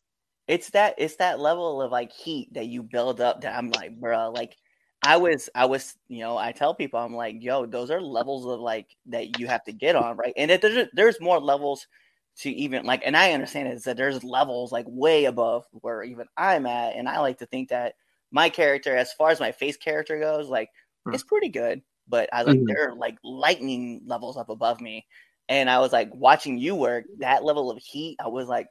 It's 0.47 0.71
that 0.71 0.95
it's 0.99 1.17
that 1.17 1.41
level 1.41 1.83
of 1.83 1.93
like 1.93 2.13
heat 2.13 2.49
that 2.55 2.67
you 2.67 2.83
build 2.83 3.21
up 3.21 3.43
that 3.43 3.55
I'm 3.57 3.71
like, 3.71 3.99
bro, 3.99 4.31
like 4.31 4.57
I 5.03 5.19
was 5.19 5.51
I 5.55 5.67
was, 5.67 5.95
you 6.09 6.21
know, 6.21 6.39
I 6.39 6.53
tell 6.53 6.75
people 6.75 7.01
I'm 7.01 7.15
like, 7.15 7.37
yo, 7.41 7.67
those 7.67 7.91
are 7.91 8.01
levels 8.01 8.47
of 8.47 8.61
like 8.61 8.89
that 9.07 9.39
you 9.39 9.47
have 9.47 9.65
to 9.65 9.73
get 9.73 9.95
on, 9.95 10.17
right? 10.17 10.33
And 10.37 10.51
if 10.51 10.61
there's 10.61 10.89
there's 10.95 11.21
more 11.21 11.39
levels 11.39 11.87
to 12.39 12.51
even 12.51 12.87
like 12.87 13.03
and 13.05 13.17
I 13.17 13.33
understand 13.33 13.69
is 13.69 13.85
that 13.85 13.97
there's 13.97 14.23
levels 14.23 14.71
like 14.71 14.87
way 14.89 15.25
above 15.25 15.65
where 15.73 16.03
even 16.03 16.27
I'm 16.37 16.67
at. 16.67 16.95
And 16.95 17.09
I 17.09 17.21
like 17.21 17.39
to 17.39 17.47
think 17.47 17.71
that 17.71 17.95
my 18.31 18.49
character, 18.49 18.97
as 18.97 19.13
far 19.13 19.31
as 19.31 19.41
my 19.41 19.53
face 19.53 19.77
character 19.77 20.19
goes, 20.21 20.49
like 20.49 20.69
mm-hmm. 20.69 21.15
it's 21.15 21.25
pretty 21.25 21.49
good. 21.49 21.83
But 22.07 22.29
I 22.33 22.43
like 22.43 22.57
mm-hmm. 22.57 22.67
they're 22.67 22.95
like 22.95 23.19
lightning 23.25 24.03
levels 24.07 24.37
up 24.37 24.49
above 24.51 24.81
me. 24.81 25.07
And 25.49 25.69
I 25.69 25.79
was 25.79 25.93
like 25.93 26.15
watching 26.15 26.59
you 26.59 26.75
work 26.75 27.05
that 27.19 27.43
level 27.43 27.71
of 27.71 27.79
heat. 27.79 28.17
I 28.23 28.29
was 28.29 28.49
like, 28.49 28.69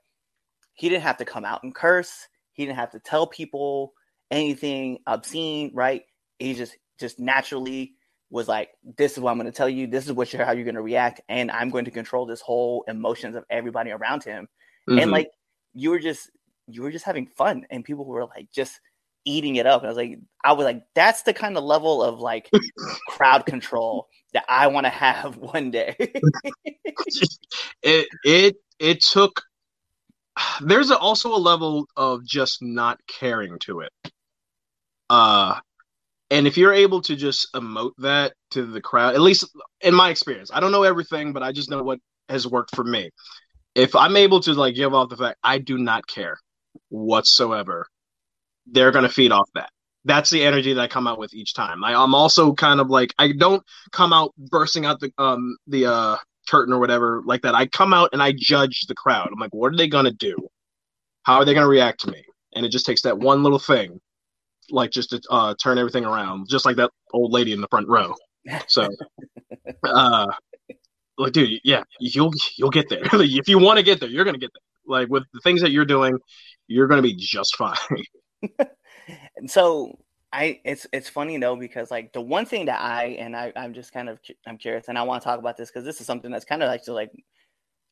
he 0.73 0.89
didn't 0.89 1.03
have 1.03 1.17
to 1.17 1.25
come 1.25 1.43
out 1.43 1.63
and 1.63 1.75
curse. 1.75 2.27
He 2.53 2.65
didn't 2.65 2.77
have 2.77 2.91
to 2.91 2.99
tell 2.99 3.27
people 3.27 3.93
anything 4.31 4.99
obscene, 5.07 5.71
right? 5.73 6.03
He 6.39 6.53
just 6.53 6.77
just 6.99 7.19
naturally 7.19 7.93
was 8.29 8.47
like, 8.47 8.69
"This 8.97 9.13
is 9.13 9.19
what 9.19 9.31
I'm 9.31 9.37
going 9.37 9.51
to 9.51 9.55
tell 9.55 9.69
you. 9.69 9.87
This 9.87 10.05
is 10.05 10.13
what 10.13 10.31
you're 10.31 10.45
how 10.45 10.51
you're 10.51 10.63
going 10.63 10.75
to 10.75 10.81
react, 10.81 11.21
and 11.29 11.51
I'm 11.51 11.69
going 11.69 11.85
to 11.85 11.91
control 11.91 12.25
this 12.25 12.41
whole 12.41 12.83
emotions 12.87 13.35
of 13.35 13.45
everybody 13.49 13.91
around 13.91 14.23
him." 14.23 14.47
Mm-hmm. 14.89 14.99
And 14.99 15.11
like, 15.11 15.29
you 15.73 15.89
were 15.89 15.99
just 15.99 16.29
you 16.67 16.81
were 16.81 16.91
just 16.91 17.05
having 17.05 17.27
fun, 17.27 17.65
and 17.69 17.83
people 17.83 18.05
were 18.05 18.25
like 18.25 18.49
just 18.51 18.79
eating 19.27 19.57
it 19.57 19.65
up. 19.65 19.81
And 19.81 19.87
I 19.87 19.89
was 19.89 19.97
like, 19.97 20.19
I 20.43 20.53
was 20.53 20.65
like, 20.65 20.83
that's 20.95 21.23
the 21.23 21.33
kind 21.33 21.57
of 21.57 21.63
level 21.63 22.01
of 22.01 22.19
like 22.19 22.49
crowd 23.09 23.45
control 23.45 24.07
that 24.33 24.45
I 24.49 24.67
want 24.67 24.85
to 24.85 24.89
have 24.89 25.37
one 25.37 25.69
day. 25.71 25.95
it 27.83 28.07
it 28.23 28.55
it 28.79 29.01
took. 29.01 29.41
There's 30.61 30.91
also 30.91 31.33
a 31.33 31.37
level 31.37 31.87
of 31.95 32.25
just 32.25 32.61
not 32.61 32.99
caring 33.07 33.59
to 33.59 33.81
it. 33.81 33.91
Uh, 35.09 35.59
and 36.29 36.47
if 36.47 36.57
you're 36.57 36.73
able 36.73 37.01
to 37.01 37.15
just 37.15 37.51
emote 37.53 37.93
that 37.99 38.33
to 38.51 38.65
the 38.65 38.81
crowd, 38.81 39.15
at 39.15 39.21
least 39.21 39.45
in 39.81 39.93
my 39.93 40.09
experience, 40.09 40.51
I 40.53 40.59
don't 40.59 40.71
know 40.71 40.83
everything, 40.83 41.33
but 41.33 41.43
I 41.43 41.51
just 41.51 41.69
know 41.69 41.83
what 41.83 41.99
has 42.29 42.45
worked 42.47 42.75
for 42.75 42.83
me. 42.83 43.11
If 43.75 43.95
I'm 43.95 44.17
able 44.17 44.39
to 44.41 44.53
like 44.53 44.75
give 44.75 44.93
off 44.93 45.09
the 45.09 45.17
fact 45.17 45.39
I 45.43 45.59
do 45.59 45.77
not 45.77 46.07
care 46.07 46.37
whatsoever 46.89 47.87
they're 48.71 48.91
going 48.91 49.03
to 49.03 49.09
feed 49.09 49.31
off 49.31 49.49
that. 49.55 49.69
That's 50.05 50.29
the 50.29 50.43
energy 50.43 50.73
that 50.73 50.81
I 50.81 50.87
come 50.87 51.07
out 51.07 51.19
with 51.19 51.33
each 51.33 51.53
time. 51.53 51.83
I, 51.83 51.91
am 51.91 52.15
also 52.15 52.53
kind 52.53 52.79
of 52.79 52.89
like 52.89 53.13
I 53.17 53.33
don't 53.33 53.63
come 53.91 54.13
out 54.13 54.33
bursting 54.37 54.85
out 54.85 54.99
the 54.99 55.11
um 55.17 55.57
the 55.67 55.85
uh 55.85 56.17
curtain 56.49 56.73
or 56.73 56.79
whatever 56.79 57.21
like 57.25 57.41
that. 57.41 57.55
I 57.55 57.65
come 57.65 57.93
out 57.93 58.11
and 58.13 58.23
I 58.23 58.31
judge 58.31 58.85
the 58.87 58.95
crowd. 58.95 59.29
I'm 59.31 59.39
like, 59.39 59.53
what 59.53 59.73
are 59.73 59.77
they 59.77 59.87
gonna 59.87 60.13
do? 60.13 60.35
How 61.23 61.35
are 61.37 61.45
they 61.45 61.53
gonna 61.53 61.67
react 61.67 62.01
to 62.01 62.11
me? 62.11 62.23
And 62.55 62.65
it 62.65 62.69
just 62.69 62.85
takes 62.85 63.01
that 63.01 63.17
one 63.17 63.43
little 63.43 63.59
thing, 63.59 63.99
like 64.69 64.91
just 64.91 65.09
to 65.11 65.21
uh, 65.29 65.55
turn 65.61 65.77
everything 65.77 66.05
around, 66.05 66.47
just 66.49 66.65
like 66.65 66.75
that 66.77 66.91
old 67.13 67.31
lady 67.31 67.53
in 67.53 67.61
the 67.61 67.67
front 67.67 67.87
row. 67.87 68.13
So, 68.67 68.87
uh, 69.83 70.27
like, 71.17 71.33
dude, 71.33 71.59
yeah, 71.63 71.83
you'll 71.99 72.33
you'll 72.57 72.69
get 72.69 72.89
there. 72.89 73.01
if 73.13 73.47
you 73.47 73.59
want 73.59 73.77
to 73.77 73.83
get 73.83 73.99
there, 73.99 74.09
you're 74.09 74.25
gonna 74.25 74.37
get 74.37 74.51
there. 74.53 74.99
Like 74.99 75.09
with 75.09 75.23
the 75.33 75.39
things 75.41 75.61
that 75.61 75.71
you're 75.71 75.85
doing, 75.85 76.17
you're 76.67 76.87
gonna 76.87 77.01
be 77.01 77.15
just 77.15 77.55
fine. 77.55 77.75
and 79.35 79.49
so 79.51 79.97
I 80.31 80.59
it's 80.65 80.85
it's 80.91 81.09
funny 81.09 81.37
though 81.37 81.55
because 81.55 81.89
like 81.89 82.13
the 82.13 82.21
one 82.21 82.45
thing 82.45 82.65
that 82.65 82.81
I 82.81 83.17
and 83.19 83.35
I 83.35 83.53
I'm 83.55 83.73
just 83.73 83.93
kind 83.93 84.09
of 84.09 84.19
I'm 84.45 84.57
curious 84.57 84.87
and 84.87 84.97
I 84.97 85.03
want 85.03 85.21
to 85.21 85.25
talk 85.25 85.39
about 85.39 85.57
this 85.57 85.69
because 85.69 85.85
this 85.85 86.01
is 86.01 86.07
something 86.07 86.31
that's 86.31 86.45
kind 86.45 86.61
of 86.61 86.69
like 86.69 86.87
like 86.87 87.11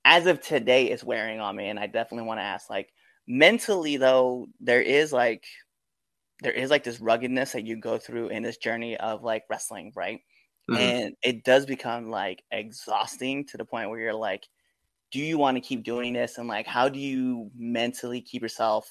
as 0.03 0.27
of 0.27 0.41
today 0.41 0.91
is 0.91 1.03
wearing 1.03 1.39
on 1.39 1.55
me 1.55 1.69
and 1.69 1.79
I 1.79 1.87
definitely 1.87 2.27
want 2.27 2.39
to 2.39 2.43
ask 2.43 2.69
like 2.69 2.89
mentally 3.27 3.97
though 3.97 4.47
there 4.59 4.81
is 4.81 5.11
like 5.11 5.45
there 6.41 6.51
is 6.51 6.69
like 6.69 6.83
this 6.83 6.99
ruggedness 6.99 7.53
that 7.53 7.65
you 7.65 7.77
go 7.77 7.97
through 7.97 8.27
in 8.29 8.43
this 8.43 8.57
journey 8.57 8.97
of 8.97 9.23
like 9.23 9.43
wrestling 9.49 9.91
right 9.95 10.19
mm-hmm. 10.69 10.79
and 10.79 11.15
it 11.23 11.43
does 11.43 11.65
become 11.65 12.09
like 12.09 12.43
exhausting 12.51 13.45
to 13.45 13.57
the 13.57 13.65
point 13.65 13.89
where 13.89 13.99
you're 13.99 14.13
like 14.13 14.47
do 15.11 15.19
you 15.19 15.37
want 15.37 15.55
to 15.55 15.61
keep 15.61 15.83
doing 15.83 16.13
this 16.13 16.37
and 16.37 16.47
like 16.47 16.67
how 16.67 16.89
do 16.89 16.99
you 16.99 17.49
mentally 17.57 18.21
keep 18.21 18.41
yourself 18.41 18.89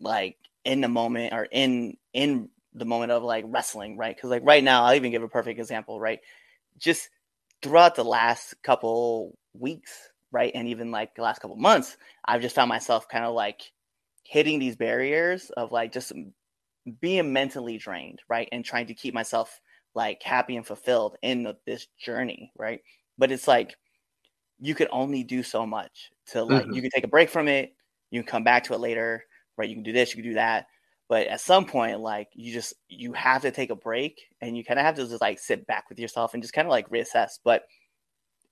like 0.00 0.36
in 0.64 0.80
the 0.80 0.88
moment 0.88 1.32
or 1.32 1.46
in 1.50 1.96
in 2.12 2.48
the 2.76 2.84
moment 2.84 3.10
of 3.10 3.22
like 3.22 3.44
wrestling, 3.48 3.96
right? 3.96 4.14
Because 4.14 4.30
like 4.30 4.42
right 4.44 4.62
now, 4.62 4.84
I'll 4.84 4.94
even 4.94 5.10
give 5.10 5.22
a 5.22 5.28
perfect 5.28 5.58
example, 5.58 5.98
right? 5.98 6.20
Just 6.78 7.08
throughout 7.62 7.94
the 7.94 8.04
last 8.04 8.54
couple 8.62 9.36
weeks, 9.54 9.92
right, 10.30 10.52
and 10.54 10.68
even 10.68 10.90
like 10.90 11.14
the 11.14 11.22
last 11.22 11.40
couple 11.40 11.56
months, 11.56 11.96
I've 12.24 12.42
just 12.42 12.54
found 12.54 12.68
myself 12.68 13.08
kind 13.08 13.24
of 13.24 13.34
like 13.34 13.72
hitting 14.28 14.58
these 14.58 14.76
barriers 14.76 15.50
of 15.50 15.72
like 15.72 15.92
just 15.92 16.12
being 17.00 17.32
mentally 17.32 17.78
drained, 17.78 18.20
right, 18.28 18.48
and 18.52 18.64
trying 18.64 18.86
to 18.86 18.94
keep 18.94 19.14
myself 19.14 19.60
like 19.94 20.22
happy 20.22 20.56
and 20.56 20.66
fulfilled 20.66 21.16
in 21.22 21.54
this 21.66 21.86
journey, 21.98 22.52
right? 22.56 22.80
But 23.18 23.32
it's 23.32 23.48
like 23.48 23.76
you 24.58 24.74
could 24.74 24.88
only 24.90 25.22
do 25.22 25.42
so 25.42 25.66
much 25.66 26.10
to 26.28 26.44
like 26.44 26.64
mm-hmm. 26.64 26.72
you 26.72 26.82
can 26.82 26.90
take 26.90 27.04
a 27.04 27.08
break 27.08 27.30
from 27.30 27.48
it, 27.48 27.74
you 28.10 28.22
can 28.22 28.30
come 28.30 28.44
back 28.44 28.64
to 28.64 28.74
it 28.74 28.80
later, 28.80 29.24
right? 29.56 29.68
You 29.68 29.74
can 29.74 29.84
do 29.84 29.92
this, 29.92 30.10
you 30.14 30.22
can 30.22 30.30
do 30.30 30.34
that. 30.34 30.66
But 31.08 31.28
at 31.28 31.40
some 31.40 31.66
point, 31.66 32.00
like 32.00 32.28
you 32.34 32.52
just 32.52 32.74
you 32.88 33.12
have 33.12 33.42
to 33.42 33.50
take 33.50 33.70
a 33.70 33.76
break 33.76 34.20
and 34.40 34.56
you 34.56 34.64
kind 34.64 34.78
of 34.78 34.84
have 34.84 34.96
to 34.96 35.06
just 35.06 35.20
like 35.20 35.38
sit 35.38 35.66
back 35.66 35.88
with 35.88 35.98
yourself 35.98 36.34
and 36.34 36.42
just 36.42 36.54
kind 36.54 36.66
of 36.66 36.70
like 36.70 36.90
reassess. 36.90 37.38
But 37.44 37.64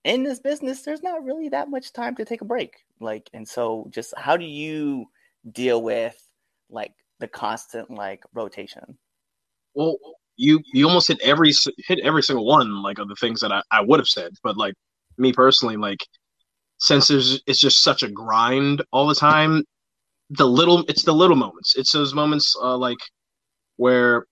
in 0.04 0.22
this 0.22 0.38
business, 0.38 0.82
there's 0.82 1.02
not 1.02 1.24
really 1.24 1.48
that 1.48 1.70
much 1.70 1.92
time 1.92 2.14
to 2.16 2.24
take 2.24 2.42
a 2.42 2.46
break. 2.46 2.84
Like, 3.00 3.28
and 3.32 3.48
so 3.48 3.88
just 3.90 4.14
how 4.16 4.36
do 4.36 4.44
you 4.44 5.06
deal 5.50 5.82
with 5.82 6.16
like 6.70 6.92
the 7.20 7.28
constant 7.28 7.90
like 7.90 8.22
rotation? 8.34 8.98
Well, 9.74 9.98
you 10.36 10.60
you 10.72 10.86
almost 10.86 11.08
hit 11.08 11.20
every 11.22 11.52
hit 11.78 12.00
every 12.00 12.22
single 12.22 12.46
one 12.46 12.82
like 12.82 12.98
of 12.98 13.08
the 13.08 13.16
things 13.16 13.40
that 13.40 13.52
I, 13.52 13.62
I 13.70 13.80
would 13.82 14.00
have 14.00 14.08
said, 14.08 14.32
but 14.42 14.56
like 14.56 14.74
me 15.18 15.32
personally, 15.32 15.76
like 15.76 16.04
since 16.78 17.08
there's 17.08 17.42
it's 17.46 17.60
just 17.60 17.82
such 17.82 18.02
a 18.02 18.10
grind 18.10 18.82
all 18.92 19.06
the 19.06 19.14
time, 19.14 19.64
the 20.30 20.46
little 20.46 20.84
it's 20.88 21.04
the 21.04 21.12
little 21.14 21.36
moments. 21.36 21.76
It's 21.76 21.92
those 21.92 22.14
moments 22.14 22.54
uh, 22.60 22.76
like 22.76 22.98
where 23.76 24.26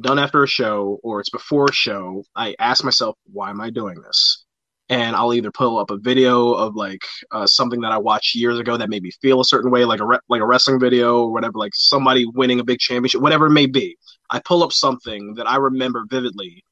done 0.00 0.18
after 0.18 0.42
a 0.42 0.48
show 0.48 1.00
or 1.02 1.20
it's 1.20 1.30
before 1.30 1.66
a 1.66 1.72
show, 1.72 2.22
I 2.36 2.54
ask 2.58 2.84
myself, 2.84 3.16
why 3.32 3.50
am 3.50 3.60
I 3.60 3.70
doing 3.70 4.00
this? 4.00 4.44
And 4.90 5.16
I'll 5.16 5.32
either 5.32 5.50
pull 5.50 5.78
up 5.78 5.90
a 5.90 5.96
video 5.96 6.52
of 6.52 6.74
like 6.74 7.02
uh, 7.30 7.46
something 7.46 7.80
that 7.80 7.92
I 7.92 7.98
watched 7.98 8.34
years 8.34 8.58
ago 8.58 8.76
that 8.76 8.90
made 8.90 9.02
me 9.02 9.12
feel 9.22 9.40
a 9.40 9.44
certain 9.44 9.70
way, 9.70 9.84
like 9.86 10.00
a 10.00 10.04
re- 10.04 10.18
like 10.28 10.42
a 10.42 10.46
wrestling 10.46 10.80
video 10.80 11.20
or 11.20 11.32
whatever, 11.32 11.58
like 11.58 11.72
somebody 11.74 12.26
winning 12.26 12.60
a 12.60 12.64
big 12.64 12.80
championship, 12.80 13.22
whatever 13.22 13.46
it 13.46 13.50
may 13.52 13.66
be. 13.66 13.96
I 14.28 14.40
pull 14.40 14.62
up 14.62 14.72
something 14.72 15.34
that 15.34 15.48
I 15.48 15.56
remember 15.56 16.04
vividly, 16.10 16.62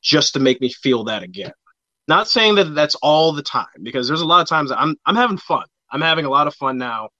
just 0.00 0.32
to 0.34 0.40
make 0.40 0.60
me 0.60 0.70
feel 0.72 1.04
that 1.04 1.22
again. 1.22 1.52
Not 2.06 2.28
saying 2.28 2.54
that 2.54 2.74
that's 2.74 2.94
all 2.96 3.32
the 3.32 3.42
time, 3.42 3.66
because 3.82 4.08
there's 4.08 4.22
a 4.22 4.26
lot 4.26 4.40
of 4.40 4.48
times 4.48 4.72
I'm 4.72 4.96
I'm 5.04 5.16
having 5.16 5.36
fun. 5.38 5.66
I'm 5.90 6.00
having 6.00 6.24
a 6.24 6.30
lot 6.30 6.46
of 6.46 6.54
fun 6.54 6.78
now 6.78 7.10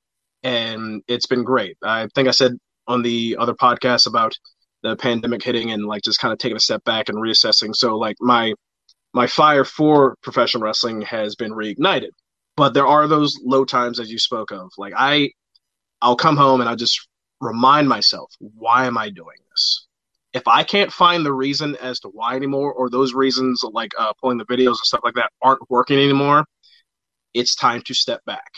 and 0.42 1.02
it's 1.08 1.26
been 1.26 1.44
great. 1.44 1.76
I 1.82 2.08
think 2.14 2.28
I 2.28 2.32
said 2.32 2.52
on 2.86 3.02
the 3.02 3.36
other 3.38 3.54
podcast 3.54 4.06
about 4.06 4.36
the 4.82 4.96
pandemic 4.96 5.42
hitting 5.42 5.72
and 5.72 5.84
like 5.86 6.02
just 6.02 6.20
kind 6.20 6.32
of 6.32 6.38
taking 6.38 6.56
a 6.56 6.60
step 6.60 6.84
back 6.84 7.08
and 7.08 7.18
reassessing. 7.18 7.74
So 7.74 7.96
like 7.96 8.16
my 8.20 8.54
my 9.14 9.26
fire 9.26 9.64
for 9.64 10.16
professional 10.22 10.62
wrestling 10.62 11.02
has 11.02 11.34
been 11.34 11.52
reignited. 11.52 12.10
But 12.56 12.74
there 12.74 12.86
are 12.86 13.06
those 13.06 13.38
low 13.44 13.64
times 13.64 14.00
as 14.00 14.10
you 14.10 14.18
spoke 14.18 14.50
of. 14.50 14.70
Like 14.76 14.92
I 14.96 15.30
I'll 16.02 16.16
come 16.16 16.36
home 16.36 16.60
and 16.60 16.68
I'll 16.68 16.76
just 16.76 17.08
remind 17.40 17.88
myself, 17.88 18.32
why 18.38 18.86
am 18.86 18.98
I 18.98 19.10
doing 19.10 19.36
this? 19.50 19.86
If 20.32 20.46
I 20.46 20.62
can't 20.62 20.92
find 20.92 21.24
the 21.24 21.32
reason 21.32 21.76
as 21.76 22.00
to 22.00 22.08
why 22.08 22.36
anymore, 22.36 22.72
or 22.72 22.90
those 22.90 23.14
reasons 23.14 23.62
like 23.72 23.92
uh, 23.98 24.12
pulling 24.20 24.38
the 24.38 24.44
videos 24.46 24.68
and 24.68 24.76
stuff 24.78 25.00
like 25.04 25.14
that 25.14 25.30
aren't 25.42 25.70
working 25.70 25.98
anymore, 25.98 26.44
it's 27.34 27.54
time 27.54 27.82
to 27.82 27.94
step 27.94 28.24
back 28.24 28.50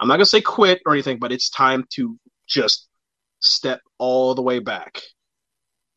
I'm 0.00 0.08
not 0.08 0.16
gonna 0.16 0.26
say 0.26 0.40
quit 0.40 0.82
or 0.86 0.92
anything, 0.92 1.18
but 1.18 1.32
it's 1.32 1.50
time 1.50 1.84
to 1.94 2.18
just 2.46 2.88
step 3.40 3.80
all 3.98 4.34
the 4.34 4.42
way 4.42 4.58
back 4.58 5.00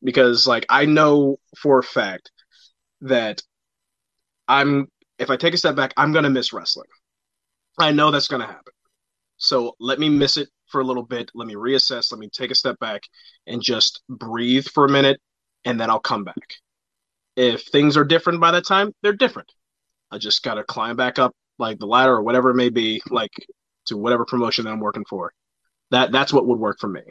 because 0.03 0.47
like 0.47 0.65
I 0.69 0.85
know 0.85 1.39
for 1.57 1.79
a 1.79 1.83
fact 1.83 2.31
that 3.01 3.41
I'm 4.47 4.87
if 5.19 5.29
I 5.29 5.37
take 5.37 5.53
a 5.53 5.57
step 5.57 5.75
back, 5.75 5.93
I'm 5.97 6.13
gonna 6.13 6.29
miss 6.29 6.53
wrestling. 6.53 6.89
I 7.79 7.91
know 7.91 8.11
that's 8.11 8.27
gonna 8.27 8.45
happen. 8.47 8.73
So 9.37 9.75
let 9.79 9.99
me 9.99 10.09
miss 10.09 10.37
it 10.37 10.49
for 10.67 10.81
a 10.81 10.83
little 10.83 11.03
bit. 11.03 11.31
Let 11.35 11.47
me 11.47 11.55
reassess. 11.55 12.11
Let 12.11 12.19
me 12.19 12.29
take 12.29 12.51
a 12.51 12.55
step 12.55 12.79
back 12.79 13.03
and 13.45 13.61
just 13.61 14.01
breathe 14.09 14.67
for 14.67 14.85
a 14.85 14.89
minute, 14.89 15.19
and 15.65 15.79
then 15.79 15.89
I'll 15.89 15.99
come 15.99 16.23
back. 16.23 16.55
If 17.35 17.63
things 17.67 17.97
are 17.97 18.03
different 18.03 18.41
by 18.41 18.51
that 18.51 18.65
time, 18.65 18.93
they're 19.03 19.13
different. 19.13 19.51
I 20.11 20.17
just 20.17 20.43
gotta 20.43 20.63
climb 20.63 20.95
back 20.95 21.19
up 21.19 21.33
like 21.59 21.79
the 21.79 21.87
ladder 21.87 22.13
or 22.13 22.23
whatever 22.23 22.51
it 22.51 22.55
may 22.55 22.69
be, 22.69 23.01
like 23.09 23.31
to 23.87 23.97
whatever 23.97 24.25
promotion 24.25 24.65
that 24.65 24.71
I'm 24.71 24.79
working 24.79 25.05
for. 25.09 25.33
That 25.91 26.11
that's 26.11 26.33
what 26.33 26.47
would 26.47 26.59
work 26.59 26.79
for 26.79 26.87
me. 26.87 27.01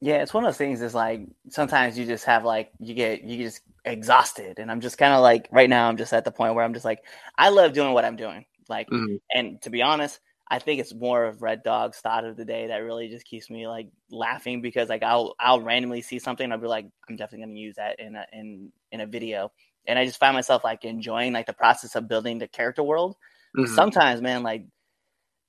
Yeah, 0.00 0.16
it's 0.16 0.34
one 0.34 0.44
of 0.44 0.48
those 0.48 0.58
things. 0.58 0.82
Is 0.82 0.94
like 0.94 1.22
sometimes 1.48 1.98
you 1.98 2.06
just 2.06 2.24
have 2.24 2.44
like 2.44 2.70
you 2.78 2.94
get 2.94 3.22
you 3.22 3.44
just 3.44 3.60
exhausted, 3.84 4.58
and 4.58 4.70
I'm 4.70 4.80
just 4.80 4.98
kind 4.98 5.14
of 5.14 5.20
like 5.22 5.48
right 5.50 5.70
now 5.70 5.88
I'm 5.88 5.96
just 5.96 6.12
at 6.12 6.24
the 6.24 6.32
point 6.32 6.54
where 6.54 6.64
I'm 6.64 6.74
just 6.74 6.84
like 6.84 7.02
I 7.36 7.48
love 7.48 7.72
doing 7.72 7.92
what 7.92 8.04
I'm 8.04 8.16
doing. 8.16 8.44
Like, 8.68 8.88
mm-hmm. 8.90 9.16
and 9.32 9.62
to 9.62 9.70
be 9.70 9.82
honest, 9.82 10.18
I 10.48 10.58
think 10.58 10.80
it's 10.80 10.94
more 10.94 11.24
of 11.24 11.40
Red 11.40 11.62
Dog's 11.62 11.98
thought 11.98 12.24
of 12.24 12.36
the 12.36 12.44
day 12.44 12.66
that 12.66 12.78
really 12.78 13.08
just 13.08 13.24
keeps 13.24 13.48
me 13.48 13.66
like 13.66 13.88
laughing 14.10 14.60
because 14.60 14.88
like 14.88 15.02
I'll 15.02 15.34
I'll 15.40 15.60
randomly 15.60 16.02
see 16.02 16.18
something 16.18 16.50
I'll 16.52 16.58
be 16.58 16.66
like 16.66 16.86
I'm 17.08 17.16
definitely 17.16 17.46
going 17.46 17.56
to 17.56 17.60
use 17.60 17.76
that 17.76 17.98
in 17.98 18.16
a 18.16 18.26
in 18.32 18.72
in 18.92 19.00
a 19.00 19.06
video 19.06 19.50
and 19.86 19.98
I 19.98 20.04
just 20.04 20.18
find 20.18 20.34
myself 20.34 20.64
like 20.64 20.84
enjoying 20.84 21.32
like 21.32 21.46
the 21.46 21.52
process 21.52 21.94
of 21.94 22.08
building 22.08 22.38
the 22.38 22.48
character 22.48 22.82
world. 22.82 23.16
Mm-hmm. 23.56 23.74
Sometimes, 23.74 24.20
man, 24.20 24.42
like 24.42 24.64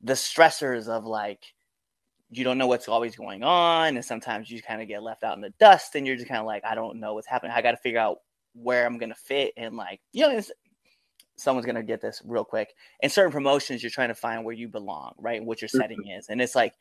the 0.01 0.13
stressors 0.13 0.87
of 0.87 1.05
like 1.05 1.43
you 2.29 2.43
don't 2.43 2.57
know 2.57 2.67
what's 2.67 2.87
always 2.87 3.15
going 3.15 3.43
on, 3.43 3.95
and 3.95 4.03
sometimes 4.03 4.49
you 4.51 4.61
kind 4.61 4.81
of 4.81 4.87
get 4.87 5.03
left 5.03 5.23
out 5.23 5.35
in 5.35 5.41
the 5.41 5.53
dust, 5.59 5.95
and 5.95 6.05
you're 6.05 6.15
just 6.15 6.27
kind 6.27 6.39
of 6.39 6.45
like, 6.45 6.65
I 6.65 6.75
don't 6.75 6.99
know 6.99 7.13
what's 7.13 7.27
happening. 7.27 7.53
I 7.55 7.61
got 7.61 7.71
to 7.71 7.77
figure 7.77 7.99
out 7.99 8.19
where 8.53 8.85
I'm 8.85 8.97
gonna 8.97 9.15
fit, 9.15 9.53
and 9.55 9.77
like 9.77 10.01
you 10.11 10.27
know, 10.27 10.41
someone's 11.37 11.65
gonna 11.65 11.83
get 11.83 12.01
this 12.01 12.21
real 12.25 12.43
quick. 12.43 12.73
In 13.01 13.09
certain 13.09 13.31
promotions, 13.31 13.83
you're 13.83 13.89
trying 13.89 14.09
to 14.09 14.15
find 14.15 14.43
where 14.43 14.55
you 14.55 14.67
belong, 14.67 15.13
right? 15.19 15.43
What 15.43 15.61
your 15.61 15.69
setting 15.69 16.07
is, 16.07 16.29
and 16.29 16.41
it's 16.41 16.55
like 16.55 16.73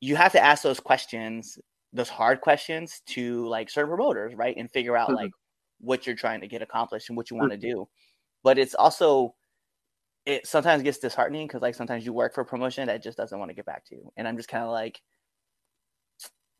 you 0.00 0.16
have 0.16 0.32
to 0.32 0.42
ask 0.42 0.62
those 0.62 0.80
questions, 0.80 1.58
those 1.92 2.08
hard 2.08 2.40
questions 2.40 3.02
to 3.06 3.46
like 3.46 3.70
certain 3.70 3.90
promoters, 3.90 4.34
right, 4.34 4.56
and 4.56 4.70
figure 4.70 4.96
out 4.96 5.08
mm-hmm. 5.08 5.16
like 5.16 5.32
what 5.80 6.06
you're 6.06 6.16
trying 6.16 6.40
to 6.40 6.48
get 6.48 6.62
accomplished 6.62 7.08
and 7.10 7.16
what 7.16 7.30
you 7.30 7.36
want 7.36 7.52
to 7.52 7.58
mm-hmm. 7.58 7.78
do. 7.78 7.88
But 8.42 8.58
it's 8.58 8.74
also 8.74 9.34
it 10.26 10.46
sometimes 10.46 10.82
gets 10.82 10.98
disheartening 10.98 11.46
because 11.46 11.62
like 11.62 11.74
sometimes 11.74 12.04
you 12.04 12.12
work 12.12 12.34
for 12.34 12.42
a 12.42 12.46
promotion 12.46 12.86
that 12.86 13.02
just 13.02 13.16
doesn't 13.16 13.38
want 13.38 13.50
to 13.50 13.54
get 13.54 13.66
back 13.66 13.86
to 13.86 13.94
you. 13.94 14.12
And 14.16 14.28
I'm 14.28 14.36
just 14.36 14.48
kind 14.48 14.64
of 14.64 14.70
like, 14.70 15.00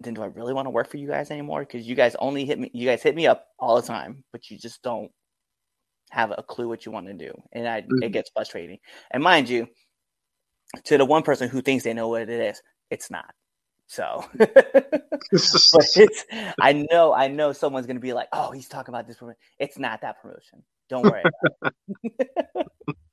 then 0.01 0.15
do 0.15 0.23
I 0.23 0.27
really 0.27 0.55
want 0.55 0.67
to 0.67 0.71
work 0.71 0.89
for 0.89 0.97
you 0.97 1.07
guys 1.07 1.31
anymore? 1.31 1.61
Because 1.61 1.87
you 1.87 1.95
guys 1.95 2.17
only 2.19 2.47
hit 2.47 2.59
me, 2.59 2.71
you 2.73 2.87
guys 2.87 3.03
hit 3.03 3.15
me 3.15 3.27
up 3.27 3.49
all 3.59 3.77
the 3.77 3.87
time, 3.87 4.25
but 4.33 4.51
you 4.51 4.59
just 4.59 4.83
don't 4.83 5.11
have 6.11 6.33
a 6.37 6.43
clue 6.43 6.69
what 6.69 6.87
you 6.87 6.93
want 6.93 7.07
to 7.07 7.13
do, 7.13 7.33
and 7.53 7.69
I 7.69 7.83
mm-hmm. 7.83 8.03
it 8.03 8.13
gets 8.13 8.31
frustrating. 8.31 8.79
And 9.11 9.23
mind 9.23 9.49
you, 9.49 9.69
to 10.85 10.99
the 10.99 11.05
one 11.05 11.23
person 11.23 11.49
who 11.49 11.61
thinks 11.61 11.85
they 11.85 11.93
know 11.93 12.09
what 12.09 12.23
it 12.23 12.31
is, 12.31 12.63
it's 12.91 13.11
not. 13.11 13.33
So, 13.87 14.25
I 16.61 16.87
know, 16.91 17.13
I 17.13 17.29
know 17.29 17.53
someone's 17.53 17.87
going 17.87 17.97
to 17.97 18.01
be 18.01 18.13
like, 18.13 18.29
oh, 18.33 18.53
he's 18.53 18.69
talking 18.69 18.95
about 18.95 19.07
this 19.07 19.17
promotion. 19.17 19.39
It's 19.59 19.79
not 19.79 20.01
that 20.03 20.23
promotion. 20.23 20.63
Don't 20.89 21.05
worry. 21.05 21.23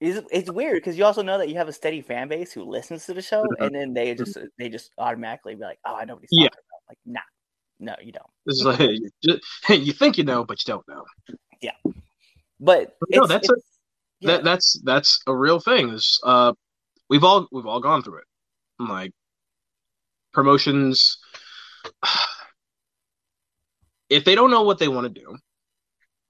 it's, 0.00 0.26
it's 0.30 0.50
weird 0.50 0.76
because 0.76 0.96
you 0.96 1.04
also 1.04 1.22
know 1.22 1.38
that 1.38 1.48
you 1.48 1.56
have 1.56 1.68
a 1.68 1.72
steady 1.72 2.00
fan 2.00 2.28
base 2.28 2.52
who 2.52 2.64
listens 2.64 3.06
to 3.06 3.14
the 3.14 3.22
show, 3.22 3.44
and 3.58 3.74
then 3.74 3.94
they 3.94 4.14
just 4.14 4.38
they 4.58 4.68
just 4.68 4.92
automatically 4.98 5.54
be 5.54 5.62
like, 5.62 5.78
oh, 5.84 5.94
I 5.96 6.04
know 6.04 6.14
what 6.14 6.22
he's 6.22 6.30
talking 6.30 6.44
yeah. 6.44 6.46
about. 6.46 6.88
Like, 6.88 6.98
nah, 7.06 7.20
no, 7.80 7.94
you 8.04 8.12
don't. 8.12 8.26
It's 8.46 8.62
like 8.62 8.80
you, 9.22 9.38
you 9.68 9.92
think 9.92 10.18
you 10.18 10.24
know, 10.24 10.44
but 10.44 10.58
you 10.66 10.72
don't 10.72 10.88
know. 10.88 11.04
Yeah, 11.60 11.92
but 12.60 12.96
no, 13.10 13.26
that's 13.26 13.48
a 13.48 13.54
yeah. 14.20 14.32
that, 14.32 14.44
that's 14.44 14.80
that's 14.84 15.22
a 15.26 15.34
real 15.34 15.60
thing. 15.60 15.90
Is 15.90 16.20
uh, 16.24 16.52
we've 17.10 17.24
all 17.24 17.48
we've 17.52 17.66
all 17.66 17.80
gone 17.80 18.02
through 18.02 18.18
it. 18.18 18.24
Like 18.78 19.12
promotions 20.32 21.18
if 24.10 24.24
they 24.24 24.34
don't 24.34 24.50
know 24.50 24.62
what 24.62 24.78
they 24.78 24.88
want 24.88 25.04
to 25.12 25.20
do 25.20 25.36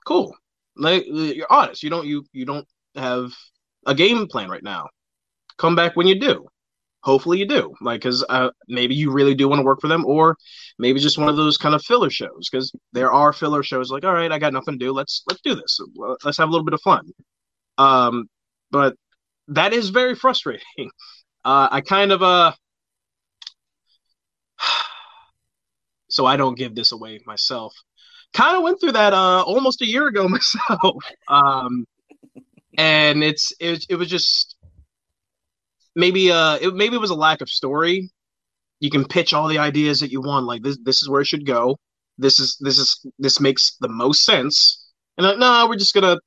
cool 0.07 0.35
like 0.79 1.05
you're 1.09 1.51
honest. 1.51 1.83
You 1.83 1.91
don't 1.91 2.07
you 2.07 2.25
you 2.33 2.45
don't 2.45 2.67
have 2.95 3.33
a 3.87 3.95
game 3.95 4.27
plan 4.27 4.51
right 4.51 4.63
now. 4.63 4.89
Come 5.59 5.75
back 5.77 5.97
when 5.97 6.07
you 6.07 6.19
do. 6.19 6.47
Hopefully 7.03 7.39
you 7.39 7.47
do. 7.47 7.75
Like 7.81 8.01
because 8.01 8.25
uh, 8.29 8.51
maybe 8.69 8.95
you 8.95 9.13
really 9.13 9.35
do 9.35 9.49
want 9.49 9.61
to 9.61 9.65
work 9.65 9.81
for 9.81 9.89
them 9.89 10.05
or 10.07 10.37
maybe 10.79 11.01
just 11.01 11.19
one 11.19 11.29
of 11.29 11.37
those 11.37 11.57
kind 11.57 11.75
of 11.75 11.85
filler 11.85 12.11
shows 12.11 12.49
because 12.51 12.73
there 12.93 13.13
are 13.13 13.33
filler 13.33 13.63
shows 13.63 13.91
like 13.91 14.05
all 14.05 14.13
right 14.15 14.33
i 14.33 14.39
got 14.39 14.53
nothing 14.53 14.79
to 14.79 14.85
do. 14.87 14.93
Let's 14.93 15.23
let's 15.29 15.41
do 15.43 15.55
this. 15.55 15.79
Let's 16.25 16.39
have 16.39 16.49
a 16.49 16.53
little 16.53 16.65
bit 16.65 16.75
of 16.75 16.83
fun. 16.83 17.05
Um 17.79 18.29
but 18.71 18.97
that 19.49 19.73
is 19.73 19.91
very 19.91 20.15
frustrating. 20.15 20.65
Uh 21.45 21.69
i 21.71 21.81
kind 21.81 22.11
of 22.13 22.21
uh 22.23 22.53
so 26.19 26.27
I 26.27 26.37
don't 26.37 26.59
give 26.59 26.75
this 26.75 26.91
away 26.91 27.21
myself. 27.27 27.73
Kind 28.35 28.57
of 28.57 28.65
went 28.65 28.81
through 28.81 28.93
that 28.93 29.13
uh, 29.13 29.43
almost 29.43 29.83
a 29.83 29.87
year 29.87 30.09
ago 30.09 30.29
myself, 30.39 30.97
um, 31.29 31.87
and 32.77 33.23
it's 33.23 33.53
it, 33.61 33.87
it 33.89 33.95
was 33.95 34.09
just 34.09 34.57
maybe 35.95 36.33
uh 36.33 36.57
it, 36.61 36.75
maybe 36.75 36.97
it 36.97 37.01
was 37.01 37.11
a 37.11 37.23
lack 37.29 37.41
of 37.41 37.49
story. 37.49 38.11
You 38.81 38.91
can 38.91 39.05
pitch 39.05 39.33
all 39.33 39.47
the 39.47 39.59
ideas 39.59 40.01
that 40.01 40.11
you 40.11 40.21
want, 40.21 40.47
like 40.47 40.65
this 40.65 40.77
this 40.83 41.03
is 41.05 41.09
where 41.09 41.21
it 41.21 41.29
should 41.29 41.47
go. 41.47 41.79
This 42.19 42.41
is 42.41 42.57
this 42.59 42.79
is 42.79 43.07
this 43.21 43.39
makes 43.39 43.77
the 43.81 43.89
most 43.89 44.25
sense. 44.25 44.91
And 45.17 45.25
like, 45.25 45.39
no, 45.39 45.69
we're 45.69 45.77
just 45.77 45.95
gonna 45.95 46.19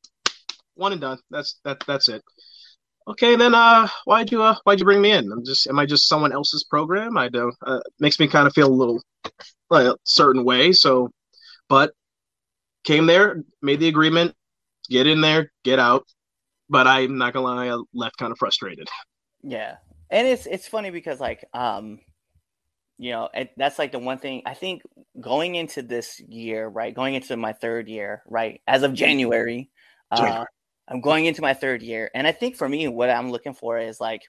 one 0.76 0.94
and 0.94 1.02
done. 1.02 1.20
That's 1.30 1.60
that 1.66 1.84
that's 1.86 2.08
it 2.08 2.24
okay, 3.08 3.36
then 3.36 3.54
uh, 3.54 3.88
why'd 4.06 4.32
you 4.32 4.42
uh, 4.44 4.56
why'd 4.64 4.80
you 4.80 4.86
bring 4.86 5.02
me 5.02 5.12
in? 5.12 5.32
I'm 5.32 5.46
just 5.46 5.68
am 5.68 5.80
I 5.80 5.86
just 5.86 6.08
someone 6.08 6.32
else's 6.32 6.64
program? 6.64 7.18
I 7.18 7.30
don't. 7.30 7.56
Uh, 7.66 7.82
makes 8.00 8.20
me 8.20 8.28
kind 8.28 8.48
of 8.48 8.54
feel 8.54 8.68
a 8.68 8.74
little 8.74 9.02
like 9.70 9.86
a 9.86 9.98
certain 10.06 10.44
way. 10.44 10.72
So, 10.74 11.10
but 11.70 11.92
came 12.84 13.06
there, 13.06 13.44
made 13.62 13.80
the 13.80 13.88
agreement, 13.88 14.36
get 14.90 15.08
in 15.08 15.22
there, 15.22 15.52
get 15.64 15.80
out. 15.80 16.06
But 16.70 16.88
I'm 16.88 17.18
not 17.18 17.34
gonna 17.34 17.46
lie, 17.46 17.70
I 17.70 17.82
left 17.94 18.18
kind 18.18 18.32
of 18.32 18.38
frustrated. 18.38 18.88
Yeah, 19.44 19.76
and 20.10 20.28
it's 20.28 20.46
it's 20.46 20.68
funny 20.68 20.90
because 20.90 21.20
like 21.20 21.46
um, 21.54 22.00
you 22.98 23.12
know, 23.12 23.30
and 23.34 23.50
that's 23.58 23.80
like 23.80 23.92
the 23.92 24.00
one 24.00 24.20
thing 24.20 24.44
I 24.46 24.54
think 24.54 24.84
going 25.20 25.56
into 25.56 25.82
this 25.82 26.20
year, 26.20 26.68
right? 26.68 26.94
Going 26.94 27.16
into 27.16 27.36
my 27.36 27.52
third 27.54 27.90
year, 27.90 28.22
right? 28.28 28.62
As 28.68 28.84
of 28.84 28.94
January. 28.94 29.70
January. 30.16 30.42
Uh, 30.42 30.46
I'm 30.92 31.02
going 31.02 31.26
into 31.26 31.42
my 31.42 31.54
third 31.54 31.82
year, 31.82 32.12
and 32.14 32.28
I 32.28 32.32
think 32.32 32.56
for 32.56 32.68
me, 32.68 32.88
what 32.88 33.10
I'm 33.10 33.32
looking 33.32 33.54
for 33.54 33.80
is 33.80 34.00
like 34.00 34.22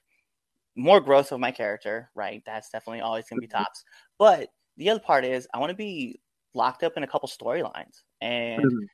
more 0.75 1.01
growth 1.01 1.31
of 1.31 1.39
my 1.39 1.51
character. 1.51 2.09
Right, 2.15 2.41
that's 2.45 2.69
definitely 2.69 3.01
always 3.01 3.25
going 3.27 3.41
to 3.41 3.47
be 3.47 3.51
mm-hmm. 3.51 3.63
tops. 3.63 3.83
But 4.17 4.49
the 4.77 4.89
other 4.89 4.99
part 4.99 5.25
is 5.25 5.47
I 5.53 5.59
want 5.59 5.71
to 5.71 5.75
be 5.75 6.19
locked 6.53 6.83
up 6.83 6.93
in 6.97 7.03
a 7.03 7.07
couple 7.07 7.29
storylines, 7.29 8.03
and 8.21 8.63
mm-hmm. 8.63 8.85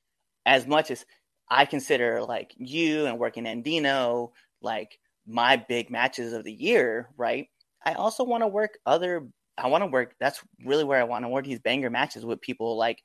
as 0.45 0.67
much 0.67 0.91
as 0.91 1.05
I 1.49 1.65
consider 1.65 2.21
like 2.21 2.53
you 2.57 3.05
and 3.05 3.17
working 3.19 3.45
Andino 3.45 4.31
like 4.61 4.99
my 5.27 5.55
big 5.55 5.89
matches 5.89 6.33
of 6.33 6.43
the 6.43 6.53
year, 6.53 7.09
right? 7.17 7.47
I 7.85 7.93
also 7.93 8.23
want 8.23 8.43
to 8.43 8.47
work 8.47 8.77
other. 8.85 9.27
I 9.57 9.67
want 9.67 9.83
to 9.83 9.87
work. 9.87 10.15
That's 10.19 10.41
really 10.65 10.83
where 10.83 10.99
I 10.99 11.03
want 11.03 11.25
to 11.25 11.29
work 11.29 11.45
these 11.45 11.59
banger 11.59 11.89
matches 11.89 12.25
with 12.25 12.41
people 12.41 12.77
like 12.77 13.01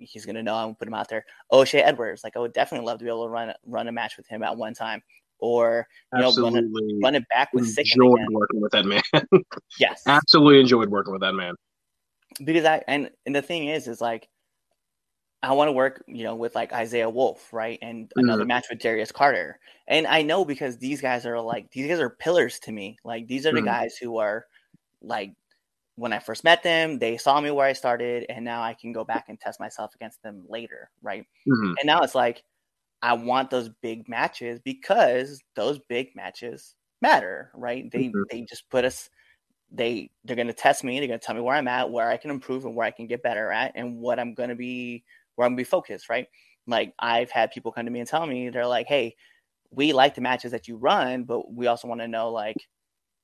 he's 0.00 0.26
gonna 0.26 0.42
know 0.42 0.54
I'm 0.54 0.66
gonna 0.66 0.74
put 0.74 0.88
him 0.88 0.94
out 0.94 1.08
there. 1.08 1.24
O'Shea 1.52 1.82
Edwards, 1.82 2.24
like 2.24 2.36
I 2.36 2.40
would 2.40 2.52
definitely 2.52 2.86
love 2.86 2.98
to 2.98 3.04
be 3.04 3.10
able 3.10 3.24
to 3.24 3.30
run 3.30 3.52
run 3.66 3.88
a 3.88 3.92
match 3.92 4.16
with 4.16 4.26
him 4.26 4.42
at 4.42 4.56
one 4.56 4.74
time, 4.74 5.02
or 5.38 5.86
you 6.14 6.24
absolutely. 6.24 6.62
know 6.62 6.66
run 6.66 6.90
it, 6.90 7.02
run 7.02 7.14
it 7.14 7.28
back 7.28 7.50
with 7.52 7.66
Sick. 7.68 7.86
Enjoyed 7.92 8.26
working 8.30 8.60
with 8.60 8.72
that 8.72 8.84
man. 8.84 9.02
yes, 9.78 10.02
absolutely 10.06 10.60
enjoyed 10.60 10.88
working 10.88 11.12
with 11.12 11.22
that 11.22 11.34
man. 11.34 11.54
Because 12.44 12.64
I 12.64 12.82
and 12.88 13.10
and 13.26 13.34
the 13.34 13.42
thing 13.42 13.68
is, 13.68 13.86
is 13.86 14.00
like 14.00 14.28
I 15.42 15.52
want 15.52 15.68
to 15.68 15.72
work, 15.72 16.04
you 16.06 16.24
know, 16.24 16.34
with 16.34 16.54
like 16.54 16.72
Isaiah 16.72 17.08
Wolf, 17.08 17.52
right, 17.52 17.78
and 17.80 18.06
mm-hmm. 18.06 18.20
another 18.20 18.44
match 18.44 18.66
with 18.68 18.78
Darius 18.78 19.12
Carter, 19.12 19.58
and 19.88 20.06
I 20.06 20.22
know 20.22 20.44
because 20.44 20.76
these 20.76 21.00
guys 21.00 21.24
are 21.24 21.40
like 21.40 21.70
these 21.72 21.88
guys 21.88 21.98
are 21.98 22.10
pillars 22.10 22.58
to 22.60 22.72
me. 22.72 22.98
Like 23.04 23.26
these 23.26 23.46
are 23.46 23.52
the 23.52 23.58
mm-hmm. 23.58 23.66
guys 23.66 23.96
who 23.96 24.18
are 24.18 24.44
like 25.02 25.32
when 26.00 26.14
I 26.14 26.18
first 26.18 26.44
met 26.44 26.62
them, 26.62 26.98
they 26.98 27.18
saw 27.18 27.40
me 27.42 27.50
where 27.50 27.66
I 27.66 27.74
started, 27.74 28.24
and 28.30 28.42
now 28.42 28.62
I 28.62 28.72
can 28.72 28.90
go 28.90 29.04
back 29.04 29.26
and 29.28 29.38
test 29.38 29.60
myself 29.60 29.94
against 29.94 30.22
them 30.22 30.44
later, 30.48 30.90
right? 31.02 31.26
Mm-hmm. 31.46 31.74
And 31.78 31.84
now 31.84 32.00
it's 32.00 32.14
like 32.14 32.42
I 33.02 33.12
want 33.12 33.50
those 33.50 33.68
big 33.82 34.08
matches 34.08 34.60
because 34.64 35.42
those 35.54 35.78
big 35.90 36.16
matches 36.16 36.74
matter, 37.02 37.50
right? 37.54 37.90
They 37.92 38.04
mm-hmm. 38.04 38.22
they 38.30 38.42
just 38.42 38.68
put 38.70 38.86
us 38.86 39.10
they 39.70 40.10
they're 40.24 40.36
going 40.36 40.48
to 40.48 40.54
test 40.54 40.84
me, 40.84 40.98
they're 40.98 41.06
going 41.06 41.20
to 41.20 41.24
tell 41.24 41.34
me 41.34 41.42
where 41.42 41.54
I'm 41.54 41.68
at, 41.68 41.90
where 41.90 42.08
I 42.08 42.16
can 42.16 42.30
improve 42.30 42.64
and 42.64 42.74
where 42.74 42.86
I 42.86 42.90
can 42.90 43.06
get 43.06 43.22
better 43.22 43.52
at 43.52 43.72
and 43.74 43.98
what 43.98 44.18
I'm 44.18 44.32
going 44.32 44.48
to 44.48 44.56
be 44.56 45.04
where 45.36 45.46
I'm 45.46 45.52
going 45.52 45.58
to 45.58 45.68
be 45.68 45.70
focused, 45.70 46.08
right? 46.08 46.26
Like 46.66 46.94
I've 46.98 47.30
had 47.30 47.50
people 47.50 47.72
come 47.72 47.84
to 47.84 47.90
me 47.90 48.00
and 48.00 48.08
tell 48.08 48.26
me 48.26 48.48
they're 48.48 48.66
like, 48.66 48.86
"Hey, 48.86 49.16
we 49.70 49.92
like 49.92 50.14
the 50.14 50.22
matches 50.22 50.52
that 50.52 50.66
you 50.66 50.76
run, 50.76 51.24
but 51.24 51.52
we 51.52 51.66
also 51.66 51.88
want 51.88 52.00
to 52.00 52.08
know 52.08 52.30
like 52.30 52.56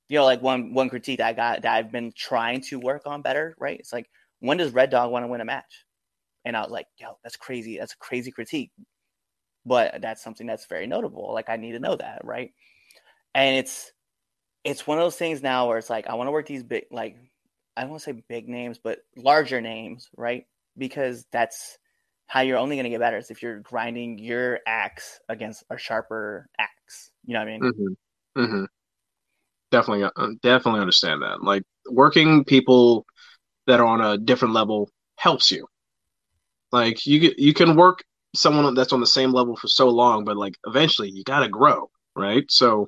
you 0.09 0.17
know, 0.17 0.25
like 0.25 0.41
one 0.41 0.73
one 0.73 0.89
critique 0.89 1.19
I 1.19 1.33
got 1.33 1.61
that 1.61 1.75
I've 1.75 1.91
been 1.91 2.13
trying 2.15 2.61
to 2.69 2.79
work 2.79 3.03
on 3.05 3.21
better, 3.21 3.55
right? 3.59 3.79
It's 3.79 3.91
like 3.91 4.09
when 4.39 4.57
does 4.57 4.71
Red 4.71 4.89
Dog 4.89 5.11
want 5.11 5.23
to 5.23 5.27
win 5.27 5.41
a 5.41 5.45
match? 5.45 5.85
And 6.45 6.55
I 6.55 6.61
was 6.61 6.71
like, 6.71 6.87
yo, 6.97 7.17
that's 7.23 7.35
crazy. 7.35 7.77
That's 7.77 7.93
a 7.93 7.97
crazy 7.97 8.31
critique. 8.31 8.71
But 9.65 10.01
that's 10.01 10.23
something 10.23 10.47
that's 10.47 10.65
very 10.67 10.87
notable. 10.87 11.33
Like 11.33 11.49
I 11.49 11.57
need 11.57 11.73
to 11.73 11.79
know 11.79 11.95
that, 11.95 12.21
right? 12.23 12.53
And 13.35 13.57
it's 13.57 13.91
it's 14.63 14.87
one 14.87 14.97
of 14.97 15.03
those 15.03 15.17
things 15.17 15.43
now 15.43 15.67
where 15.67 15.77
it's 15.77 15.89
like 15.89 16.07
I 16.07 16.15
want 16.15 16.27
to 16.27 16.31
work 16.31 16.45
these 16.45 16.63
big 16.63 16.85
like 16.89 17.17
I 17.75 17.81
don't 17.81 17.91
want 17.91 18.01
to 18.03 18.05
say 18.05 18.23
big 18.29 18.47
names, 18.47 18.79
but 18.81 18.99
larger 19.17 19.59
names, 19.59 20.09
right? 20.15 20.45
Because 20.77 21.25
that's 21.31 21.77
how 22.27 22.41
you're 22.41 22.57
only 22.57 22.75
going 22.75 22.85
to 22.85 22.89
get 22.89 22.99
better 22.99 23.17
is 23.17 23.31
if 23.31 23.41
you're 23.41 23.59
grinding 23.59 24.19
your 24.19 24.59
axe 24.65 25.19
against 25.29 25.63
a 25.69 25.77
sharper 25.77 26.49
axe. 26.57 27.11
You 27.25 27.33
know 27.33 27.39
what 27.39 27.47
I 27.47 27.51
mean? 27.51 27.61
Mm-hmm. 27.61 28.41
Mm-hmm 28.41 28.65
definitely 29.71 30.03
uh, 30.03 30.27
definitely 30.41 30.81
understand 30.81 31.21
that 31.21 31.43
like 31.43 31.63
working 31.89 32.43
people 32.43 33.05
that 33.65 33.79
are 33.79 33.85
on 33.85 34.01
a 34.01 34.17
different 34.17 34.53
level 34.53 34.89
helps 35.17 35.51
you 35.51 35.65
like 36.71 37.05
you 37.05 37.33
you 37.37 37.53
can 37.53 37.75
work 37.75 38.03
someone 38.35 38.73
that's 38.73 38.93
on 38.93 38.99
the 38.99 39.07
same 39.07 39.31
level 39.31 39.55
for 39.55 39.67
so 39.67 39.89
long 39.89 40.23
but 40.23 40.37
like 40.37 40.53
eventually 40.65 41.09
you 41.09 41.23
got 41.23 41.39
to 41.39 41.49
grow 41.49 41.89
right? 42.17 42.49
So, 42.49 42.87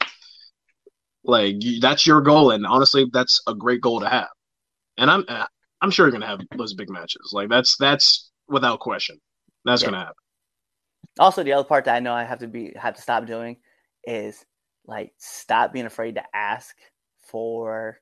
like 1.24 1.56
that's 1.80 2.06
your 2.06 2.22
goal, 2.22 2.52
and 2.52 2.66
honestly, 2.66 3.06
that's 3.14 3.42
a 3.48 3.54
great 3.54 3.82
goal 3.82 4.02
to 4.02 4.10
have. 4.10 4.28
And 4.98 5.10
I'm 5.10 5.26
I'm 5.82 5.92
sure 5.92 6.08
you're 6.08 6.12
gonna 6.12 6.28
have 6.28 6.42
those 6.58 6.74
big 6.74 6.90
matches. 6.90 7.32
Like 7.32 7.50
that's 7.50 7.78
that's 7.78 8.32
without 8.48 8.80
question. 8.80 9.20
That's 9.64 9.82
yeah. 9.82 9.90
gonna 9.90 10.00
happen. 10.00 10.14
Also, 11.20 11.44
the 11.44 11.54
other 11.54 11.68
part 11.68 11.86
that 11.86 11.96
I 11.96 12.00
know 12.00 12.14
I 12.14 12.24
have 12.24 12.40
to 12.40 12.48
be 12.48 12.74
have 12.76 12.96
to 12.96 13.02
stop 13.02 13.26
doing 13.26 13.58
is 14.06 14.44
like 14.90 15.14
stop 15.18 15.72
being 15.72 15.86
afraid 15.86 16.16
to 16.16 16.24
ask 16.34 16.76
for 17.20 18.00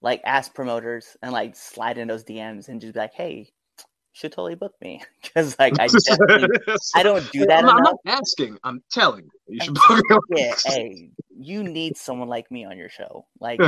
like 0.00 0.22
ask 0.24 0.54
promoters 0.54 1.16
and 1.22 1.32
like 1.32 1.56
slide 1.56 1.98
in 1.98 2.08
those 2.08 2.24
DMs 2.24 2.68
and 2.68 2.80
just 2.80 2.94
be 2.94 3.00
like, 3.00 3.12
hey, 3.14 3.52
should 4.12 4.32
totally 4.32 4.54
book 4.54 4.74
me 4.80 5.02
because 5.22 5.56
like 5.58 5.78
I 5.78 5.84
I 6.94 7.02
don't 7.02 7.30
do 7.32 7.46
that. 7.46 7.64
I'm, 7.64 7.70
I'm, 7.70 7.82
not 7.82 7.96
asking. 8.06 8.58
I'm 8.64 8.82
telling 8.90 9.24
you. 9.24 9.54
You 9.54 9.60
should 9.64 9.74
book 9.74 10.24
me. 10.30 10.36
Yeah, 10.36 10.54
hey, 10.64 11.10
you 11.36 11.62
need 11.62 11.96
someone 11.96 12.28
like 12.28 12.50
me 12.50 12.64
on 12.64 12.78
your 12.78 12.88
show. 12.88 13.26
Like 13.40 13.60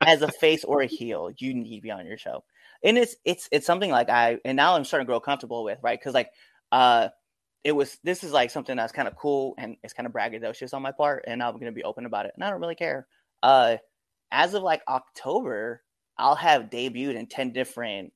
as 0.00 0.22
a 0.22 0.28
face 0.28 0.64
or 0.64 0.82
a 0.82 0.86
heel, 0.86 1.30
you 1.38 1.54
need 1.54 1.76
to 1.76 1.82
be 1.82 1.90
on 1.90 2.06
your 2.06 2.18
show. 2.18 2.44
And 2.84 2.98
it's 2.98 3.16
it's 3.24 3.48
it's 3.52 3.66
something 3.66 3.90
like 3.90 4.08
I 4.08 4.38
and 4.44 4.56
now 4.56 4.74
I'm 4.74 4.84
starting 4.84 5.06
to 5.06 5.10
grow 5.10 5.20
comfortable 5.20 5.64
with, 5.64 5.78
right? 5.82 5.98
Because 5.98 6.14
like 6.14 6.30
uh 6.72 7.08
it 7.64 7.72
was 7.72 7.98
this 8.02 8.24
is 8.24 8.32
like 8.32 8.50
something 8.50 8.76
that's 8.76 8.92
kind 8.92 9.08
of 9.08 9.16
cool 9.16 9.54
and 9.58 9.76
it's 9.82 9.92
kind 9.92 10.06
of 10.06 10.12
braggadocious 10.12 10.74
on 10.74 10.82
my 10.82 10.92
part, 10.92 11.24
and 11.26 11.42
I'm 11.42 11.58
gonna 11.58 11.72
be 11.72 11.84
open 11.84 12.06
about 12.06 12.26
it. 12.26 12.32
And 12.34 12.44
I 12.44 12.50
don't 12.50 12.60
really 12.60 12.74
care. 12.74 13.06
Uh 13.42 13.76
as 14.30 14.54
of 14.54 14.62
like 14.62 14.82
October, 14.88 15.82
I'll 16.16 16.34
have 16.34 16.70
debuted 16.70 17.16
in 17.16 17.26
10 17.26 17.52
different 17.52 18.12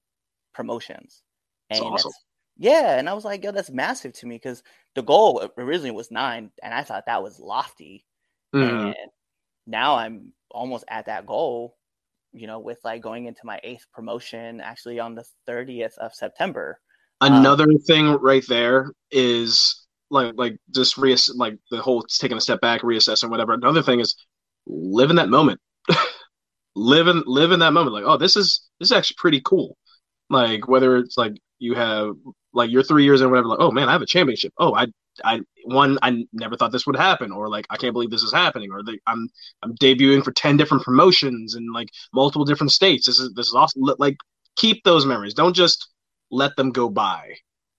promotions. 0.55 1.23
And 1.71 1.81
awesome. 1.81 2.13
yeah, 2.57 2.99
and 2.99 3.09
I 3.09 3.13
was 3.13 3.25
like, 3.25 3.45
yo, 3.45 3.53
that's 3.53 3.71
massive 3.71 4.13
to 4.15 4.27
me 4.27 4.37
because 4.37 4.63
the 4.95 5.03
goal 5.03 5.49
originally 5.59 5.91
was 5.91 6.11
nine, 6.11 6.51
and 6.63 6.73
I 6.73 6.83
thought 6.83 7.07
that 7.07 7.23
was 7.23 7.39
lofty. 7.39 8.05
Mm. 8.55 8.87
And 8.87 9.11
now 9.67 9.97
I'm 9.97 10.33
almost 10.51 10.85
at 10.89 11.07
that 11.07 11.27
goal, 11.27 11.77
you 12.33 12.47
know, 12.47 12.61
with 12.61 12.79
like 12.85 13.03
going 13.03 13.27
into 13.27 13.41
my 13.45 13.61
eighth 13.63 13.87
promotion 13.93 14.61
actually 14.61 14.99
on 15.01 15.15
the 15.15 15.25
30th 15.49 15.99
of 15.99 16.15
September. 16.15 16.81
Another 17.21 17.65
um, 17.65 17.79
thing 17.79 18.09
right 18.21 18.45
there 18.47 18.93
is 19.11 19.87
like 20.11 20.35
like 20.37 20.57
just 20.75 20.97
reass 20.97 21.35
like 21.35 21.57
the 21.71 21.81
whole 21.81 22.03
taking 22.03 22.37
a 22.37 22.41
step 22.41 22.61
back, 22.61 22.83
reassessing 22.83 23.31
whatever. 23.31 23.53
Another 23.53 23.83
thing 23.83 24.01
is 24.01 24.17
live 24.67 25.11
in 25.11 25.17
that 25.17 25.29
moment. 25.29 25.61
live 26.77 27.09
in 27.09 27.23
live 27.27 27.53
in 27.53 27.61
that 27.61 27.73
moment. 27.73 27.95
Like, 27.95 28.05
oh, 28.05 28.17
this 28.17 28.37
is 28.37 28.69
this 28.79 28.91
is 28.91 28.97
actually 28.97 29.17
pretty 29.19 29.41
cool. 29.41 29.77
Like 30.29 30.69
whether 30.69 30.97
it's 30.99 31.17
like 31.17 31.35
you 31.59 31.75
have 31.75 32.15
like 32.53 32.71
you're 32.71 32.83
three 32.83 33.05
years 33.05 33.21
and 33.21 33.31
whatever, 33.31 33.49
like, 33.49 33.61
oh 33.61 33.71
man, 33.71 33.89
I 33.89 33.93
have 33.93 34.03
a 34.03 34.07
championship. 34.07 34.53
Oh, 34.59 34.75
I 34.75 34.87
I 35.25 35.41
one 35.65 35.99
I 36.03 36.27
never 36.33 36.57
thought 36.57 36.73
this 36.73 36.87
would 36.87 36.97
happen, 36.97 37.33
or 37.33 37.49
like 37.49 37.67
I 37.71 37.77
can't 37.77 37.93
believe 37.93 38.11
this 38.11 38.23
is 38.23 38.33
happening, 38.33 38.71
or 38.73 38.83
the, 38.83 38.99
I'm 39.07 39.29
I'm 39.63 39.75
debuting 39.77 40.23
for 40.23 40.33
ten 40.33 40.57
different 40.57 40.85
promotions 40.85 41.55
in 41.55 41.73
like 41.73 41.89
multiple 42.13 42.45
different 42.45 42.73
states. 42.73 43.07
This 43.07 43.19
is 43.19 43.33
this 43.35 43.47
is 43.47 43.55
awesome. 43.55 43.83
Like 43.99 44.17
keep 44.57 44.85
those 44.85 45.07
memories. 45.07 45.35
Don't 45.35 45.55
just 45.57 45.89
let 46.31 46.57
them 46.57 46.71
go 46.71 46.89
by. 46.89 47.35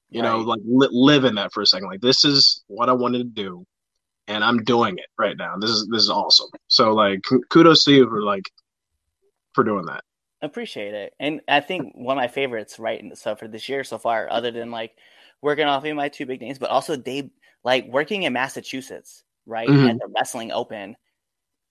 You 0.10 0.22
right. 0.22 0.30
know, 0.30 0.40
like 0.40 0.62
li- 0.66 0.90
live 0.92 1.26
in 1.26 1.36
that 1.36 1.54
for 1.54 1.62
a 1.62 1.66
second. 1.66 1.88
Like 1.88 2.02
this 2.02 2.24
is 2.24 2.64
what 2.68 2.90
I 2.90 2.94
wanted 2.94 3.20
to 3.20 3.44
do, 3.44 3.66
and 4.28 4.44
I'm 4.44 4.64
doing 4.64 4.98
it 4.98 5.08
right 5.18 5.36
now. 5.38 5.56
This 5.60 5.70
is 5.70 5.88
this 5.92 6.04
is 6.04 6.10
awesome. 6.10 6.50
So 6.68 6.94
like 6.94 7.22
kudos 7.50 7.84
to 7.86 7.92
you 7.92 8.10
for 8.10 8.24
like 8.24 8.50
for 9.54 9.64
doing 9.64 9.86
that 9.88 10.04
appreciate 10.42 10.94
it. 10.94 11.14
And 11.20 11.42
I 11.48 11.60
think 11.60 11.94
one 11.96 12.18
of 12.18 12.22
my 12.22 12.28
favorites, 12.28 12.80
right, 12.80 13.04
so 13.18 13.36
for 13.36 13.48
this 13.48 13.70
year 13.70 13.84
so 13.84 13.98
far, 13.98 14.30
other 14.30 14.52
than 14.52 14.72
like 14.72 14.96
working 15.42 15.66
off 15.66 15.86
of 15.86 15.96
my 15.96 16.10
two 16.10 16.26
big 16.26 16.42
names, 16.42 16.60
but 16.60 16.70
also 16.70 16.96
they 16.96 17.32
like 17.64 17.88
working 17.88 18.24
in 18.24 18.34
Massachusetts, 18.34 19.24
right, 19.46 19.68
mm-hmm. 19.68 19.88
at 19.88 20.00
the 20.00 20.08
Wrestling 20.16 20.52
Open. 20.52 20.96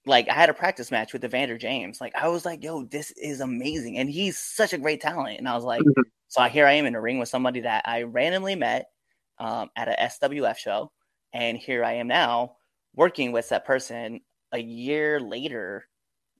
Like 0.06 0.28
I 0.28 0.34
had 0.34 0.50
a 0.50 0.54
practice 0.54 0.90
match 0.90 1.12
with 1.12 1.24
Evander 1.24 1.58
James. 1.58 2.00
Like 2.00 2.14
I 2.14 2.28
was 2.28 2.44
like, 2.44 2.62
"Yo, 2.62 2.84
this 2.84 3.10
is 3.12 3.40
amazing," 3.40 3.98
and 3.98 4.08
he's 4.08 4.38
such 4.38 4.72
a 4.72 4.78
great 4.78 5.00
talent. 5.00 5.38
And 5.38 5.48
I 5.48 5.54
was 5.54 5.64
like, 5.64 5.82
mm-hmm. 5.82 6.02
so 6.28 6.42
here 6.44 6.66
I 6.66 6.72
am 6.72 6.86
in 6.86 6.94
a 6.94 7.00
ring 7.00 7.18
with 7.18 7.28
somebody 7.28 7.60
that 7.60 7.82
I 7.86 8.02
randomly 8.02 8.54
met 8.54 8.90
um, 9.38 9.70
at 9.76 9.88
a 9.88 9.96
SWF 10.00 10.56
show, 10.56 10.92
and 11.32 11.58
here 11.58 11.84
I 11.84 11.94
am 11.94 12.06
now 12.06 12.56
working 12.94 13.32
with 13.32 13.48
that 13.50 13.66
person 13.66 14.20
a 14.52 14.58
year 14.58 15.20
later 15.20 15.86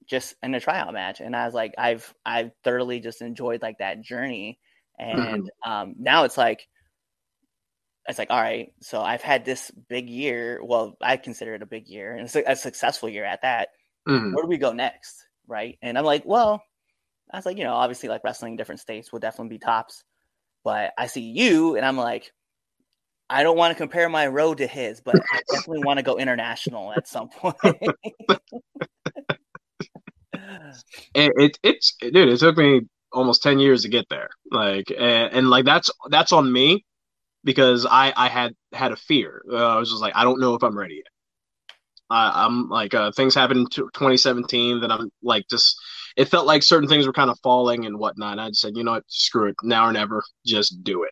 just 0.07 0.35
in 0.41 0.55
a 0.55 0.59
tryout 0.59 0.93
match 0.93 1.19
and 1.19 1.35
i 1.35 1.45
was 1.45 1.53
like 1.53 1.73
i've 1.77 2.13
i've 2.25 2.51
thoroughly 2.63 2.99
just 2.99 3.21
enjoyed 3.21 3.61
like 3.61 3.77
that 3.77 4.01
journey 4.01 4.57
mm-hmm. 4.99 5.19
and 5.19 5.43
mm-hmm. 5.43 5.71
um 5.71 5.95
now 5.99 6.23
it's 6.23 6.37
like 6.37 6.67
it's 8.07 8.19
like 8.19 8.29
all 8.29 8.41
right 8.41 8.73
so 8.81 9.01
i've 9.01 9.21
had 9.21 9.45
this 9.45 9.71
big 9.89 10.09
year 10.09 10.59
well 10.63 10.97
i 11.01 11.17
consider 11.17 11.55
it 11.55 11.61
a 11.61 11.67
big 11.67 11.87
year 11.87 12.13
and 12.13 12.25
it's 12.25 12.35
a, 12.35 12.43
a 12.47 12.55
successful 12.55 13.09
year 13.09 13.25
at 13.25 13.41
that 13.41 13.69
mm-hmm. 14.07 14.33
where 14.33 14.43
do 14.43 14.47
we 14.49 14.57
go 14.57 14.71
next 14.73 15.25
right 15.47 15.77
and 15.81 15.97
i'm 15.97 16.05
like 16.05 16.23
well 16.25 16.61
i 17.33 17.37
was 17.37 17.45
like 17.45 17.57
you 17.57 17.63
know 17.63 17.73
obviously 17.73 18.09
like 18.09 18.23
wrestling 18.23 18.53
in 18.53 18.57
different 18.57 18.81
states 18.81 19.11
will 19.11 19.19
definitely 19.19 19.55
be 19.55 19.59
tops 19.59 20.03
but 20.63 20.93
i 20.97 21.07
see 21.07 21.21
you 21.21 21.75
and 21.75 21.85
i'm 21.85 21.97
like 21.97 22.31
I 23.29 23.43
don't 23.43 23.57
want 23.57 23.71
to 23.71 23.77
compare 23.77 24.07
my 24.09 24.27
road 24.27 24.59
to 24.59 24.67
his, 24.67 25.01
but 25.01 25.15
I 25.15 25.41
definitely 25.51 25.83
want 25.83 25.97
to 25.97 26.03
go 26.03 26.17
international 26.17 26.93
at 26.93 27.07
some 27.07 27.29
point. 27.37 27.55
it, 31.13 31.31
it 31.35 31.59
it's 31.61 31.95
dude. 31.99 32.29
It 32.29 32.39
took 32.39 32.57
me 32.57 32.81
almost 33.11 33.43
ten 33.43 33.59
years 33.59 33.81
to 33.81 33.89
get 33.89 34.07
there. 34.09 34.29
Like 34.49 34.91
and, 34.91 35.33
and 35.33 35.49
like 35.49 35.65
that's 35.65 35.89
that's 36.09 36.31
on 36.31 36.51
me 36.51 36.85
because 37.47 37.85
I 37.89 38.13
I 38.15 38.27
had 38.27 38.53
had 38.73 38.91
a 38.91 38.97
fear. 38.97 39.41
Uh, 39.49 39.55
I 39.55 39.77
was 39.77 39.89
just 39.89 40.01
like 40.01 40.13
I 40.15 40.25
don't 40.25 40.41
know 40.41 40.53
if 40.53 40.63
I'm 40.63 40.77
ready 40.77 40.95
yet. 40.95 41.05
I, 42.09 42.45
I'm 42.45 42.67
like 42.69 42.93
uh, 42.93 43.11
things 43.13 43.33
happened 43.33 43.61
in 43.61 43.67
2017 43.69 44.81
that 44.81 44.91
I'm 44.91 45.09
like 45.23 45.45
just 45.49 45.79
it 46.17 46.25
felt 46.25 46.45
like 46.45 46.61
certain 46.61 46.89
things 46.89 47.07
were 47.07 47.13
kind 47.13 47.29
of 47.29 47.39
falling 47.41 47.85
and 47.85 47.97
whatnot. 47.97 48.33
And 48.33 48.41
I 48.41 48.49
just 48.49 48.61
said, 48.61 48.73
you 48.75 48.83
know 48.83 48.93
what, 48.93 49.03
screw 49.07 49.47
it, 49.47 49.55
now 49.63 49.87
or 49.87 49.93
never, 49.93 50.21
just 50.45 50.83
do 50.83 51.03
it. 51.03 51.11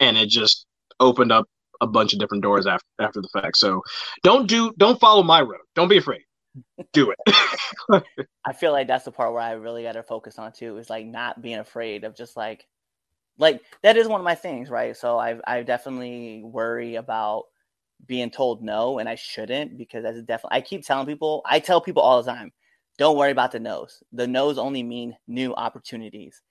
And 0.00 0.16
it 0.16 0.30
just 0.30 0.66
opened 1.00 1.32
up 1.32 1.46
a 1.82 1.86
bunch 1.86 2.14
of 2.14 2.18
different 2.18 2.42
doors 2.42 2.66
after 2.66 2.86
after 2.98 3.20
the 3.20 3.28
fact. 3.32 3.58
So 3.58 3.82
don't 4.22 4.48
do 4.48 4.72
don't 4.78 4.98
follow 4.98 5.22
my 5.22 5.42
road. 5.42 5.60
Don't 5.74 5.88
be 5.88 5.98
afraid 5.98 6.22
do 6.92 7.12
it. 7.12 7.18
I 8.44 8.52
feel 8.52 8.72
like 8.72 8.86
that's 8.86 9.04
the 9.04 9.12
part 9.12 9.32
where 9.32 9.42
I 9.42 9.52
really 9.52 9.82
got 9.82 9.92
to 9.92 10.02
focus 10.02 10.38
on 10.38 10.52
too. 10.52 10.76
Is 10.78 10.90
like 10.90 11.06
not 11.06 11.42
being 11.42 11.58
afraid 11.58 12.04
of 12.04 12.14
just 12.14 12.36
like, 12.36 12.66
like 13.38 13.60
that 13.82 13.96
is 13.96 14.08
one 14.08 14.20
of 14.20 14.24
my 14.24 14.34
things, 14.34 14.70
right? 14.70 14.96
So 14.96 15.18
I 15.18 15.36
I 15.46 15.62
definitely 15.62 16.42
worry 16.44 16.96
about 16.96 17.44
being 18.06 18.30
told 18.30 18.62
no, 18.62 18.98
and 18.98 19.08
I 19.08 19.14
shouldn't 19.14 19.78
because 19.78 20.02
that's 20.02 20.22
definitely. 20.22 20.58
I 20.58 20.60
keep 20.60 20.84
telling 20.84 21.06
people. 21.06 21.42
I 21.46 21.60
tell 21.60 21.80
people 21.80 22.02
all 22.02 22.22
the 22.22 22.30
time, 22.30 22.52
don't 22.98 23.16
worry 23.16 23.30
about 23.30 23.52
the 23.52 23.60
no's. 23.60 24.02
The 24.12 24.26
no's 24.26 24.58
only 24.58 24.82
mean 24.82 25.16
new 25.26 25.54
opportunities. 25.54 26.42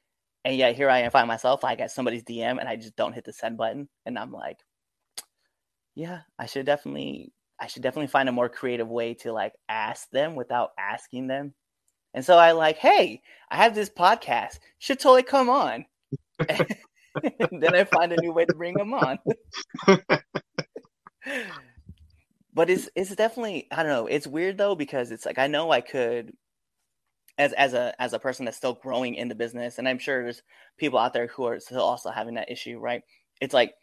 And 0.45 0.57
yet 0.57 0.75
here 0.75 0.89
I 0.89 0.99
am, 0.99 1.11
find 1.11 1.27
myself 1.27 1.63
like 1.63 1.79
at 1.79 1.91
somebody's 1.91 2.23
DM, 2.23 2.59
and 2.59 2.67
I 2.67 2.75
just 2.75 2.95
don't 2.95 3.13
hit 3.13 3.25
the 3.25 3.33
send 3.33 3.57
button, 3.57 3.87
and 4.05 4.19
I'm 4.19 4.31
like, 4.31 4.57
yeah, 5.95 6.21
I 6.37 6.47
should 6.47 6.65
definitely 6.65 7.31
I 7.59 7.67
should 7.67 7.83
definitely 7.83 8.07
find 8.07 8.27
a 8.27 8.33
more 8.33 8.49
creative 8.49 8.89
way 8.89 9.13
to 9.15 9.31
like 9.31 9.53
ask 9.69 10.09
them 10.09 10.35
without 10.35 10.71
asking 10.77 11.27
them. 11.27 11.53
And 12.13 12.25
so 12.25 12.37
I 12.37 12.51
like, 12.51 12.77
hey, 12.77 13.21
I 13.49 13.57
have 13.57 13.73
this 13.73 13.89
podcast. 13.89 14.59
Should 14.79 14.99
totally 14.99 15.23
come 15.23 15.49
on. 15.49 15.85
then 17.51 17.75
I 17.75 17.83
find 17.83 18.11
a 18.11 18.21
new 18.21 18.31
way 18.31 18.45
to 18.45 18.55
bring 18.55 18.73
them 18.75 18.93
on. 18.93 19.19
but 22.53 22.69
it's 22.69 22.89
it's 22.95 23.15
definitely 23.15 23.67
I 23.71 23.83
don't 23.83 23.91
know. 23.91 24.07
It's 24.07 24.27
weird 24.27 24.57
though 24.57 24.75
because 24.75 25.11
it's 25.11 25.25
like 25.25 25.39
I 25.39 25.47
know 25.47 25.71
I 25.71 25.81
could 25.81 26.33
as 27.37 27.53
as 27.53 27.73
a 27.73 27.93
as 27.99 28.13
a 28.13 28.19
person 28.19 28.45
that's 28.45 28.57
still 28.57 28.73
growing 28.73 29.15
in 29.15 29.27
the 29.27 29.35
business, 29.35 29.79
and 29.79 29.87
I'm 29.87 29.99
sure 29.99 30.23
there's 30.23 30.43
people 30.77 30.99
out 30.99 31.13
there 31.13 31.27
who 31.27 31.45
are 31.45 31.59
still 31.59 31.81
also 31.81 32.11
having 32.11 32.35
that 32.35 32.51
issue, 32.51 32.79
right? 32.79 33.03
It's 33.41 33.53
like 33.53 33.73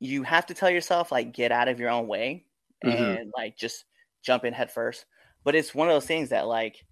you 0.00 0.22
have 0.22 0.46
to 0.46 0.54
tell 0.54 0.70
yourself 0.70 1.10
like 1.12 1.32
get 1.32 1.52
out 1.52 1.68
of 1.68 1.80
your 1.80 1.90
own 1.90 2.06
way 2.06 2.44
mm-hmm. 2.84 3.02
and 3.02 3.32
like 3.36 3.56
just 3.56 3.84
jump 4.22 4.44
in 4.44 4.52
head 4.52 4.70
first. 4.70 5.06
But 5.44 5.54
it's 5.54 5.74
one 5.74 5.88
of 5.88 5.94
those 5.94 6.06
things 6.06 6.30
that 6.30 6.46
like 6.46 6.84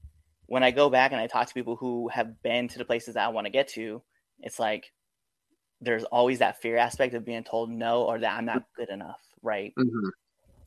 when 0.47 0.63
I 0.63 0.71
go 0.71 0.91
back 0.91 1.13
and 1.13 1.21
I 1.21 1.27
talk 1.27 1.49
to 1.49 1.55
people 1.55 1.77
who 1.77 2.09
have 2.09 2.43
been 2.43 2.69
to 2.69 2.79
the 2.79 2.85
places 2.85 3.15
that 3.15 3.27
I 3.27 3.29
want 3.29 3.47
to 3.47 3.51
get 3.51 3.69
to, 3.69 4.03
it's 4.41 4.59
like 4.59 4.93
there's 5.81 6.05
always 6.05 6.39
that 6.39 6.61
fear 6.61 6.77
aspect 6.77 7.14
of 7.14 7.24
being 7.24 7.45
told 7.45 7.70
no 7.70 8.03
or 8.05 8.18
that 8.18 8.37
I'm 8.37 8.47
not 8.47 8.64
good 8.77 8.89
enough, 8.89 9.20
right? 9.43 9.74
Mm-hmm. 9.79 10.09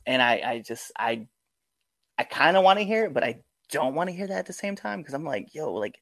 And 0.05 0.21
I, 0.21 0.41
I 0.45 0.59
just, 0.59 0.91
I, 0.97 1.27
I 2.17 2.23
kind 2.23 2.57
of 2.57 2.63
want 2.63 2.79
to 2.79 2.85
hear 2.85 3.05
it, 3.05 3.13
but 3.13 3.23
I 3.23 3.41
don't 3.71 3.95
want 3.95 4.09
to 4.09 4.15
hear 4.15 4.27
that 4.27 4.39
at 4.39 4.45
the 4.45 4.53
same 4.53 4.75
time 4.75 4.99
because 4.99 5.13
I'm 5.13 5.23
like, 5.23 5.53
yo, 5.53 5.73
like 5.73 5.99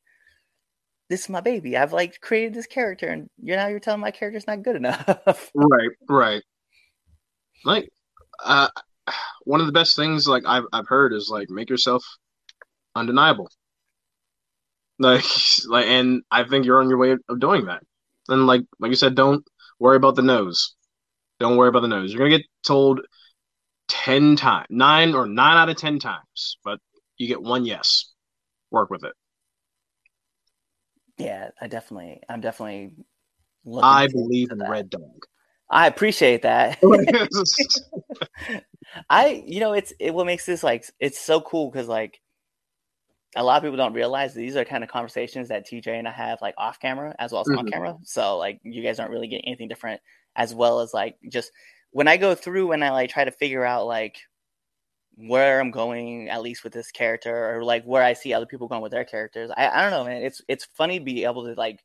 this 1.09 1.23
is 1.23 1.29
my 1.29 1.41
baby. 1.41 1.77
I've 1.77 1.93
like 1.93 2.19
created 2.21 2.53
this 2.53 2.67
character, 2.67 3.07
and 3.07 3.29
you're 3.41 3.57
now 3.57 3.67
you're 3.67 3.79
telling 3.79 4.01
my 4.01 4.11
character's 4.11 4.47
not 4.47 4.63
good 4.63 4.75
enough. 4.75 5.51
right, 5.55 5.89
right. 6.09 6.43
Like, 7.63 7.89
uh, 8.43 8.67
one 9.43 9.61
of 9.61 9.67
the 9.67 9.73
best 9.73 9.95
things 9.95 10.27
like 10.27 10.43
I've 10.45 10.65
I've 10.73 10.87
heard 10.87 11.13
is 11.13 11.29
like 11.29 11.49
make 11.49 11.69
yourself 11.69 12.05
undeniable. 12.95 13.49
Like 14.99 15.23
like 15.67 15.85
and 15.87 16.23
I 16.31 16.43
think 16.43 16.65
you're 16.65 16.81
on 16.81 16.89
your 16.89 16.97
way 16.97 17.15
of 17.29 17.39
doing 17.39 17.65
that. 17.65 17.83
And 18.29 18.47
like 18.47 18.61
like 18.79 18.89
you 18.89 18.95
said, 18.95 19.15
don't 19.15 19.45
worry 19.79 19.97
about 19.97 20.15
the 20.15 20.21
no's. 20.21 20.75
Don't 21.39 21.57
worry 21.57 21.69
about 21.69 21.81
the 21.81 21.87
no's. 21.87 22.11
You're 22.11 22.19
gonna 22.19 22.37
get 22.37 22.47
told 22.65 23.01
ten 23.87 24.35
times, 24.35 24.67
nine 24.69 25.13
or 25.13 25.27
nine 25.27 25.57
out 25.57 25.69
of 25.69 25.77
ten 25.77 25.99
times, 25.99 26.57
but 26.63 26.79
you 27.17 27.27
get 27.27 27.41
one 27.41 27.65
yes. 27.65 28.11
Work 28.71 28.89
with 28.89 29.03
it. 29.03 29.13
Yeah, 31.17 31.49
I 31.59 31.67
definitely, 31.67 32.21
I'm 32.29 32.41
definitely. 32.41 32.91
I 33.81 34.07
believe 34.07 34.51
in 34.51 34.59
that. 34.59 34.69
Red 34.69 34.89
Dog. 34.89 35.25
I 35.69 35.87
appreciate 35.87 36.43
that. 36.43 36.79
I, 39.09 39.43
you 39.45 39.59
know, 39.59 39.73
it's 39.73 39.93
it 39.99 40.13
what 40.13 40.25
makes 40.25 40.45
this 40.45 40.63
like 40.63 40.85
it's 40.99 41.19
so 41.19 41.41
cool 41.41 41.69
because 41.69 41.87
like 41.87 42.21
a 43.35 43.43
lot 43.43 43.57
of 43.57 43.63
people 43.63 43.77
don't 43.77 43.93
realize 43.93 44.33
these 44.33 44.55
are 44.55 44.65
kind 44.65 44.83
of 44.83 44.89
conversations 44.89 45.49
that 45.49 45.67
TJay 45.67 45.99
and 45.99 46.07
I 46.07 46.11
have 46.11 46.41
like 46.41 46.55
off 46.57 46.79
camera 46.79 47.15
as 47.19 47.31
well 47.31 47.41
as 47.41 47.47
mm-hmm. 47.47 47.59
on 47.59 47.67
camera. 47.67 47.95
So 48.03 48.37
like 48.37 48.59
you 48.63 48.81
guys 48.81 48.99
aren't 48.99 49.11
really 49.11 49.27
getting 49.27 49.47
anything 49.47 49.67
different 49.67 50.01
as 50.35 50.53
well 50.53 50.79
as 50.79 50.93
like 50.93 51.17
just 51.29 51.51
when 51.91 52.07
I 52.07 52.17
go 52.17 52.35
through 52.35 52.71
and 52.71 52.83
I 52.83 52.91
like 52.91 53.09
try 53.09 53.25
to 53.25 53.31
figure 53.31 53.65
out 53.65 53.85
like 53.85 54.17
where 55.17 55.59
I'm 55.59 55.71
going 55.71 56.29
at 56.29 56.41
least 56.41 56.63
with 56.63 56.73
this 56.73 56.91
character 56.91 57.55
or 57.55 57.63
like 57.63 57.83
where 57.83 58.03
I 58.03 58.13
see 58.13 58.33
other 58.33 58.45
people 58.45 58.67
going 58.67 58.81
with 58.81 58.91
their 58.91 59.05
characters. 59.05 59.51
I, 59.55 59.67
I 59.67 59.81
don't 59.81 59.91
know, 59.91 60.05
man. 60.05 60.21
It's 60.21 60.41
it's 60.47 60.65
funny 60.75 60.99
to 60.99 61.05
be 61.05 61.25
able 61.25 61.45
to 61.45 61.53
like 61.53 61.83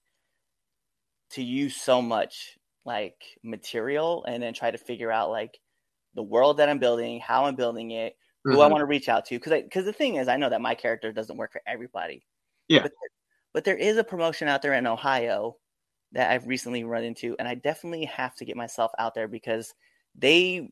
to 1.30 1.43
use 1.43 1.76
so 1.76 2.03
much 2.03 2.59
like 2.84 3.16
material 3.43 4.24
and 4.26 4.43
then 4.43 4.53
try 4.53 4.70
to 4.70 4.78
figure 4.78 5.11
out 5.11 5.30
like 5.30 5.59
the 6.14 6.22
world 6.22 6.59
that 6.59 6.68
I'm 6.68 6.78
building, 6.78 7.20
how 7.20 7.47
I'm 7.47 7.57
building 7.57 7.90
it, 7.93 8.16
who 8.45 8.53
mm-hmm. 8.53 8.61
I 8.61 8.66
want 8.66 8.80
to 8.80 8.86
reach 8.86 9.09
out 9.09 9.24
to. 9.26 9.36
Because 9.36 9.62
because 9.62 9.84
the 9.84 9.93
thing 9.93 10.16
is, 10.16 10.28
I 10.28 10.36
know 10.36 10.51
that 10.51 10.61
my 10.61 10.74
character 10.74 11.12
doesn't 11.12 11.36
work 11.36 11.53
for 11.53 11.62
everybody. 11.66 12.24
Yeah. 12.68 12.82
But, 12.82 12.93
but 13.55 13.64
there 13.64 13.76
is 13.76 13.97
a 13.97 14.05
promotion 14.05 14.49
out 14.49 14.62
there 14.62 14.74
in 14.74 14.86
Ohio 14.86 15.57
that 16.12 16.30
I've 16.30 16.47
recently 16.47 16.84
run 16.84 17.05
into, 17.05 17.36
and 17.38 17.49
I 17.49 17.55
definitely 17.55 18.05
have 18.07 18.34
to 18.36 18.45
get 18.45 18.57
myself 18.57 18.93
out 18.99 19.14
there 19.14 19.28
because 19.28 19.72
they 20.16 20.70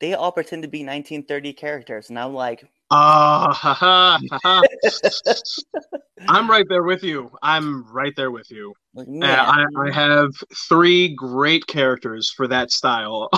they 0.00 0.14
all 0.14 0.30
pretend 0.30 0.62
to 0.62 0.68
be 0.68 0.78
1930 0.78 1.52
characters, 1.54 2.08
and 2.08 2.18
I'm 2.18 2.34
like, 2.34 2.64
ah, 2.90 4.18
uh, 4.44 4.62
I'm 6.28 6.48
right 6.48 6.66
there 6.68 6.84
with 6.84 7.02
you. 7.02 7.30
I'm 7.42 7.90
right 7.92 8.14
there 8.16 8.30
with 8.30 8.50
you. 8.50 8.74
Like, 8.94 9.06
I, 9.22 9.64
I 9.76 9.92
have 9.92 10.30
three 10.68 11.14
great 11.14 11.68
characters 11.68 12.32
for 12.36 12.48
that 12.48 12.72
style. 12.72 13.30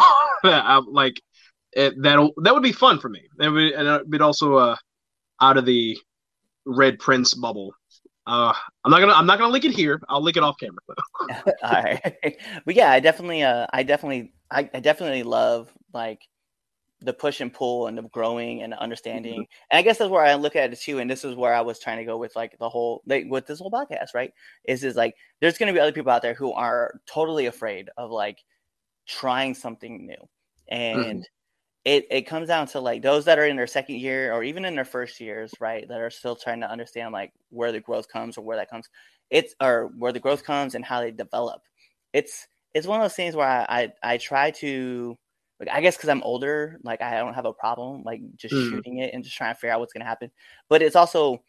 like 0.43 1.21
it, 1.73 2.01
that 2.03 2.33
that 2.39 2.55
would 2.55 2.63
be 2.63 2.73
fun 2.73 2.99
for 2.99 3.09
me. 3.09 3.23
It 3.39 3.49
would, 3.49 3.73
and 3.73 3.89
it'd 3.89 4.23
also 4.23 4.57
uh, 4.57 4.77
out 5.41 5.57
of 5.57 5.65
the 5.65 5.97
Red 6.67 6.99
Prince 6.99 7.35
bubble. 7.35 7.73
Uh, 8.27 8.53
I'm 8.85 8.91
not 8.91 9.01
gonna 9.01 9.13
I'm 9.13 9.27
not 9.27 9.39
gonna 9.39 9.53
link 9.53 9.65
it 9.65 9.73
here. 9.73 10.01
I'll 10.09 10.23
link 10.23 10.37
it 10.37 10.43
off 10.43 10.57
camera. 10.59 10.79
All 11.63 11.83
right, 11.83 12.17
but 12.65 12.75
yeah, 12.75 12.91
I 12.91 13.01
definitely 13.01 13.43
uh, 13.43 13.67
I 13.73 13.83
definitely 13.83 14.33
I, 14.51 14.69
I 14.73 14.81
definitely 14.81 15.23
love 15.23 15.73
like 15.93 16.21
the 17.03 17.13
push 17.13 17.41
and 17.41 17.53
pull 17.53 17.87
and 17.87 17.97
the 17.97 18.03
growing 18.03 18.63
and 18.63 18.73
the 18.73 18.79
understanding. 18.79 19.33
Mm-hmm. 19.33 19.69
And 19.71 19.79
I 19.79 19.83
guess 19.83 19.99
that's 19.99 20.11
where 20.11 20.25
I 20.25 20.35
look 20.35 20.55
at 20.55 20.73
it 20.73 20.81
too. 20.81 20.99
And 20.99 21.11
this 21.11 21.25
is 21.25 21.35
where 21.35 21.55
I 21.55 21.63
was 21.63 21.79
trying 21.79 21.97
to 21.99 22.05
go 22.05 22.19
with 22.19 22.37
like 22.37 22.59
the 22.59 22.69
whole 22.69 23.03
like 23.07 23.25
with 23.29 23.47
this 23.47 23.59
whole 23.59 23.71
podcast, 23.71 24.09
right? 24.15 24.33
Is 24.65 24.85
is 24.85 24.97
like 24.97 25.15
there's 25.41 25.57
gonna 25.57 25.73
be 25.73 25.81
other 25.81 25.93
people 25.93 26.13
out 26.13 26.23
there 26.23 26.35
who 26.35 26.53
are 26.53 27.01
totally 27.07 27.47
afraid 27.47 27.89
of 27.97 28.11
like 28.11 28.39
trying 29.07 29.55
something 29.55 30.07
new. 30.07 30.29
And 30.69 31.05
mm-hmm. 31.05 31.21
It, 31.85 32.07
it 32.11 32.23
comes 32.23 32.49
down 32.49 32.67
to 32.69 32.81
like 32.81 33.03
those 33.03 33.25
that 33.25 33.39
are 33.39 33.47
in 33.47 33.57
their 33.57 33.67
second 33.67 33.97
year 33.97 34.33
or 34.33 34.43
even 34.43 34.65
in 34.65 34.75
their 34.75 34.85
first 34.85 35.21
years, 35.21 35.53
right? 35.61 35.89
That 35.89 36.01
are 36.01 36.11
still 36.11 36.37
trying 36.37 36.61
to 36.61 36.71
understand 36.71 37.13
like 37.13 37.33
where 37.49 37.73
the 37.73 37.81
growth 37.81 38.09
comes 38.09 38.37
or 38.37 38.43
where 38.43 38.59
that 38.59 38.71
comes. 38.71 38.89
It's 39.31 39.55
or 39.61 39.91
where 39.97 40.13
the 40.13 40.21
growth 40.21 40.45
comes 40.45 40.75
and 40.75 40.85
how 40.85 41.01
they 41.01 41.11
develop. 41.11 41.63
It's 42.13 42.47
it's 42.75 42.87
one 42.87 43.01
of 43.01 43.05
those 43.05 43.15
things 43.15 43.35
where 43.35 43.47
I 43.47 43.93
I, 44.03 44.15
I 44.15 44.17
try 44.19 44.51
to 44.53 45.17
like 45.59 45.71
I 45.71 45.81
guess 45.81 45.97
because 45.97 46.11
I'm 46.11 46.23
older, 46.23 46.79
like 46.85 47.01
I 47.01 47.19
don't 47.19 47.35
have 47.35 47.47
a 47.47 47.53
problem 47.53 48.03
like 48.05 48.21
just 48.37 48.55
mm. 48.55 48.71
shooting 48.71 48.99
it 48.99 49.15
and 49.15 49.25
just 49.25 49.37
trying 49.37 49.55
to 49.55 49.59
figure 49.59 49.73
out 49.73 49.81
what's 49.81 49.93
gonna 49.93 50.05
happen. 50.05 50.31
But 50.69 50.83
it's 50.83 50.97
also, 50.97 51.43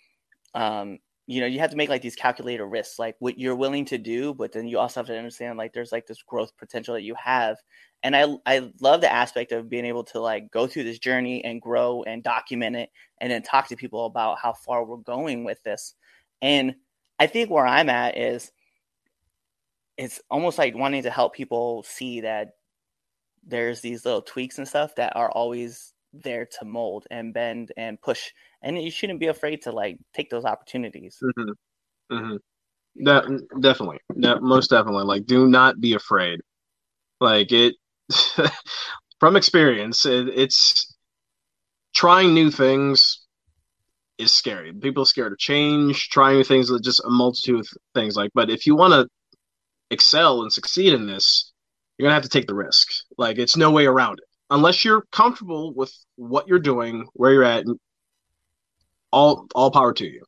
um, 0.54 1.00
you 1.32 1.40
know, 1.40 1.48
you 1.48 1.60
have 1.60 1.72
to 1.72 1.78
make 1.78 1.88
like 1.88 2.02
these 2.02 2.16
calculated 2.16 2.66
risks, 2.66 3.00
like 3.00 3.16
what 3.20 3.40
you're 3.40 3.56
willing 3.56 3.86
to 3.86 3.98
do, 3.98 4.34
but 4.34 4.52
then 4.52 4.68
you 4.68 4.78
also 4.78 5.00
have 5.00 5.08
to 5.08 5.18
understand 5.18 5.58
like 5.58 5.72
there's 5.72 5.94
like 5.94 6.06
this 6.06 6.22
growth 6.22 6.52
potential 6.58 6.94
that 6.94 7.04
you 7.04 7.16
have. 7.16 7.58
And 8.04 8.16
I 8.18 8.26
I 8.46 8.70
love 8.82 9.00
the 9.00 9.12
aspect 9.12 9.54
of 9.54 9.70
being 9.70 9.86
able 9.86 10.04
to 10.06 10.20
like 10.20 10.52
go 10.52 10.68
through 10.68 10.84
this 10.84 11.00
journey 11.00 11.42
and 11.46 11.62
grow 11.62 12.04
and 12.04 12.22
document 12.22 12.76
it, 12.76 12.90
and 13.20 13.32
then 13.32 13.44
talk 13.44 13.70
to 13.70 13.78
people 13.78 14.06
about 14.08 14.40
how 14.40 14.52
far 14.52 14.84
we're 14.84 14.98
going 14.98 15.46
with 15.46 15.64
this. 15.64 15.94
And 16.42 16.76
I 17.18 17.28
think 17.28 17.50
where 17.50 17.68
I'm 17.68 17.90
at 17.90 18.18
is 18.18 18.52
it's 19.98 20.20
almost 20.30 20.58
like 20.58 20.76
wanting 20.76 21.04
to 21.04 21.12
help 21.12 21.34
people 21.34 21.84
see 21.84 22.22
that 22.22 22.56
there's 23.48 23.80
these 23.80 24.04
little 24.04 24.22
tweaks 24.22 24.58
and 24.58 24.68
stuff 24.68 24.96
that 24.96 25.16
are 25.16 25.32
always 25.32 25.94
there 26.14 26.46
to 26.60 26.66
mold 26.66 27.06
and 27.10 27.34
bend 27.34 27.72
and 27.78 28.02
push 28.02 28.32
and 28.62 28.82
you 28.82 28.92
shouldn't 28.92 29.20
be 29.20 29.28
afraid 29.28 29.62
to 29.62 29.72
like 29.72 29.98
take 30.14 30.30
those 30.30 30.46
opportunities 30.46 31.18
mm-hmm. 31.24 32.16
Mm-hmm. 32.16 33.06
that 33.06 33.24
definitely 33.62 34.00
that 34.18 34.42
most 34.42 34.70
definitely 34.70 35.06
like 35.06 35.26
do 35.26 35.48
not 35.48 35.80
be 35.80 35.94
afraid 35.94 36.40
like 37.20 37.52
it 37.52 37.76
from 39.20 39.36
experience 39.36 40.06
it, 40.06 40.28
it's 40.28 40.96
trying 41.96 42.34
new 42.34 42.52
things 42.52 43.26
is 44.18 44.34
scary 44.34 44.74
people 44.74 45.04
are 45.04 45.06
scared 45.06 45.32
of 45.32 45.38
change 45.40 46.10
trying 46.10 46.38
new 46.38 46.44
things 46.44 46.68
that 46.68 46.84
just 46.84 47.04
a 47.06 47.10
multitude 47.10 47.62
of 47.62 47.68
things 47.94 48.16
like 48.16 48.32
but 48.34 48.50
if 48.50 48.68
you 48.68 48.76
want 48.76 48.94
to 48.94 49.08
excel 49.90 50.42
and 50.42 50.52
succeed 50.52 50.94
in 50.94 51.08
this 51.08 51.52
you're 52.02 52.08
gonna 52.08 52.16
have 52.16 52.24
to 52.24 52.30
take 52.30 52.48
the 52.48 52.56
risk. 52.56 52.88
Like 53.20 53.38
it's 53.38 53.56
no 53.56 53.70
way 53.70 53.86
around 53.86 54.18
it. 54.18 54.26
Unless 54.52 54.86
you're 54.86 55.06
comfortable 55.12 55.74
with 55.74 55.94
what 56.18 56.48
you're 56.48 56.60
doing, 56.60 57.08
where 57.14 57.32
you're 57.32 57.44
at, 57.44 57.66
all 59.12 59.48
all 59.56 59.72
power 59.72 59.94
to 59.94 60.06
you. 60.06 60.24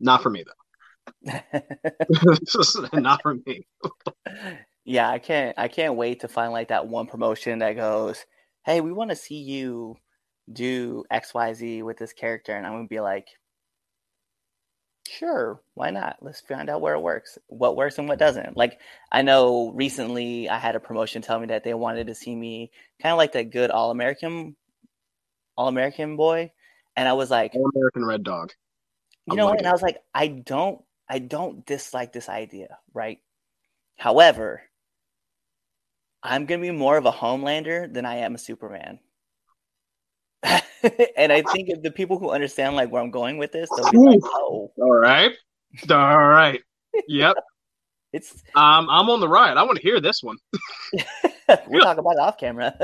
Not 0.00 0.22
for 0.22 0.30
me 0.30 0.44
though. 0.44 1.30
not 2.94 3.20
for 3.22 3.34
me. 3.46 3.66
yeah, 4.84 5.08
I 5.10 5.18
can't 5.18 5.58
I 5.58 5.68
can't 5.68 5.96
wait 5.96 6.20
to 6.20 6.28
find 6.28 6.52
like 6.52 6.68
that 6.68 6.88
one 6.88 7.06
promotion 7.06 7.58
that 7.58 7.76
goes, 7.76 8.24
Hey, 8.64 8.80
we 8.80 8.92
want 8.92 9.10
to 9.10 9.16
see 9.16 9.42
you 9.42 9.96
do 10.52 11.04
XYZ 11.12 11.82
with 11.84 11.98
this 11.98 12.12
character 12.12 12.56
and 12.56 12.66
I'm 12.66 12.72
gonna 12.72 12.88
be 12.88 13.00
like, 13.00 13.28
Sure, 15.08 15.60
why 15.74 15.90
not? 15.90 16.16
Let's 16.20 16.40
find 16.40 16.70
out 16.70 16.80
where 16.80 16.94
it 16.94 17.00
works, 17.00 17.36
what 17.48 17.76
works 17.76 17.98
and 17.98 18.08
what 18.08 18.18
doesn't. 18.18 18.56
Like 18.56 18.78
I 19.10 19.22
know 19.22 19.70
recently 19.72 20.48
I 20.48 20.58
had 20.58 20.76
a 20.76 20.80
promotion 20.80 21.22
tell 21.22 21.40
me 21.40 21.46
that 21.48 21.64
they 21.64 21.74
wanted 21.74 22.06
to 22.06 22.14
see 22.14 22.34
me 22.34 22.70
kind 23.00 23.12
of 23.12 23.18
like 23.18 23.32
that 23.32 23.50
good 23.50 23.70
all 23.70 23.90
American 23.90 24.56
all 25.56 25.68
American 25.68 26.16
boy. 26.16 26.52
And 26.96 27.08
I 27.08 27.14
was 27.14 27.30
like 27.30 27.54
All 27.54 27.70
American 27.74 28.04
Red 28.04 28.22
Dog. 28.22 28.52
You 29.26 29.36
know 29.36 29.46
what? 29.46 29.58
And 29.58 29.66
I 29.66 29.72
was 29.72 29.82
like, 29.82 29.98
I 30.14 30.28
don't 30.28 30.82
I 31.08 31.18
don't 31.18 31.66
dislike 31.66 32.12
this 32.12 32.28
idea, 32.28 32.78
right? 32.94 33.18
However, 33.96 34.62
I'm 36.22 36.46
gonna 36.46 36.62
be 36.62 36.70
more 36.70 36.96
of 36.96 37.06
a 37.06 37.12
Homelander 37.12 37.92
than 37.92 38.06
I 38.06 38.16
am 38.18 38.34
a 38.34 38.38
Superman. 38.38 39.00
and 41.16 41.32
I 41.32 41.42
think 41.52 41.68
if 41.68 41.82
the 41.82 41.90
people 41.90 42.18
who 42.18 42.30
understand 42.30 42.76
like 42.76 42.90
where 42.90 43.02
I'm 43.02 43.10
going 43.10 43.38
with 43.38 43.52
this, 43.52 43.68
they'll 43.76 43.90
be 43.90 43.98
like, 43.98 44.20
"Oh, 44.24 44.72
all 44.76 44.92
right, 44.92 45.32
all 45.90 46.18
right, 46.18 46.60
yep." 47.08 47.36
It's 48.12 48.42
um, 48.54 48.90
I'm 48.90 49.08
on 49.08 49.20
the 49.20 49.28
ride. 49.28 49.56
I 49.56 49.62
want 49.62 49.76
to 49.76 49.82
hear 49.82 49.98
this 49.98 50.22
one. 50.22 50.36
we'll 51.66 51.80
talk 51.80 51.96
about 51.96 52.12
it 52.12 52.18
off 52.18 52.36
camera 52.36 52.74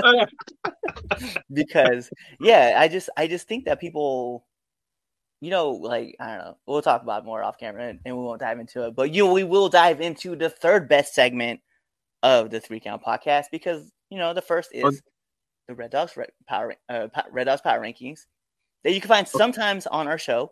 because 1.53 2.09
yeah, 2.41 2.77
I 2.79 2.89
just 2.89 3.11
I 3.15 3.27
just 3.27 3.47
think 3.47 3.67
that 3.67 3.79
people, 3.79 4.47
you 5.43 5.51
know, 5.51 5.69
like 5.69 6.17
I 6.19 6.29
don't 6.29 6.39
know. 6.39 6.57
We'll 6.67 6.81
talk 6.81 7.03
about 7.03 7.27
more 7.27 7.43
off 7.43 7.59
camera 7.59 7.89
and, 7.89 8.01
and 8.07 8.17
we 8.17 8.25
won't 8.25 8.41
dive 8.41 8.59
into 8.59 8.87
it. 8.87 8.97
But 8.97 9.13
you, 9.13 9.27
we 9.31 9.45
will 9.45 9.69
dive 9.69 10.01
into 10.01 10.35
the 10.35 10.49
third 10.49 10.89
best 10.89 11.15
segment 11.15 11.61
of 12.23 12.49
the 12.49 12.59
three 12.59 12.81
count 12.81 13.03
podcast 13.03 13.47
because 13.53 13.93
you 14.09 14.17
know 14.17 14.33
the 14.33 14.41
first 14.41 14.71
is 14.73 15.03
the 15.69 15.75
Red 15.75 15.91
Dogs 15.91 16.17
Red 16.17 16.31
Power 16.49 16.75
uh, 16.89 17.09
Red 17.31 17.45
Dogs 17.45 17.61
Power 17.61 17.81
Rankings 17.81 18.21
that 18.83 18.93
you 18.93 19.01
can 19.01 19.09
find 19.09 19.29
sometimes 19.29 19.87
on 19.87 20.09
our 20.09 20.19
show 20.19 20.51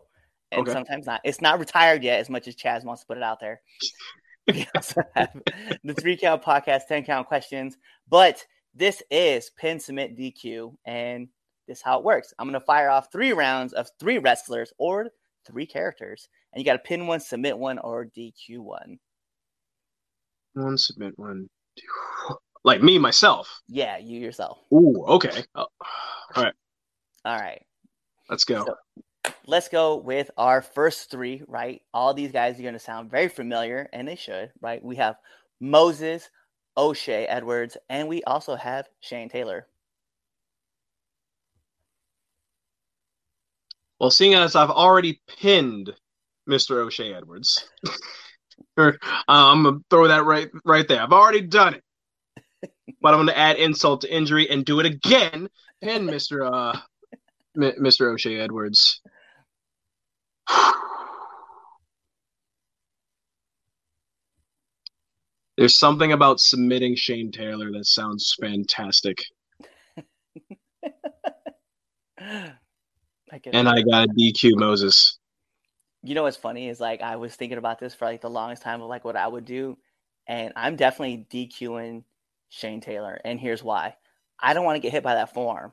and 0.51 0.61
okay. 0.61 0.71
sometimes 0.71 1.05
not. 1.05 1.21
It's 1.25 1.41
not 1.41 1.59
retired 1.59 2.03
yet, 2.03 2.19
as 2.19 2.29
much 2.29 2.47
as 2.47 2.55
Chaz 2.55 2.85
wants 2.85 3.01
to 3.01 3.07
put 3.07 3.17
it 3.17 3.23
out 3.23 3.39
there. 3.39 3.61
we 4.47 4.65
also 4.75 5.01
have 5.15 5.35
the 5.83 5.93
three 5.95 6.15
count 6.15 6.43
podcast, 6.43 6.87
ten 6.87 7.03
count 7.03 7.27
questions, 7.27 7.77
but 8.07 8.45
this 8.73 9.01
is 9.11 9.49
pin 9.57 9.79
submit 9.79 10.17
DQ, 10.17 10.75
and 10.85 11.27
this 11.67 11.79
is 11.79 11.83
how 11.83 11.97
it 11.97 12.05
works. 12.05 12.33
I'm 12.37 12.47
gonna 12.47 12.61
fire 12.61 12.89
off 12.89 13.11
three 13.11 13.33
rounds 13.33 13.73
of 13.73 13.89
three 13.99 14.19
wrestlers 14.19 14.71
or 14.77 15.09
three 15.45 15.65
characters, 15.65 16.29
and 16.53 16.61
you 16.61 16.65
got 16.65 16.73
to 16.73 16.79
pin 16.79 17.07
one, 17.07 17.19
submit 17.19 17.57
one, 17.57 17.79
or 17.79 18.05
DQ 18.05 18.59
one. 18.59 18.99
One 20.53 20.77
submit 20.77 21.17
one. 21.17 21.49
Like 22.63 22.81
me 22.81 22.97
myself. 22.97 23.61
Yeah, 23.67 23.97
you 23.97 24.19
yourself. 24.19 24.59
Ooh, 24.73 25.03
okay. 25.07 25.43
Oh, 25.55 25.67
all 26.35 26.43
right. 26.43 26.53
All 27.25 27.35
right. 27.37 27.61
Let's 28.29 28.43
go. 28.43 28.65
So, 28.65 29.31
let's 29.45 29.69
go 29.69 29.97
with 29.97 30.29
our 30.37 30.61
first 30.61 31.09
three, 31.09 31.43
right? 31.47 31.81
All 31.93 32.13
these 32.13 32.31
guys 32.31 32.59
are 32.59 32.63
going 32.63 32.73
to 32.73 32.79
sound 32.79 33.09
very 33.09 33.29
familiar, 33.29 33.89
and 33.93 34.07
they 34.07 34.15
should, 34.15 34.51
right? 34.61 34.83
We 34.83 34.97
have 34.97 35.15
Moses, 35.59 36.29
O'Shea 36.75 37.25
Edwards, 37.25 37.77
and 37.89 38.07
we 38.07 38.23
also 38.23 38.55
have 38.55 38.87
Shane 38.99 39.29
Taylor. 39.29 39.67
Well, 43.99 44.11
seeing 44.11 44.35
as 44.35 44.55
I've 44.55 44.69
already 44.69 45.21
pinned 45.39 45.93
Mr. 46.47 46.77
O'Shea 46.77 47.13
Edwards, 47.13 47.67
uh, 48.77 48.91
I'm 49.27 49.63
gonna 49.63 49.79
throw 49.89 50.07
that 50.07 50.25
right 50.25 50.49
right 50.65 50.87
there. 50.87 51.01
I've 51.01 51.11
already 51.11 51.41
done 51.41 51.73
it 51.73 51.83
but 53.01 53.13
I'm 53.13 53.19
gonna 53.19 53.31
add 53.33 53.57
insult 53.57 54.01
to 54.01 54.13
injury 54.13 54.49
and 54.49 54.65
do 54.65 54.79
it 54.79 54.85
again. 54.85 55.49
And 55.81 56.09
Mr. 56.09 56.51
Uh, 56.51 56.79
M- 57.55 57.81
Mr. 57.81 58.11
O'Shea 58.13 58.39
Edwards. 58.39 59.01
There's 65.57 65.77
something 65.77 66.11
about 66.11 66.39
submitting 66.39 66.95
Shane 66.95 67.31
Taylor 67.31 67.71
that 67.71 67.85
sounds 67.85 68.35
fantastic. 68.39 69.23
I 72.19 72.53
And 73.51 73.67
I 73.67 73.81
got 73.81 74.05
a 74.05 74.07
DQ 74.07 74.55
Moses. 74.55 75.17
you 76.03 76.15
know 76.15 76.23
what's 76.23 76.37
funny 76.37 76.69
is 76.69 76.79
like 76.79 77.01
I 77.01 77.15
was 77.15 77.35
thinking 77.35 77.57
about 77.57 77.79
this 77.79 77.95
for 77.95 78.05
like 78.05 78.21
the 78.21 78.29
longest 78.29 78.61
time 78.61 78.81
of 78.81 78.87
like 78.87 79.03
what 79.03 79.15
I 79.15 79.27
would 79.27 79.45
do, 79.45 79.77
and 80.27 80.53
I'm 80.55 80.75
definitely 80.75 81.25
DQing 81.31 82.03
Shane 82.49 82.81
Taylor, 82.81 83.19
and 83.23 83.39
here's 83.39 83.63
why: 83.63 83.95
I 84.39 84.53
don't 84.53 84.65
want 84.65 84.75
to 84.75 84.81
get 84.81 84.91
hit 84.91 85.03
by 85.03 85.15
that 85.15 85.33
forearm 85.33 85.71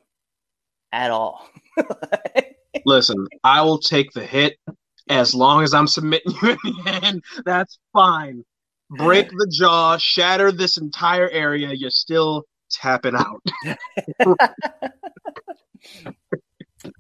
at 0.93 1.11
all. 1.11 1.49
Listen, 2.87 3.27
I 3.43 3.63
will 3.63 3.79
take 3.79 4.13
the 4.13 4.25
hit 4.25 4.59
as 5.09 5.35
long 5.35 5.63
as 5.63 5.75
I'm 5.75 5.87
submitting 5.87 6.33
you 6.43 6.51
in 6.51 6.59
the 6.65 7.01
end. 7.03 7.25
That's 7.45 7.79
fine. 7.93 8.45
Break 8.91 9.31
the 9.31 9.49
jaw, 9.51 9.97
shatter 9.97 10.53
this 10.53 10.77
entire 10.77 11.29
area. 11.31 11.73
You're 11.73 11.91
still 11.91 12.45
tapping 12.71 13.15
out. 13.17 13.43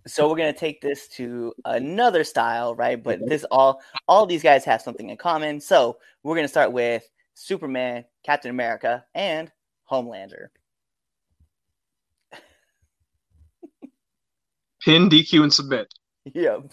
so 0.07 0.29
we're 0.29 0.37
gonna 0.37 0.53
take 0.53 0.81
this 0.81 1.09
to 1.09 1.53
another 1.65 2.25
style, 2.25 2.75
right? 2.75 3.01
But 3.03 3.21
this 3.27 3.45
all 3.51 3.81
all 4.09 4.27
these 4.27 4.43
guys 4.43 4.65
have 4.65 4.83
something 4.83 5.11
in 5.11 5.17
common. 5.17 5.61
So 5.61 5.99
we're 6.23 6.37
gonna 6.37 6.49
start 6.49 6.73
with 6.73 7.09
Superman, 7.35 8.05
Captain 8.25 8.51
America, 8.51 9.05
and 9.15 9.51
Homelander. 9.91 10.49
Pin, 14.85 15.09
DQ, 15.09 15.43
and 15.43 15.53
submit. 15.53 15.87
Yep. 16.35 16.73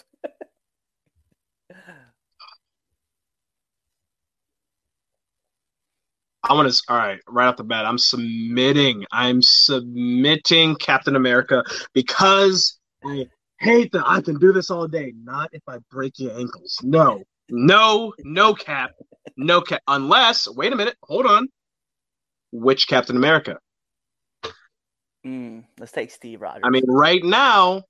I 6.44 6.54
want 6.54 6.72
to. 6.72 6.82
All 6.88 6.96
right, 6.96 7.20
right 7.28 7.46
off 7.46 7.56
the 7.56 7.64
bat, 7.64 7.86
I'm 7.86 7.98
submitting. 7.98 9.04
I'm 9.12 9.40
submitting 9.40 10.74
Captain 10.76 11.16
America 11.16 11.62
because 11.94 12.78
I 13.04 13.26
hate 13.60 13.92
that 13.92 14.04
I 14.06 14.20
can 14.20 14.38
do 14.38 14.52
this 14.52 14.70
all 14.70 14.88
day. 14.88 15.14
Not 15.22 15.50
if 15.52 15.62
I 15.68 15.78
break 15.90 16.18
your 16.18 16.36
ankles. 16.38 16.78
No, 16.82 17.22
no, 17.48 18.12
no 18.24 18.54
cap, 18.54 18.90
no 19.36 19.60
cap. 19.60 19.82
Unless, 19.86 20.48
wait 20.48 20.72
a 20.72 20.76
minute, 20.76 20.96
hold 21.02 21.26
on. 21.26 21.48
Which 22.52 22.86
Captain 22.86 23.16
America? 23.16 23.58
Mm, 25.26 25.64
let's 25.78 25.92
take 25.92 26.10
Steve 26.10 26.40
Rogers. 26.40 26.62
I 26.64 26.70
mean, 26.70 26.84
right 26.88 27.22
now, 27.24 27.82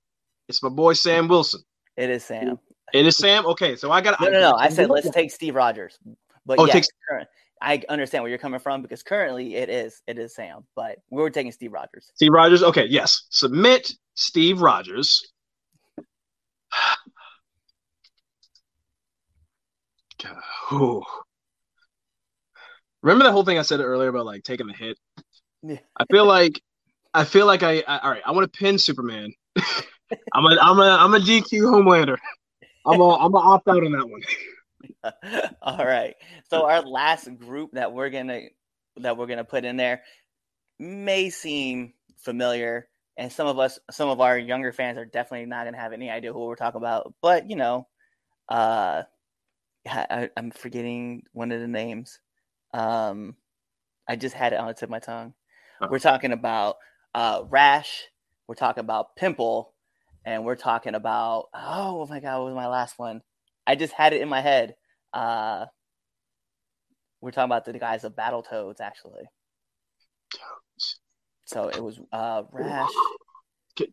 it's 0.47 0.61
my 0.63 0.69
boy 0.69 0.93
Sam 0.93 1.27
Wilson. 1.27 1.61
it 1.97 2.09
is 2.09 2.23
Sam. 2.23 2.59
It 2.93 3.05
is 3.07 3.17
Sam. 3.17 3.45
Okay, 3.47 3.75
so 3.75 3.91
I 3.91 4.01
got. 4.01 4.19
No, 4.21 4.29
no, 4.29 4.39
no. 4.39 4.53
I 4.55 4.69
said 4.69 4.89
let's 4.89 5.09
take 5.11 5.31
Steve 5.31 5.55
Rogers. 5.55 5.97
But 6.45 6.59
Oh, 6.59 6.65
yeah, 6.65 6.73
take- 6.73 6.85
current, 7.09 7.27
I 7.61 7.81
understand 7.89 8.23
where 8.23 8.29
you're 8.29 8.37
coming 8.37 8.59
from 8.59 8.81
because 8.81 9.01
currently 9.03 9.55
it 9.55 9.69
is 9.69 10.01
it 10.05 10.19
is 10.19 10.35
Sam, 10.35 10.65
but 10.75 10.97
we 11.09 11.21
were 11.21 11.29
taking 11.29 11.51
Steve 11.51 11.71
Rogers. 11.73 12.11
Steve 12.15 12.31
Rogers. 12.31 12.61
Okay, 12.61 12.85
yes. 12.87 13.25
Submit 13.29 13.91
Steve 14.15 14.61
Rogers. 14.61 15.31
Whew. 20.69 21.03
Remember 23.03 23.25
that 23.25 23.31
whole 23.33 23.45
thing 23.45 23.59
I 23.59 23.63
said 23.63 23.81
earlier 23.81 24.09
about 24.09 24.25
like 24.25 24.43
taking 24.43 24.67
the 24.67 24.73
hit? 24.73 24.97
Yeah. 25.61 25.77
I 25.97 26.05
feel 26.11 26.25
like 26.25 26.59
I 27.13 27.25
feel 27.25 27.45
like 27.45 27.61
I, 27.63 27.83
I 27.87 27.99
all 27.99 28.11
right. 28.11 28.21
I 28.25 28.31
want 28.31 28.51
to 28.51 28.57
pin 28.57 28.77
Superman. 28.79 29.33
I'm 30.33 30.45
a 30.45 30.57
I'm 30.61 30.79
a 30.79 30.97
I'm 30.99 31.13
a 31.13 31.19
DQ 31.19 31.61
Homelander. 31.61 32.17
I'm 32.85 32.99
a 32.99 33.09
I'm 33.15 33.33
a 33.33 33.37
opt 33.37 33.67
out 33.67 33.83
on 33.83 33.91
that 33.91 34.09
one. 34.09 34.21
All 35.61 35.85
right. 35.85 36.15
So 36.49 36.65
our 36.65 36.81
last 36.81 37.29
group 37.37 37.71
that 37.73 37.93
we're 37.93 38.09
gonna 38.09 38.41
that 38.97 39.17
we're 39.17 39.27
gonna 39.27 39.43
put 39.45 39.65
in 39.65 39.77
there 39.77 40.03
may 40.79 41.29
seem 41.29 41.93
familiar, 42.17 42.89
and 43.17 43.31
some 43.31 43.47
of 43.47 43.59
us, 43.59 43.79
some 43.91 44.09
of 44.09 44.19
our 44.21 44.37
younger 44.37 44.73
fans 44.73 44.97
are 44.97 45.05
definitely 45.05 45.45
not 45.45 45.65
gonna 45.65 45.77
have 45.77 45.93
any 45.93 46.09
idea 46.09 46.33
who 46.33 46.45
we're 46.45 46.55
talking 46.55 46.79
about. 46.81 47.13
But 47.21 47.49
you 47.49 47.55
know, 47.55 47.87
uh, 48.49 49.03
I, 49.87 50.05
I- 50.09 50.29
I'm 50.37 50.51
forgetting 50.51 51.23
one 51.31 51.51
of 51.51 51.61
the 51.61 51.67
names. 51.67 52.19
Um, 52.73 53.35
I 54.07 54.15
just 54.15 54.35
had 54.35 54.53
it 54.53 54.59
on 54.59 54.67
the 54.67 54.73
tip 54.73 54.83
of 54.83 54.89
my 54.89 54.99
tongue. 54.99 55.33
Oh. 55.81 55.87
We're 55.89 55.99
talking 55.99 56.31
about 56.31 56.77
uh, 57.13 57.43
rash. 57.49 58.03
We're 58.47 58.55
talking 58.55 58.81
about 58.81 59.15
pimple, 59.15 59.73
and 60.25 60.43
we're 60.45 60.55
talking 60.55 60.95
about 60.95 61.45
oh 61.53 62.05
my 62.07 62.19
god, 62.19 62.39
what 62.39 62.45
was 62.47 62.55
my 62.55 62.67
last 62.67 62.99
one? 62.99 63.21
I 63.65 63.75
just 63.75 63.93
had 63.93 64.13
it 64.13 64.21
in 64.21 64.29
my 64.29 64.41
head. 64.41 64.75
Uh, 65.13 65.65
we're 67.21 67.31
talking 67.31 67.45
about 67.45 67.65
the 67.65 67.73
guys 67.79 68.03
of 68.03 68.15
Battletoads, 68.15 68.81
actually. 68.81 69.23
So 71.45 71.69
it 71.69 71.81
was 71.81 71.99
uh, 72.11 72.43
Rash. 72.51 72.89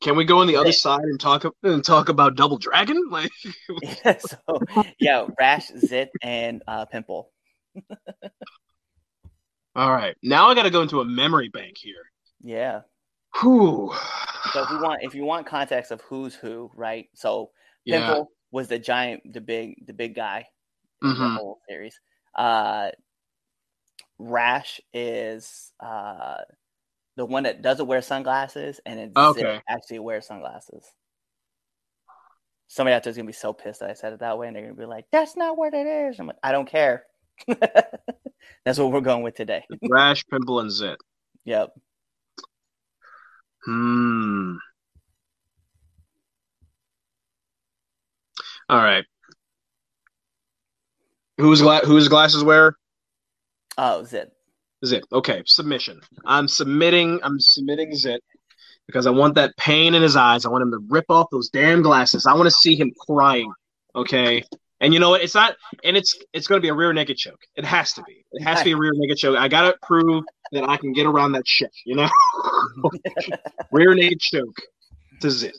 Can, 0.03 0.17
we 0.17 0.25
go 0.25 0.39
on 0.41 0.47
the 0.47 0.57
other 0.57 0.69
Yeah. 0.69 0.73
side 0.77 1.03
and 1.03 1.19
talk 1.21 1.45
and 1.63 1.85
talk 1.85 2.09
about 2.09 2.35
Double 2.37 2.59
Dragon? 2.59 3.03
Like 3.11 3.31
so 4.21 4.61
yeah, 4.99 5.27
Rash, 5.39 5.69
Zit, 5.79 6.11
and 6.23 6.63
uh, 6.67 6.87
Pimple. 6.87 7.31
All 9.77 9.91
right. 9.93 10.17
Now 10.23 10.49
I 10.49 10.55
got 10.55 10.65
to 10.65 10.71
go 10.71 10.83
into 10.83 11.01
a 11.01 11.05
memory 11.05 11.49
bank 11.49 11.77
here. 11.79 12.11
Yeah. 12.43 12.81
Whew. 13.41 13.93
So 14.53 14.63
if 14.63 14.71
you 14.71 14.81
want, 14.81 15.03
if 15.03 15.15
you 15.15 15.25
want 15.25 15.47
context 15.47 15.93
of 15.93 16.01
who's 16.03 16.35
who, 16.35 16.71
right? 16.75 17.09
So 17.15 17.53
Yeah. 17.85 17.99
Pimple 18.07 18.33
was 18.51 18.69
the 18.69 18.79
giant, 18.79 19.33
the 19.33 19.41
big, 19.41 19.87
the 19.87 19.93
big 19.93 20.15
guy 20.15 20.47
in 21.03 21.09
the 21.11 21.15
Mhm. 21.15 21.37
whole 21.37 21.61
series. 21.69 22.01
Uh, 22.35 22.91
Rash 24.19 24.81
is 24.93 25.73
uh, 25.81 26.39
the 27.17 27.25
one 27.25 27.45
that 27.45 27.63
doesn't 27.63 27.87
wear 27.87 28.03
sunglasses, 28.03 28.81
and 28.85 28.99
Zit 28.99 29.17
Okay. 29.17 29.63
actually 29.69 29.99
wears 30.01 30.27
sunglasses. 30.27 30.85
Somebody 32.69 32.95
out 32.95 33.03
there's 33.03 33.17
gonna 33.17 33.27
be 33.27 33.33
so 33.33 33.53
pissed 33.53 33.81
that 33.81 33.91
I 33.91 33.95
said 33.95 34.13
it 34.13 34.21
that 34.21 34.37
way, 34.39 34.47
and 34.49 34.55
they're 34.57 34.63
gonna 34.63 34.75
be 34.75 34.85
like, 34.85 35.07
"That's 35.11 35.37
not 35.37 35.57
what 35.57 35.75
it 35.75 35.87
is." 35.87 36.21
I'm 36.21 36.27
like, 36.27 36.37
"I 36.43 36.53
don't 36.53 36.69
care." 36.69 37.07
That's 38.65 38.79
what 38.79 38.93
we're 38.93 39.01
going 39.01 39.23
with 39.23 39.37
today. 39.37 39.65
Rash, 39.89 40.25
Pimple, 40.27 40.61
and 40.61 40.71
Zit. 40.71 40.99
Yep. 41.45 41.71
Hmm. 43.65 44.55
All 48.69 48.79
right. 48.79 49.05
Who's 51.39 51.63
gla- 51.63 51.85
who's 51.85 52.09
glasses 52.09 52.45
wearer? 52.45 52.77
Oh, 53.79 54.05
Zit. 54.05 54.31
Zit. 54.85 55.05
Okay, 55.13 55.43
submission. 55.47 56.01
I'm 56.25 56.49
submitting. 56.49 57.21
I'm 57.23 57.41
submitting 57.41 57.95
Zit 57.95 58.23
because 58.87 59.07
I 59.07 59.11
want 59.11 59.35
that 59.37 59.57
pain 59.57 59.95
in 59.95 60.03
his 60.03 60.17
eyes. 60.17 60.45
I 60.45 60.51
want 60.51 60.63
him 60.63 60.73
to 60.73 60.81
rip 60.89 61.07
off 61.09 61.29
those 61.31 61.49
damn 61.49 61.83
glasses. 61.83 62.27
I 62.27 62.35
want 62.35 62.47
to 62.47 62.51
see 62.51 62.77
him 62.77 62.93
crying. 63.07 63.53
Okay. 63.95 64.45
And 64.81 64.95
you 64.95 65.01
know 65.01 65.11
what? 65.11 65.23
It's 65.23 65.35
not. 65.35 65.57
And 65.85 65.97
it's 65.97 66.19
it's 66.33 66.47
going 66.47 66.59
to 66.59 66.63
be 66.63 66.69
a 66.69 66.75
rear 66.75 66.93
naked 66.93 67.17
choke. 67.17 67.41
It 67.57 67.65
has 67.65 67.93
to 67.95 68.03
be. 68.03 68.25
It 68.33 68.43
has 68.43 68.59
to 68.59 68.65
be 68.65 68.73
a 68.73 68.77
rear 68.77 68.93
naked 68.95 69.19
choke. 69.19 69.37
I 69.39 69.49
got 69.49 69.71
to 69.71 69.77
prove 69.83 70.25
that 70.53 70.69
I 70.69 70.77
can 70.77 70.93
get 70.93 71.07
around 71.07 71.33
that 71.33 71.47
shit. 71.47 71.71
You 71.85 71.97
know. 71.97 72.09
rear 73.73 73.95
naked 73.95 74.21
choke 74.21 74.57
to 75.21 75.31
Zit. 75.31 75.57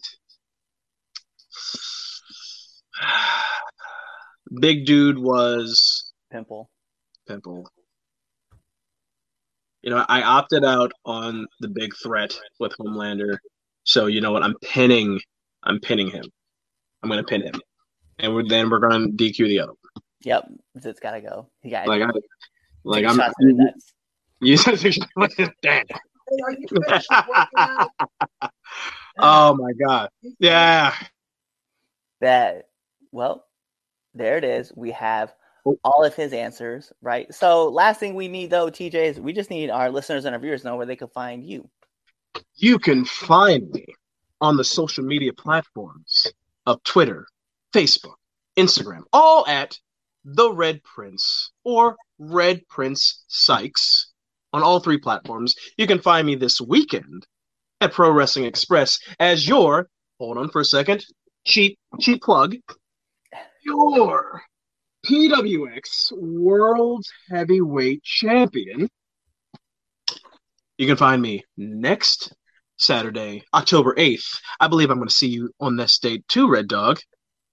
Big 4.59 4.85
dude 4.85 5.17
was 5.17 6.11
Pimple. 6.31 6.69
Pimple. 7.27 7.69
You 9.83 9.91
know, 9.91 10.05
I 10.07 10.21
opted 10.21 10.63
out 10.63 10.91
on 11.05 11.47
the 11.59 11.67
big 11.67 11.93
threat 12.03 12.37
with 12.59 12.73
Homelander. 12.79 13.37
So 13.83 14.05
you 14.07 14.21
know 14.21 14.31
what? 14.31 14.43
I'm 14.43 14.55
pinning. 14.61 15.19
I'm 15.63 15.79
pinning 15.79 16.09
him. 16.09 16.25
I'm 17.01 17.09
gonna 17.09 17.23
pin 17.23 17.41
him, 17.41 17.59
and 18.21 18.33
we're, 18.33 18.47
then 18.47 18.69
we're 18.69 18.79
gonna 18.79 19.07
DQ 19.07 19.37
the 19.47 19.59
other. 19.59 19.71
one. 19.71 20.03
Yep. 20.23 20.49
it's 20.75 20.99
gotta 20.99 21.21
go. 21.21 21.47
He 21.61 21.69
got 21.69 21.87
Like 21.87 22.01
I, 22.01 22.09
like 22.83 23.05
I'm. 23.05 23.15
shots 23.17 23.33
in 23.41 23.47
the 23.57 23.63
nuts. 23.65 23.93
You 24.43 24.57
said 24.57 24.79
damn. 25.61 25.85
Hey, 25.85 26.37
are 26.43 26.51
you 26.53 26.67
finished 26.67 27.07
working? 27.11 27.87
Oh 29.19 29.55
my 29.55 29.71
god. 29.73 30.09
Yeah. 30.39 30.95
that 32.21 32.69
well 33.11 33.45
there 34.13 34.37
it 34.37 34.43
is 34.43 34.71
we 34.75 34.91
have 34.91 35.33
Oh. 35.63 35.77
all 35.83 36.03
of 36.03 36.15
his 36.15 36.33
answers 36.33 36.91
right 37.03 37.31
so 37.31 37.69
last 37.69 37.99
thing 37.99 38.15
we 38.15 38.27
need 38.27 38.49
though 38.49 38.71
TJay 38.71 38.93
is 39.09 39.19
we 39.19 39.31
just 39.31 39.51
need 39.51 39.69
our 39.69 39.91
listeners 39.91 40.25
and 40.25 40.33
our 40.33 40.41
viewers 40.41 40.61
to 40.61 40.67
know 40.69 40.75
where 40.75 40.87
they 40.87 40.95
can 40.95 41.07
find 41.09 41.43
you 41.43 41.69
You 42.55 42.79
can 42.79 43.05
find 43.05 43.69
me 43.69 43.85
on 44.39 44.57
the 44.57 44.63
social 44.63 45.03
media 45.03 45.31
platforms 45.33 46.25
of 46.65 46.81
Twitter, 46.83 47.27
Facebook, 47.73 48.15
Instagram, 48.57 49.01
all 49.13 49.45
at 49.47 49.77
The 50.25 50.51
Red 50.51 50.83
Prince 50.83 51.51
or 51.63 51.95
Red 52.19 52.67
Prince 52.67 53.23
Sykes 53.27 54.11
on 54.53 54.63
all 54.63 54.79
three 54.79 54.97
platforms. 54.97 55.55
You 55.77 55.87
can 55.87 55.99
find 55.99 56.27
me 56.27 56.35
this 56.35 56.59
weekend 56.59 57.25
at 57.79 57.93
Pro 57.93 58.11
Wrestling 58.11 58.45
Express 58.45 58.99
as 59.19 59.47
your, 59.47 59.89
hold 60.19 60.37
on 60.37 60.49
for 60.49 60.61
a 60.61 60.65
second, 60.65 61.05
cheap, 61.45 61.79
cheap 61.99 62.21
plug, 62.21 62.55
your 63.63 64.41
PWX 65.05 66.11
World 66.13 67.05
Heavyweight 67.29 68.03
Champion. 68.03 68.87
You 70.77 70.87
can 70.87 70.97
find 70.97 71.21
me 71.21 71.43
next 71.57 72.33
Saturday, 72.77 73.43
October 73.53 73.93
8th. 73.95 74.39
I 74.59 74.67
believe 74.67 74.89
I'm 74.89 74.97
going 74.97 75.07
to 75.07 75.13
see 75.13 75.27
you 75.27 75.51
on 75.59 75.75
this 75.75 75.99
date 75.99 76.27
too, 76.27 76.49
Red 76.49 76.67
Dog. 76.67 76.99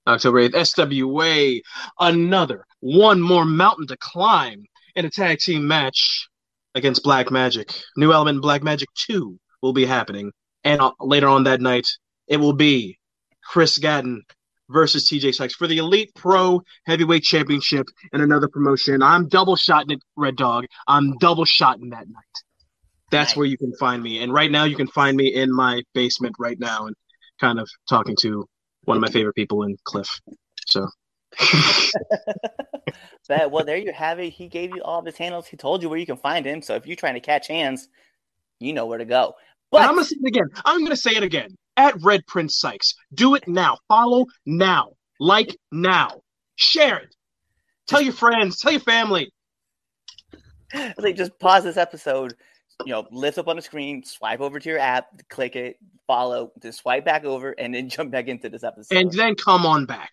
October 0.09 0.48
8th, 0.48 0.54
SWA, 0.54 1.61
another 2.00 2.64
one 2.80 3.20
more 3.20 3.44
mountain 3.44 3.86
to 3.88 3.96
climb 3.98 4.64
in 4.96 5.04
a 5.04 5.11
tag 5.11 5.38
team 5.38 5.66
match 5.66 6.28
against 6.74 7.02
Black 7.02 7.30
Magic. 7.30 7.72
New 7.96 8.12
Element 8.12 8.40
Black 8.42 8.62
Magic 8.62 8.88
2 9.06 9.38
will 9.62 9.72
be 9.72 9.84
happening. 9.84 10.32
And 10.64 10.80
uh, 10.80 10.92
later 11.00 11.28
on 11.28 11.44
that 11.44 11.61
night, 11.61 11.86
it 12.26 12.38
will 12.38 12.52
be 12.52 12.98
Chris 13.44 13.78
Gatton 13.78 14.22
versus 14.70 15.09
TJay 15.09 15.34
Sykes 15.34 15.54
for 15.54 15.66
the 15.66 15.78
Elite 15.78 16.11
Pro 16.14 16.62
Heavyweight 16.86 17.22
Championship 17.22 17.86
and 18.12 18.22
another 18.22 18.48
promotion. 18.48 19.02
I'm 19.02 19.28
double 19.28 19.56
shotting 19.56 19.92
it, 19.92 20.02
Red 20.16 20.36
Dog. 20.36 20.66
I'm 20.86 21.16
double 21.18 21.44
shotting 21.44 21.90
that 21.90 22.09
night. 22.09 22.24
That's 23.11 23.30
Nice. 23.30 23.36
where 23.36 23.46
you 23.46 23.56
can 23.56 23.72
find 23.76 24.02
me. 24.02 24.22
And 24.22 24.32
right 24.32 24.50
now, 24.50 24.64
you 24.64 24.76
can 24.76 24.88
find 24.88 25.16
me 25.16 25.34
in 25.34 25.50
my 25.54 25.82
basement 25.94 26.36
right 26.38 26.59
now 26.61 26.86
and 26.86 26.94
kind 27.40 27.59
of 27.59 27.68
talking 27.88 28.16
to 28.20 28.46
one 28.85 28.97
of 28.97 29.01
my 29.01 29.11
favorite 29.11 29.35
people 29.35 29.62
in 29.64 29.76
Cliff. 29.85 30.09
So, 30.66 30.87
That 33.29 33.51
well, 33.51 33.64
there 33.64 33.76
you 33.76 33.93
have 33.93 34.18
it. 34.18 34.31
He 34.31 34.49
gave 34.49 34.74
you 34.74 34.83
all 34.83 35.01
of 35.01 35.07
his 35.07 35.16
handles. 35.16 35.47
He 35.47 35.57
told 35.57 35.83
you 35.83 35.91
where 35.91 35.99
you 35.99 36.07
can 36.07 36.16
find 36.16 36.47
him. 36.47 36.62
So 36.62 36.74
if 36.74 36.87
you're 36.87 36.97
trying 36.97 37.14
to 37.14 37.20
catch 37.20 37.47
hands, 37.47 37.89
you 38.59 38.72
know 38.72 38.87
where 38.87 38.99
to 38.99 39.05
go. 39.05 39.35
but 39.70 39.81
But 39.81 39.83
I'm 39.83 39.95
going 39.95 40.05
to 40.05 40.09
say 40.09 40.16
it 40.22 40.29
again. 40.29 40.49
I'm 40.64 40.87
to 40.87 40.97
say 40.97 41.11
it 41.11 41.22
again. 41.22 41.57
At 41.76 42.03
Red 42.03 42.26
Prince 42.26 42.59
Sykes. 42.59 42.95
Do 43.14 43.35
it 43.35 43.47
now. 43.47 43.76
Follow 43.87 44.24
now. 44.47 44.93
Like 45.20 45.57
now. 45.70 46.22
Share 46.57 46.97
it. 46.99 47.14
Tell 47.87 48.01
your 48.01 48.14
friends. 48.14 48.61
Tell 48.61 48.72
your 48.72 48.81
family. 48.81 49.31
It's 50.74 50.99
like 50.99 51.16
just 51.16 51.39
pause 51.39 51.64
this 51.64 51.79
episode, 51.79 52.35
you 52.85 52.93
know, 52.93 53.07
lift 53.11 53.39
up 53.39 53.49
on 53.49 53.57
the 53.57 53.62
screen, 53.62 54.03
swipe 54.05 54.41
over 54.41 54.59
to 54.59 54.68
your 54.68 54.79
app, 54.79 55.07
click 55.29 55.57
it, 55.57 55.79
follow, 56.07 56.53
then 56.61 56.72
swipe 56.72 57.05
back 57.05 57.24
over, 57.24 57.53
and 57.53 57.74
then 57.74 57.89
jump 57.89 58.11
back 58.11 58.29
into 58.29 58.49
this 58.49 58.64
episode. 58.64 58.97
And 58.97 59.12
then 59.12 59.35
come 59.35 59.66
on 59.66 59.87
back. 59.87 60.12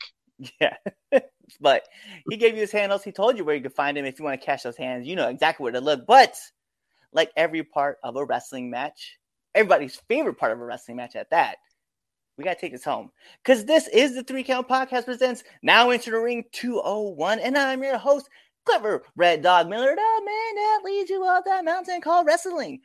yeah. 0.60 0.76
but 1.62 1.84
he 2.30 2.38
gave 2.38 2.56
you 2.56 2.62
his 2.62 2.72
handles. 2.72 3.04
He 3.04 3.12
told 3.12 3.38
you 3.38 3.46
where 3.46 3.56
you 3.56 3.62
could 3.62 3.74
find 3.74 3.98
him 3.98 4.06
if 4.06 4.20
you 4.20 4.26
want 4.26 4.40
to 4.40 4.46
catch 4.46 4.64
those 4.64 4.78
hands. 4.78 5.08
You 5.08 5.16
know 5.16 5.30
exactly 5.30 5.64
where 5.64 5.74
to 5.74 5.82
look. 5.82 6.06
But 6.06 6.36
like 7.14 7.32
every 7.36 7.64
part 7.64 7.98
of 8.04 8.16
a 8.16 8.26
wrestling 8.26 8.70
match, 8.70 9.18
everybody's 9.54 9.96
favorite 10.08 10.38
part 10.38 10.52
of 10.52 10.60
a 10.60 10.66
wrestling 10.66 10.98
match 10.98 11.16
at 11.16 11.30
that, 11.30 11.58
we 12.38 12.44
got 12.44 12.56
to 12.56 12.60
take 12.60 12.74
this 12.74 12.84
home. 12.84 13.12
Because 13.44 13.66
this 13.66 13.88
is 13.88 14.16
the 14.16 14.24
Three 14.24 14.44
Count 14.44 14.68
Podcast 14.68 15.06
presents 15.06 15.44
Now 15.62 15.92
Into 15.92 16.12
the 16.12 16.20
Ring 16.20 16.44
201. 16.52 17.40
And 17.40 17.58
I'm 17.58 17.82
your 17.82 17.98
host, 17.98 18.30
Clifford 18.66 19.04
Red 19.16 19.42
Dog 19.42 19.70
Miller, 19.70 19.96
the 19.96 20.22
man 20.26 20.56
that 20.56 20.82
leads 20.84 21.10
you 21.10 21.24
up 21.26 21.46
that 21.46 21.66
mountain 21.66 22.02
called 22.02 22.28
wrestling. 22.28 22.82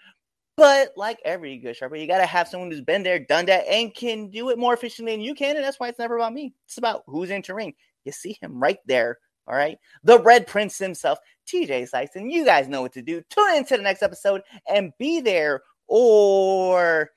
But 0.56 0.92
like 0.96 1.18
every 1.24 1.56
good 1.56 1.76
sherpa, 1.76 1.98
you 1.98 2.06
got 2.06 2.18
to 2.18 2.26
have 2.26 2.46
someone 2.46 2.70
who's 2.70 2.82
been 2.82 3.02
there, 3.02 3.18
done 3.18 3.46
that, 3.46 3.66
and 3.66 3.94
can 3.94 4.28
do 4.30 4.50
it 4.50 4.58
more 4.58 4.74
efficiently 4.74 5.12
than 5.12 5.22
you 5.22 5.34
can. 5.34 5.56
And 5.56 5.64
that's 5.64 5.80
why 5.80 5.88
it's 5.88 5.98
never 5.98 6.16
about 6.16 6.34
me. 6.34 6.52
It's 6.66 6.76
about 6.76 7.02
who's 7.06 7.30
entering. 7.30 7.72
You 8.04 8.12
see 8.12 8.36
him 8.40 8.60
right 8.60 8.78
there. 8.86 9.18
All 9.46 9.56
right. 9.56 9.78
The 10.04 10.20
Red 10.20 10.46
Prince 10.46 10.76
himself, 10.78 11.18
TJay 11.46 11.88
Sykes. 11.88 12.16
And 12.16 12.30
you 12.30 12.44
guys 12.44 12.68
know 12.68 12.82
what 12.82 12.92
to 12.92 13.02
do. 13.02 13.22
Tune 13.30 13.54
into 13.54 13.76
the 13.76 13.82
next 13.82 14.02
episode 14.02 14.42
and 14.68 14.92
be 14.98 15.20
there. 15.20 15.62
Or 15.88 17.10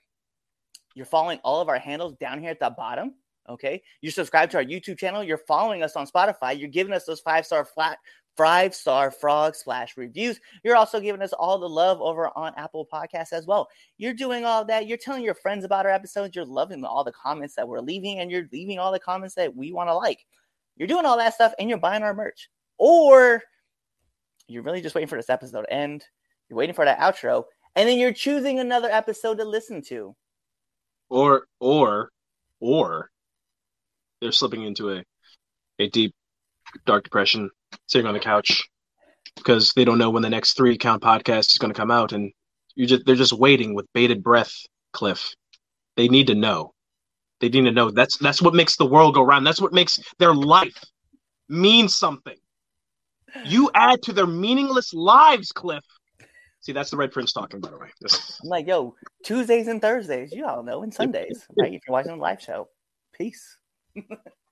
you're 0.96 1.06
following 1.06 1.40
all 1.44 1.62
of 1.62 1.70
our 1.70 1.80
handles 1.80 2.16
down 2.16 2.40
here 2.40 2.50
at 2.50 2.60
the 2.60 2.70
bottom. 2.70 3.16
Okay. 3.50 3.84
You 4.02 4.10
subscribe 4.10 4.50
to 4.52 4.58
our 4.58 4.64
YouTube 4.64 4.98
channel. 4.98 5.24
You're 5.24 5.38
following 5.38 5.84
us 5.84 5.96
on 5.96 6.08
Spotify. 6.08 6.58
You're 6.58 6.70
giving 6.70 6.94
us 6.94 7.04
those 7.04 7.20
five 7.20 7.46
star 7.46 7.66
flat 7.66 7.98
five 8.38 8.74
star 8.74 9.12
frog 9.12 9.56
splash 9.56 9.98
reviews. 9.98 10.40
You're 10.64 10.76
also 10.76 11.00
giving 11.00 11.22
us 11.22 11.34
all 11.34 11.60
the 11.60 11.70
love 11.70 12.02
over 12.02 12.30
on 12.36 12.54
Apple 12.58 12.88
Podcasts 12.92 13.34
as 13.34 13.46
well. 13.46 13.70
You're 13.98 14.14
doing 14.14 14.46
all 14.46 14.66
that. 14.66 14.88
You're 14.88 14.98
telling 14.98 15.24
your 15.24 15.36
friends 15.36 15.64
about 15.64 15.86
our 15.86 15.92
episodes. 15.92 16.36
You're 16.36 16.46
loving 16.46 16.84
all 16.84 17.04
the 17.04 17.12
comments 17.12 17.56
that 17.56 17.68
we're 17.68 17.82
leaving, 17.82 18.20
and 18.20 18.32
you're 18.32 18.48
leaving 18.52 18.80
all 18.80 18.92
the 18.92 19.00
comments 19.00 19.36
that 19.36 19.56
we 19.56 19.72
want 19.72 19.90
to 19.90 19.96
like. 19.96 20.26
You're 20.76 20.88
doing 20.88 21.06
all 21.06 21.18
that 21.18 21.36
stuff, 21.36 21.54
and 21.60 21.70
you're 21.70 21.78
buying 21.78 22.04
our 22.04 22.14
merch. 22.14 22.50
Or 22.78 23.44
you're 24.48 24.64
really 24.64 24.82
just 24.82 24.96
waiting 24.96 25.08
for 25.08 25.18
this 25.18 25.30
episode 25.30 25.62
to 25.62 25.74
end. 25.74 26.06
You're 26.50 26.58
waiting 26.58 26.76
for 26.76 26.86
that 26.86 27.00
outro, 27.00 27.46
and 27.76 27.88
then 27.88 27.98
you're 27.98 28.14
choosing 28.14 28.60
another 28.60 28.90
episode 28.90 29.38
to 29.38 29.46
listen 29.46 29.82
to. 29.84 30.16
Or 31.10 31.46
or 31.60 32.10
or 32.60 33.12
they're 34.20 34.32
slipping 34.32 34.64
into 34.64 34.92
a 34.92 35.04
a 35.80 35.90
deep 35.90 36.16
dark 36.86 37.04
depression, 37.04 37.50
sitting 37.88 38.08
on 38.08 38.14
the 38.14 38.20
couch 38.20 38.64
because 39.36 39.72
they 39.76 39.86
don't 39.86 39.98
know 39.98 40.10
when 40.10 40.24
the 40.24 40.30
next 40.30 40.54
three 40.54 40.78
count 40.78 41.02
podcast 41.02 41.52
is 41.52 41.58
going 41.58 41.74
to 41.74 41.80
come 41.80 41.92
out, 41.92 42.12
and 42.12 42.32
you 42.76 42.86
just 42.86 43.06
they're 43.06 43.16
just 43.16 43.34
waiting 43.34 43.74
with 43.74 43.86
bated 43.94 44.24
breath. 44.24 44.54
Cliff, 44.92 45.34
they 45.98 46.08
need 46.08 46.28
to 46.28 46.36
know. 46.36 46.74
They 47.40 47.50
need 47.50 47.64
to 47.66 47.72
know. 47.72 47.92
That's 47.92 48.18
that's 48.18 48.42
what 48.42 48.54
makes 48.54 48.78
the 48.78 48.86
world 48.86 49.16
go 49.16 49.24
round. 49.24 49.46
That's 49.46 49.62
what 49.62 49.74
makes 49.74 50.00
their 50.20 50.34
life 50.34 50.78
mean 51.50 51.88
something. 51.90 52.38
You 53.46 53.72
add 53.74 54.02
to 54.04 54.14
their 54.14 54.28
meaningless 54.28 54.94
lives, 54.94 55.52
Cliff. 55.52 55.84
See, 56.62 56.72
that's 56.72 56.92
the 56.92 56.98
Red 56.98 57.12
Prince 57.12 57.34
talking, 57.34 57.60
by 57.60 57.72
the 57.72 57.78
way. 57.78 57.88
This- 58.00 58.40
I'm 58.42 58.50
like, 58.50 58.68
yo, 58.68 58.96
Tuesdays 59.26 59.68
and 59.68 59.82
Thursdays, 59.82 60.32
you 60.32 60.46
all 60.46 60.64
know, 60.64 60.84
and 60.84 60.94
Sundays, 60.94 61.46
right? 61.60 61.74
If 61.74 61.82
you're 61.88 61.94
watching 61.94 62.14
the 62.14 62.18
live 62.22 62.42
show. 62.42 62.70
Peace. 63.14 63.58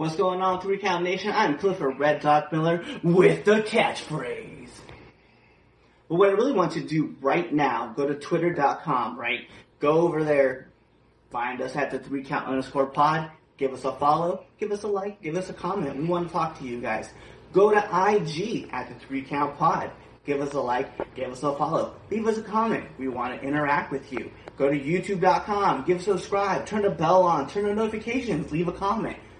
What's 0.00 0.16
going 0.16 0.40
on, 0.40 0.62
Three 0.62 0.78
Count 0.78 1.04
Nation? 1.04 1.30
I'm 1.30 1.58
Clifford 1.58 1.98
Red 1.98 2.22
Dog 2.22 2.50
Miller 2.52 2.82
with 3.02 3.44
the 3.44 3.56
catchphrase. 3.56 4.70
But 6.08 6.14
what 6.14 6.30
I 6.30 6.32
really 6.32 6.54
want 6.54 6.74
you 6.74 6.80
to 6.80 6.88
do 6.88 7.16
right 7.20 7.52
now, 7.52 7.92
go 7.94 8.06
to 8.06 8.14
twitter.com, 8.14 9.18
right? 9.18 9.40
Go 9.78 10.00
over 10.00 10.24
there, 10.24 10.70
find 11.30 11.60
us 11.60 11.76
at 11.76 11.90
the 11.90 11.98
three 11.98 12.24
count 12.24 12.46
underscore 12.46 12.86
pod, 12.86 13.30
give 13.58 13.74
us 13.74 13.84
a 13.84 13.92
follow, 13.92 14.46
give 14.58 14.72
us 14.72 14.84
a 14.84 14.88
like, 14.88 15.20
give 15.20 15.36
us 15.36 15.50
a 15.50 15.52
comment. 15.52 15.98
We 15.98 16.04
want 16.04 16.28
to 16.28 16.32
talk 16.32 16.58
to 16.60 16.64
you 16.64 16.80
guys. 16.80 17.10
Go 17.52 17.70
to 17.70 17.76
IG 17.76 18.70
at 18.72 18.88
the 18.88 18.94
three 19.06 19.20
count 19.20 19.58
pod. 19.58 19.90
Give 20.24 20.40
us 20.40 20.54
a 20.54 20.60
like, 20.60 21.14
give 21.14 21.30
us 21.30 21.42
a 21.42 21.54
follow, 21.56 21.94
leave 22.10 22.26
us 22.26 22.38
a 22.38 22.42
comment. 22.42 22.86
We 22.98 23.08
want 23.08 23.38
to 23.38 23.46
interact 23.46 23.92
with 23.92 24.10
you. 24.10 24.30
Go 24.56 24.70
to 24.70 24.80
youtube.com, 24.80 25.84
give 25.84 26.00
subscribe, 26.00 26.64
turn 26.64 26.82
the 26.82 26.90
bell 26.90 27.22
on, 27.24 27.50
turn 27.50 27.64
the 27.64 27.74
notifications, 27.74 28.50
leave 28.50 28.68
a 28.68 28.72
comment. 28.72 29.18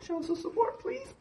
show 0.00 0.18
us 0.18 0.26
some 0.26 0.36
support, 0.36 0.78
please. 0.80 1.14